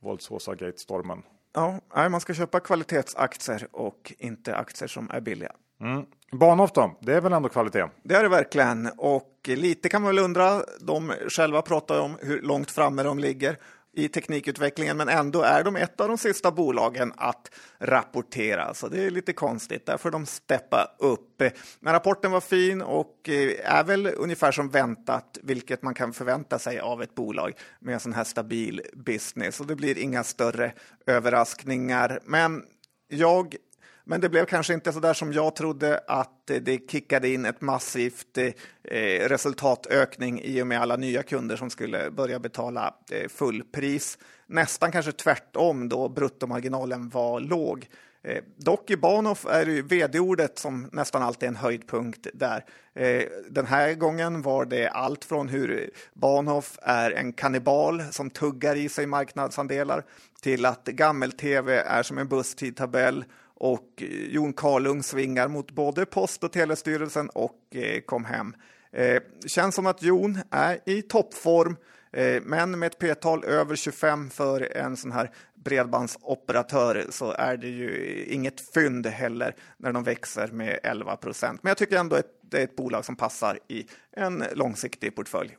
våldsåsa-gate-stormen. 0.00 1.22
Ja, 1.52 1.80
man 2.08 2.20
ska 2.20 2.34
köpa 2.34 2.60
kvalitetsaktier 2.60 3.68
och 3.72 4.12
inte 4.18 4.56
aktier 4.56 4.88
som 4.88 5.10
är 5.10 5.20
billiga. 5.20 5.52
Mm. 5.80 6.06
Bahnhof 6.32 6.72
då? 6.72 6.98
Det 7.00 7.14
är 7.14 7.20
väl 7.20 7.32
ändå 7.32 7.48
kvalitet? 7.48 7.84
Det 8.02 8.14
är 8.14 8.22
det 8.22 8.28
verkligen. 8.28 8.90
Och 8.96 9.40
lite 9.44 9.88
kan 9.88 10.02
man 10.02 10.14
väl 10.16 10.24
undra, 10.24 10.64
de 10.80 11.12
själva 11.28 11.62
pratar 11.62 12.00
om 12.00 12.16
hur 12.22 12.42
långt 12.42 12.70
framme 12.70 13.02
de 13.02 13.18
ligger 13.18 13.56
i 13.92 14.08
teknikutvecklingen, 14.08 14.96
men 14.96 15.08
ändå 15.08 15.42
är 15.42 15.64
de 15.64 15.76
ett 15.76 16.00
av 16.00 16.08
de 16.08 16.18
sista 16.18 16.50
bolagen 16.50 17.12
att 17.16 17.50
rapportera. 17.78 18.74
Så 18.74 18.88
det 18.88 19.04
är 19.04 19.10
lite 19.10 19.32
konstigt, 19.32 19.86
där 19.86 19.96
får 19.96 20.10
de 20.10 20.26
steppa 20.26 20.90
upp. 20.98 21.42
Men 21.80 21.92
rapporten 21.92 22.30
var 22.30 22.40
fin 22.40 22.82
och 22.82 23.28
eh, 23.28 23.74
är 23.74 23.84
väl 23.84 24.10
ungefär 24.16 24.52
som 24.52 24.68
väntat, 24.68 25.38
vilket 25.42 25.82
man 25.82 25.94
kan 25.94 26.12
förvänta 26.12 26.58
sig 26.58 26.80
av 26.80 27.02
ett 27.02 27.14
bolag 27.14 27.52
med 27.80 27.94
en 27.94 28.00
sån 28.00 28.12
här 28.12 28.24
stabil 28.24 28.82
business. 28.94 29.60
Och 29.60 29.66
det 29.66 29.76
blir 29.76 29.98
inga 29.98 30.24
större 30.24 30.72
överraskningar. 31.06 32.20
Men 32.24 32.62
jag 33.08 33.56
men 34.04 34.20
det 34.20 34.28
blev 34.28 34.44
kanske 34.44 34.74
inte 34.74 34.92
så 34.92 35.00
där 35.00 35.14
som 35.14 35.32
jag 35.32 35.56
trodde 35.56 36.00
att 36.06 36.50
eh, 36.50 36.56
det 36.56 36.90
kickade 36.90 37.28
in 37.28 37.44
ett 37.44 37.60
massivt 37.60 38.38
eh, 38.38 38.46
eh, 38.84 39.28
resultatökning 39.28 40.40
i 40.42 40.62
och 40.62 40.66
med 40.66 40.80
alla 40.80 40.96
nya 40.96 41.22
kunder 41.22 41.56
som 41.56 41.70
skulle 41.70 42.10
börja 42.10 42.38
betala 42.38 42.94
fullpris. 43.28 44.18
Nästan 44.46 44.92
kanske 44.92 45.12
tvärtom 45.12 45.88
då 45.88 46.08
bruttomarginalen 46.08 47.08
var 47.08 47.40
låg. 47.40 47.88
Eh, 48.22 48.42
dock 48.56 48.90
i 48.90 48.96
Bahnhof 48.96 49.46
är 49.46 49.66
det 49.66 49.82
vd-ordet 49.82 50.58
som 50.58 50.88
nästan 50.92 51.22
alltid 51.22 51.42
är 51.42 51.48
en 51.48 51.56
höjdpunkt 51.56 52.26
där. 52.34 52.64
Eh, 52.94 53.22
den 53.50 53.66
här 53.66 53.94
gången 53.94 54.42
var 54.42 54.64
det 54.64 54.88
allt 54.88 55.24
från 55.24 55.48
hur 55.48 55.90
Bahnhof 56.14 56.78
är 56.82 57.10
en 57.10 57.32
kannibal 57.32 58.02
som 58.10 58.30
tuggar 58.30 58.76
i 58.76 58.88
sig 58.88 59.06
marknadsandelar 59.06 60.04
till 60.40 60.66
att 60.66 60.84
gammel-tv 60.84 61.76
är 61.76 62.02
som 62.02 62.18
en 62.18 62.28
busstidtabell 62.28 63.24
och 63.60 64.02
eh, 64.02 64.06
Jon 64.08 64.52
Karlung 64.52 65.02
svingar 65.02 65.48
mot 65.48 65.70
både 65.70 66.06
Post 66.06 66.44
och 66.44 66.52
telestyrelsen 66.52 67.28
och 67.28 67.58
eh, 67.70 68.00
kom 68.00 68.24
hem. 68.24 68.54
Eh, 68.92 69.22
känns 69.46 69.74
som 69.74 69.86
att 69.86 70.02
Jon 70.02 70.38
är 70.50 70.78
i 70.86 71.02
toppform, 71.02 71.76
eh, 72.12 72.42
men 72.42 72.78
med 72.78 72.86
ett 72.86 72.98
p-tal 72.98 73.44
över 73.44 73.76
25 73.76 74.30
för 74.30 74.76
en 74.76 74.96
sån 74.96 75.12
här 75.12 75.30
bredbandsoperatör 75.54 77.06
så 77.10 77.32
är 77.32 77.56
det 77.56 77.68
ju 77.68 78.24
inget 78.24 78.72
fynd 78.74 79.06
heller 79.06 79.54
när 79.76 79.92
de 79.92 80.04
växer 80.04 80.48
med 80.48 80.78
11 80.82 81.16
procent. 81.16 81.62
Men 81.62 81.70
jag 81.70 81.76
tycker 81.76 81.98
ändå 81.98 82.16
att 82.16 82.26
det 82.42 82.58
är 82.58 82.64
ett 82.64 82.76
bolag 82.76 83.04
som 83.04 83.16
passar 83.16 83.58
i 83.68 83.86
en 84.12 84.44
långsiktig 84.54 85.16
portfölj. 85.16 85.56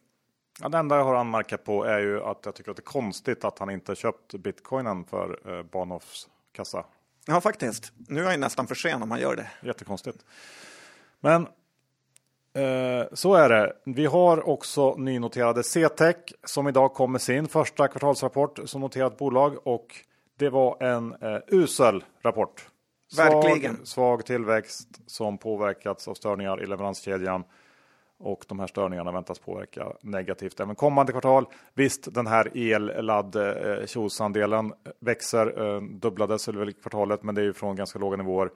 Ja, 0.62 0.70
det 0.70 0.78
enda 0.78 0.96
jag 0.98 1.04
har 1.04 1.16
anmärkat 1.16 1.64
på 1.64 1.84
är 1.84 2.00
ju 2.00 2.24
att 2.24 2.46
jag 2.46 2.56
tycker 2.56 2.72
att 2.72 2.78
det 2.78 2.82
är 2.82 2.84
konstigt 2.84 3.46
att 3.46 3.60
han 3.60 3.70
inte 3.70 3.96
köpt 3.96 4.34
bitcoinen 4.34 5.06
för 5.06 5.58
eh, 5.58 5.64
Bahnhofs 5.64 6.30
kassa. 6.52 6.86
Ja, 7.28 7.42
faktiskt. 7.42 7.92
Nu 8.08 8.26
är 8.26 8.32
jag 8.32 8.40
nästan 8.40 8.68
för 8.68 8.76
sen 8.76 9.04
om 9.04 9.10
man 9.10 9.20
gör 9.20 9.36
det. 9.36 9.48
Jättekonstigt. 9.62 10.26
Men 11.20 11.48
eh, 12.54 13.08
så 13.14 13.36
är 13.36 13.50
det. 13.50 13.74
Vi 13.86 14.06
har 14.06 14.50
också 14.50 14.96
nynoterade 14.96 15.64
CTEC 15.64 16.16
som 16.44 16.68
idag 16.68 16.94
kom 16.94 17.12
med 17.12 17.22
sin 17.22 17.48
första 17.48 17.88
kvartalsrapport 17.88 18.60
som 18.66 18.82
noterat 18.82 19.18
bolag 19.18 19.68
och 19.68 19.96
det 20.38 20.50
var 20.50 20.84
en 20.84 21.14
eh, 21.22 21.40
usel 21.48 22.04
rapport. 22.22 22.68
Verkligen. 23.18 23.76
Svag, 23.76 23.88
svag 23.88 24.26
tillväxt 24.26 24.88
som 25.08 25.38
påverkats 25.38 26.08
av 26.08 26.14
störningar 26.14 26.64
i 26.64 26.66
leveranskedjan 26.66 27.44
och 28.22 28.46
de 28.48 28.60
här 28.60 28.68
störningarna 28.68 29.12
väntas 29.12 29.40
påverka 29.40 29.94
negativt 30.02 30.60
även 30.60 30.76
kommande 30.76 31.12
kvartal. 31.12 31.46
Visst, 31.74 32.14
den 32.14 32.28
här 32.28 32.58
elladd 32.58 33.36
andelen 34.22 34.74
växer, 35.00 35.76
eh, 35.76 35.82
dubblades 35.82 36.48
väl 36.48 36.70
i 36.70 36.74
kvartalet, 36.74 37.24
men 37.24 37.36
det 37.36 37.42
är 37.42 37.46
ju 37.46 37.54
från 37.54 37.76
ganska 37.76 38.00
låga 38.00 38.18
nivåer. 38.18 38.50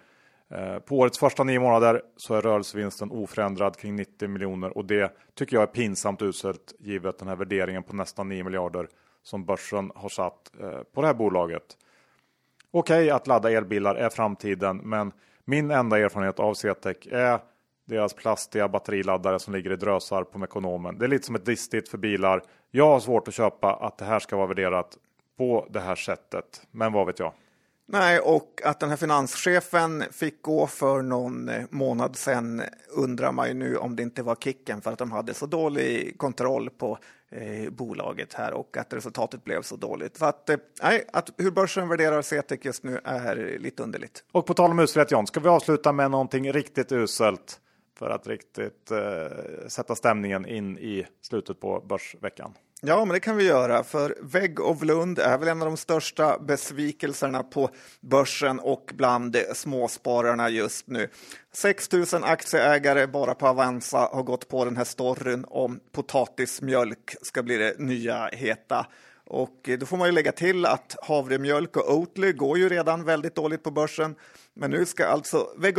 Eh, 0.50 0.80
på 0.80 0.98
årets 0.98 1.20
första 1.20 1.44
nio 1.44 1.60
månader 1.60 2.02
så 2.18 2.34
är 2.34 2.42
rörelsevinsten 2.42 3.12
oförändrad 3.12 3.78
kring 3.78 3.96
90 3.96 4.28
miljoner 4.28 4.78
och 4.78 4.86
det 4.86 5.12
tycker 5.34 5.56
jag 5.56 5.64
är 5.64 5.68
pinsamt 5.68 6.22
uselt 6.22 6.74
givet 6.80 7.20
den 7.20 7.28
här 7.28 7.36
värderingen 7.36 7.84
på 7.84 7.96
nästan 7.96 8.30
9 8.30 8.44
miljarder 8.44 8.88
som 9.24 9.46
börsen 9.46 9.92
har 9.96 10.10
satt 10.10 10.52
eh, 10.60 10.80
på 10.94 11.02
det 11.02 11.08
här 11.08 11.14
bolaget. 11.14 11.78
Okej 12.72 13.04
okay, 13.04 13.10
att 13.10 13.28
ladda 13.28 13.52
elbilar 13.52 13.96
är 13.96 14.10
framtiden, 14.10 14.78
men 14.78 15.12
min 15.46 15.72
enda 15.72 16.00
erfarenhet 16.00 16.40
av 16.40 16.54
CTEC 16.54 16.98
är 17.12 17.40
deras 17.86 18.14
plastiga 18.14 18.68
batteriladdare 18.68 19.40
som 19.40 19.54
ligger 19.54 19.72
i 19.72 19.76
drösar 19.76 20.24
på 20.24 20.38
Mekonomen. 20.38 20.98
Det 20.98 21.06
är 21.06 21.10
lite 21.10 21.26
som 21.26 21.36
ett 21.36 21.46
distigt 21.46 21.90
för 21.90 21.98
bilar. 21.98 22.42
Jag 22.72 22.88
har 22.88 23.00
svårt 23.00 23.28
att 23.28 23.34
köpa 23.34 23.74
att 23.74 23.98
det 23.98 24.06
här 24.06 24.20
ska 24.20 24.36
vara 24.36 24.48
värderat 24.48 24.98
på 25.38 25.68
det 25.70 25.80
här 25.80 25.96
sättet. 25.96 26.62
Men 26.72 26.94
vad 26.94 27.06
vet 27.06 27.20
jag? 27.20 27.34
Nej, 27.88 28.20
och 28.20 28.62
att 28.64 28.80
den 28.80 28.90
här 28.90 28.98
finanschefen 28.98 30.04
fick 30.12 30.42
gå 30.42 30.68
för 30.68 31.02
någon 31.02 31.50
eh, 31.50 31.64
månad 31.70 32.16
sedan 32.16 32.62
undrar 32.90 33.32
man 33.32 33.48
ju 33.48 33.54
nu 33.54 33.78
om 33.78 33.96
det 33.96 34.04
inte 34.04 34.24
var 34.24 34.36
kicken 34.36 34.82
för 34.82 34.92
att 34.92 35.00
de 35.00 35.12
hade 35.12 35.34
så 35.34 35.46
dålig 35.46 36.18
kontroll 36.18 36.70
på 36.70 36.98
eh, 37.32 37.70
bolaget 37.70 38.34
här 38.34 38.54
och 38.54 38.78
att 38.78 38.94
resultatet 38.94 39.44
blev 39.44 39.62
så 39.62 39.76
dåligt. 39.76 40.18
Så 40.18 40.26
att, 40.26 40.50
eh, 40.50 40.58
nej, 40.84 41.06
att 41.14 41.30
hur 41.38 41.52
börsen 41.52 41.90
värderar 41.90 42.22
CTEC 42.22 42.60
just 42.62 42.84
nu 42.84 43.00
är 43.04 43.58
lite 43.60 43.84
underligt. 43.84 44.24
Och 44.32 44.46
på 44.46 44.54
tal 44.54 44.72
om 44.72 44.80
uselhet 44.80 45.12
John, 45.12 45.28
ska 45.28 45.40
vi 45.40 45.50
avsluta 45.50 45.92
med 45.92 46.12
någonting 46.12 46.54
riktigt 46.54 46.92
uselt? 46.92 47.60
För 48.00 48.10
att 48.10 48.28
riktigt 48.28 48.92
eh, 48.92 49.68
sätta 49.68 49.96
stämningen 49.96 50.46
in 50.46 50.78
i 50.78 51.08
slutet 51.22 51.60
på 51.60 51.80
börsveckan. 51.80 52.54
Ja, 52.82 53.06
men 53.06 53.14
det 53.14 53.20
kan 53.20 53.38
vi 53.38 53.44
göra, 53.44 53.84
för 53.84 54.16
Vägg 54.22 54.60
of 54.60 54.84
Lund 54.84 55.20
är 55.20 55.38
väl 55.38 55.48
en 55.48 55.62
av 55.62 55.68
de 55.68 55.78
största 55.78 56.40
besvikelserna 56.40 57.44
på 57.44 57.70
börsen 58.02 58.60
och 58.60 58.92
bland 58.96 59.38
småspararna 59.54 60.50
just 60.50 60.88
nu. 60.88 61.10
6 61.54 61.92
000 61.92 62.06
aktieägare 62.24 63.08
bara 63.08 63.36
på 63.36 63.48
Avanza 63.48 64.10
har 64.14 64.24
gått 64.24 64.48
på 64.48 64.66
den 64.66 64.78
här 64.78 64.84
storyn 64.84 65.46
om 65.48 65.80
potatismjölk 65.92 67.16
ska 67.22 67.44
bli 67.44 67.58
det 67.58 67.80
nya 67.80 68.28
heta. 68.28 68.88
Och 69.26 69.70
eh, 69.70 69.78
då 69.78 69.86
får 69.86 69.98
man 69.98 70.08
ju 70.08 70.12
lägga 70.12 70.32
till 70.32 70.66
att 70.66 70.96
havremjölk 71.02 71.78
och 71.78 71.94
Oatly 71.94 72.34
går 72.34 72.58
ju 72.58 72.70
redan 72.70 73.04
väldigt 73.04 73.36
dåligt 73.36 73.64
på 73.64 73.72
börsen. 73.72 74.16
Men 74.54 74.72
nu 74.72 74.86
ska 74.86 75.06
alltså 75.06 75.48
Vägg 75.58 75.78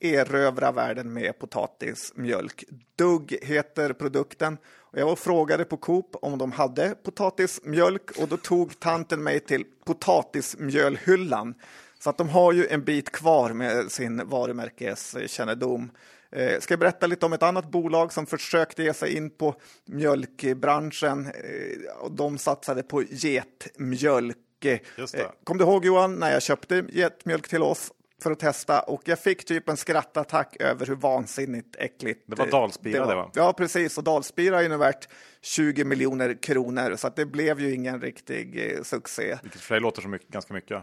erövra 0.00 0.72
världen 0.72 1.12
med 1.12 1.38
potatismjölk. 1.38 2.64
Dugg 2.96 3.38
heter 3.42 3.92
produkten. 3.92 4.58
Och 4.92 4.98
jag 4.98 5.04
var 5.04 5.12
och 5.12 5.18
frågade 5.18 5.64
på 5.64 5.76
Coop 5.76 6.16
om 6.22 6.38
de 6.38 6.52
hade 6.52 6.94
potatismjölk 7.02 8.10
och 8.18 8.28
då 8.28 8.36
tog 8.36 8.80
tanten 8.80 9.22
mig 9.22 9.40
till 9.40 9.64
potatismjölhyllan. 9.84 11.54
Så 11.98 12.10
att 12.10 12.18
de 12.18 12.28
har 12.28 12.52
ju 12.52 12.66
en 12.66 12.84
bit 12.84 13.12
kvar 13.12 13.52
med 13.52 13.92
sin 13.92 14.28
varumärkeskännedom. 14.28 15.90
Eh, 16.32 16.60
ska 16.60 16.72
jag 16.72 16.80
berätta 16.80 17.06
lite 17.06 17.26
om 17.26 17.32
ett 17.32 17.42
annat 17.42 17.70
bolag 17.70 18.12
som 18.12 18.26
försökte 18.26 18.82
ge 18.82 18.94
sig 18.94 19.16
in 19.16 19.30
på 19.30 19.54
mjölkbranschen. 19.84 21.26
Eh, 21.26 21.96
och 22.00 22.12
de 22.12 22.38
satsade 22.38 22.82
på 22.82 23.02
getmjölk. 23.02 24.36
Det. 24.58 24.96
Eh, 25.14 25.26
kom 25.44 25.58
du 25.58 25.64
ihåg 25.64 25.84
Johan 25.84 26.14
när 26.14 26.32
jag 26.32 26.42
köpte 26.42 26.84
getmjölk 26.88 27.48
till 27.48 27.62
oss 27.62 27.92
för 28.22 28.30
att 28.30 28.38
testa 28.38 28.80
och 28.80 29.02
jag 29.04 29.18
fick 29.18 29.44
typ 29.44 29.68
en 29.68 29.76
skrattattack 29.76 30.56
över 30.60 30.86
hur 30.86 30.94
vansinnigt 30.94 31.76
äckligt 31.78 32.22
Det 32.26 32.38
var 32.38 32.46
Dalspira 32.46 33.06
det, 33.06 33.14
va? 33.14 33.30
Ja, 33.34 33.52
precis. 33.52 33.98
Och 33.98 34.04
Dalspira 34.04 34.58
är 34.58 34.62
ju 34.62 34.68
nu 34.68 34.76
värt 34.76 35.08
20 35.40 35.84
miljoner 35.84 36.42
kronor 36.42 36.96
så 36.96 37.10
det 37.16 37.26
blev 37.26 37.60
ju 37.60 37.74
ingen 37.74 38.00
riktig 38.00 38.72
eh, 38.72 38.82
succé. 38.82 39.38
Vilket 39.42 39.60
för 39.60 39.74
dig 39.74 39.82
låter 39.82 40.02
som 40.02 40.10
mycket, 40.10 40.28
ganska 40.28 40.54
mycket. 40.54 40.82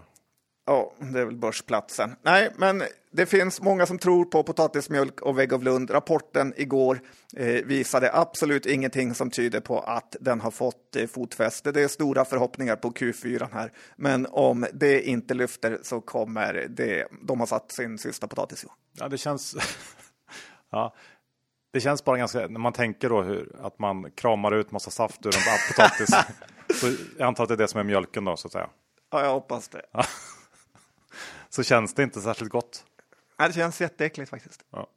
Ja, 0.70 0.94
det 0.98 1.20
är 1.20 1.26
väl 1.26 1.38
börsplatsen. 1.38 2.16
Nej, 2.22 2.52
men 2.58 2.84
det 3.12 3.26
finns 3.26 3.62
många 3.62 3.86
som 3.86 3.98
tror 3.98 4.26
på 4.26 4.44
potatismjölk 4.44 5.22
och 5.22 5.40
Vägg 5.40 5.54
av 5.54 5.64
Lund. 5.64 5.92
Rapporten 5.92 6.54
igår 6.58 7.00
eh, 7.38 7.66
visade 7.66 8.14
absolut 8.14 8.66
ingenting 8.66 9.14
som 9.14 9.32
tyder 9.32 9.60
på 9.60 9.80
att 9.80 10.16
den 10.20 10.42
har 10.42 10.52
fått 10.52 10.96
eh, 10.96 11.08
fotfäste. 11.08 11.72
Det 11.72 11.82
är 11.82 11.88
stora 11.88 12.26
förhoppningar 12.26 12.76
på 12.76 12.92
Q4 12.92 13.48
här, 13.54 13.72
men 13.96 14.28
om 14.30 14.66
det 14.74 15.02
inte 15.02 15.34
lyfter 15.34 15.80
så 15.84 16.02
kommer 16.02 16.68
det. 16.70 17.08
De 17.22 17.40
har 17.40 17.48
satt 17.48 17.72
sin 17.72 17.98
sista 17.98 18.28
potatis. 18.28 18.66
Ja, 19.00 19.08
det 19.08 19.18
känns. 19.18 19.56
ja, 20.72 20.96
det 21.74 21.80
känns 21.80 22.06
bara 22.06 22.18
ganska 22.18 22.40
när 22.40 22.60
man 22.60 22.74
tänker 22.74 23.10
då 23.10 23.22
hur 23.22 23.56
att 23.62 23.80
man 23.80 24.12
kramar 24.12 24.52
ut 24.52 24.72
massa 24.72 24.92
saft 24.92 25.26
ur 25.26 25.36
en 25.36 25.42
potatis. 25.74 26.10
så 26.82 26.88
jag 27.18 27.28
antar 27.28 27.44
att 27.44 27.48
det 27.48 27.56
är 27.56 27.58
det 27.58 27.68
som 27.68 27.80
är 27.80 27.84
mjölken 27.84 28.26
då 28.26 28.38
så 28.38 28.48
att 28.48 28.52
säga. 28.52 28.70
Ja, 29.12 29.24
jag 29.24 29.34
hoppas 29.34 29.70
det. 29.70 29.82
Så 31.50 31.64
känns 31.64 31.94
det 31.94 32.04
inte 32.04 32.22
särskilt 32.22 32.52
gott. 32.52 32.84
Ja, 33.38 33.48
det 33.48 33.54
känns 33.54 33.82
jätteäckligt 33.82 34.30
faktiskt. 34.30 34.64
Ja. 34.72 34.88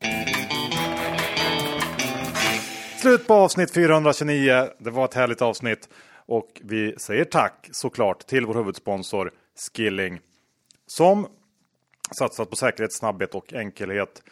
Slut 3.00 3.26
på 3.26 3.34
avsnitt 3.34 3.74
429. 3.74 4.68
Det 4.78 4.90
var 4.90 5.04
ett 5.04 5.14
härligt 5.14 5.42
avsnitt 5.42 5.88
och 6.26 6.60
vi 6.64 6.94
säger 6.98 7.24
tack 7.24 7.68
såklart 7.72 8.26
till 8.26 8.46
vår 8.46 8.54
huvudsponsor 8.54 9.30
Skilling 9.76 10.20
som 10.86 11.26
satsat 12.14 12.50
på 12.50 12.56
säkerhet, 12.56 12.92
snabbhet 12.92 13.34
och 13.34 13.52
enkelhet. 13.52 14.22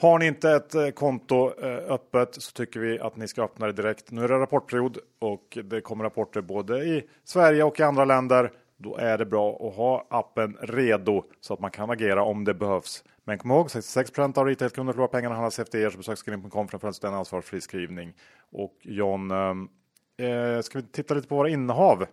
Har 0.00 0.18
ni 0.18 0.26
inte 0.26 0.50
ett 0.50 0.74
eh, 0.74 0.88
konto 0.88 1.62
eh, 1.62 1.92
öppet 1.92 2.42
så 2.42 2.52
tycker 2.52 2.80
vi 2.80 2.98
att 2.98 3.16
ni 3.16 3.28
ska 3.28 3.44
öppna 3.44 3.66
det 3.66 3.72
direkt. 3.72 4.10
Nu 4.10 4.24
är 4.24 4.28
det 4.28 4.38
rapportperiod 4.38 4.98
och 5.18 5.58
det 5.64 5.80
kommer 5.80 6.04
rapporter 6.04 6.40
både 6.40 6.78
i 6.78 7.04
Sverige 7.24 7.64
och 7.64 7.80
i 7.80 7.82
andra 7.82 8.04
länder. 8.04 8.52
Då 8.82 8.96
är 8.96 9.18
det 9.18 9.26
bra 9.26 9.68
att 9.68 9.74
ha 9.74 10.06
appen 10.10 10.56
redo 10.60 11.24
så 11.40 11.54
att 11.54 11.60
man 11.60 11.70
kan 11.70 11.90
agera 11.90 12.22
om 12.22 12.44
det 12.44 12.54
behövs. 12.54 13.04
Men 13.24 13.38
kom 13.38 13.50
ihåg 13.50 13.70
66 13.70 14.18
av 14.18 14.46
retailkunder 14.46 14.92
förlorar 14.92 15.08
pengarna 15.08 15.34
handlas 15.34 15.58
efter 15.58 15.78
er 15.78 15.90
så 15.90 15.98
besök 15.98 16.18
skilling.com 16.18 16.68
för 16.68 16.76
en 16.76 16.80
fullständig 16.80 17.18
ansvarsfri 17.18 17.60
skrivning. 17.60 18.14
Och 18.52 18.76
John, 18.82 19.30
eh, 19.30 20.60
ska 20.62 20.78
vi 20.78 20.86
titta 20.86 21.14
lite 21.14 21.28
på 21.28 21.36
våra 21.36 21.48
innehav? 21.48 22.06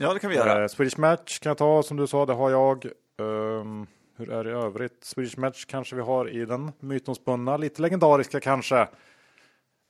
Ja, 0.00 0.14
det 0.14 0.20
kan 0.20 0.30
vi 0.30 0.36
göra. 0.36 0.62
Eh, 0.62 0.68
Swedish 0.68 0.98
Match 0.98 1.38
kan 1.38 1.50
jag 1.50 1.58
ta 1.58 1.82
som 1.82 1.96
du 1.96 2.06
sa, 2.06 2.26
det 2.26 2.32
har 2.32 2.50
jag. 2.50 2.86
Um, 3.18 3.86
hur 4.16 4.30
är 4.30 4.44
det 4.44 4.50
i 4.50 4.52
övrigt? 4.52 5.04
Swedish 5.04 5.38
Match 5.38 5.64
kanske 5.64 5.96
vi 5.96 6.02
har 6.02 6.28
i 6.28 6.44
den 6.44 6.72
mytomspunna, 6.80 7.56
lite 7.56 7.82
legendariska 7.82 8.40
kanske. 8.40 8.88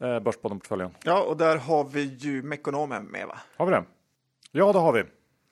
Eh, 0.02 0.20
Börspodden-portföljen. 0.20 0.90
Ja, 1.04 1.22
och 1.22 1.36
där 1.36 1.56
har 1.56 1.84
vi 1.84 2.02
ju 2.02 2.42
Mekonomen 2.42 3.04
med 3.04 3.26
va? 3.26 3.38
Har 3.56 3.66
vi 3.66 3.72
det? 3.72 3.84
Ja, 4.52 4.72
det 4.72 4.78
har 4.78 4.92
vi. 4.92 5.04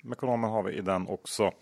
Mekonomen 0.02 0.50
har 0.50 0.62
vi 0.62 0.72
i 0.72 0.80
den 0.80 1.08
också. 1.08 1.52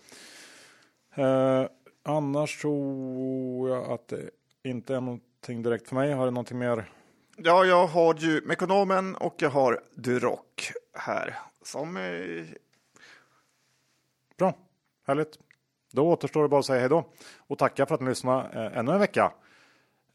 Eh, 1.15 1.65
annars 2.03 2.61
tror 2.61 3.69
jag 3.69 3.91
att 3.91 4.07
det 4.07 4.29
inte 4.63 4.95
är 4.95 5.01
någonting 5.01 5.63
direkt 5.63 5.87
för 5.87 5.95
mig. 5.95 6.13
Har 6.13 6.25
du 6.25 6.31
någonting 6.31 6.57
mer? 6.57 6.91
Ja, 7.37 7.65
jag 7.65 7.87
har 7.87 8.15
ju 8.15 8.41
Mekonomen 8.45 9.15
och 9.15 9.35
jag 9.37 9.49
har 9.49 9.83
Duroc 9.95 10.39
här 10.93 11.35
som 11.61 11.97
eh, 11.97 12.45
Bra, 14.37 14.53
härligt. 15.07 15.39
Då 15.91 16.07
återstår 16.07 16.43
det 16.43 16.49
bara 16.49 16.59
att 16.59 16.65
säga 16.65 16.79
hej 16.79 16.89
då 16.89 17.05
och 17.37 17.57
tacka 17.57 17.85
för 17.85 17.95
att 17.95 18.01
ni 18.01 18.09
lyssnade 18.09 18.65
eh, 18.65 18.77
ännu 18.77 18.91
en 18.91 18.99
vecka. 18.99 19.31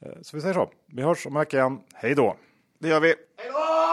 Eh, 0.01 0.12
så 0.22 0.37
vi 0.37 0.41
säger 0.41 0.55
så. 0.55 0.70
Vi 0.87 1.03
hörs 1.03 1.27
om 1.27 1.37
en 1.37 1.41
vecka 1.41 1.57
igen. 1.57 1.81
Hej 1.95 2.14
då! 2.14 2.37
det 2.79 2.89
gör 2.89 3.01
vi. 3.01 3.14
Hej 3.37 3.51
då! 3.53 3.86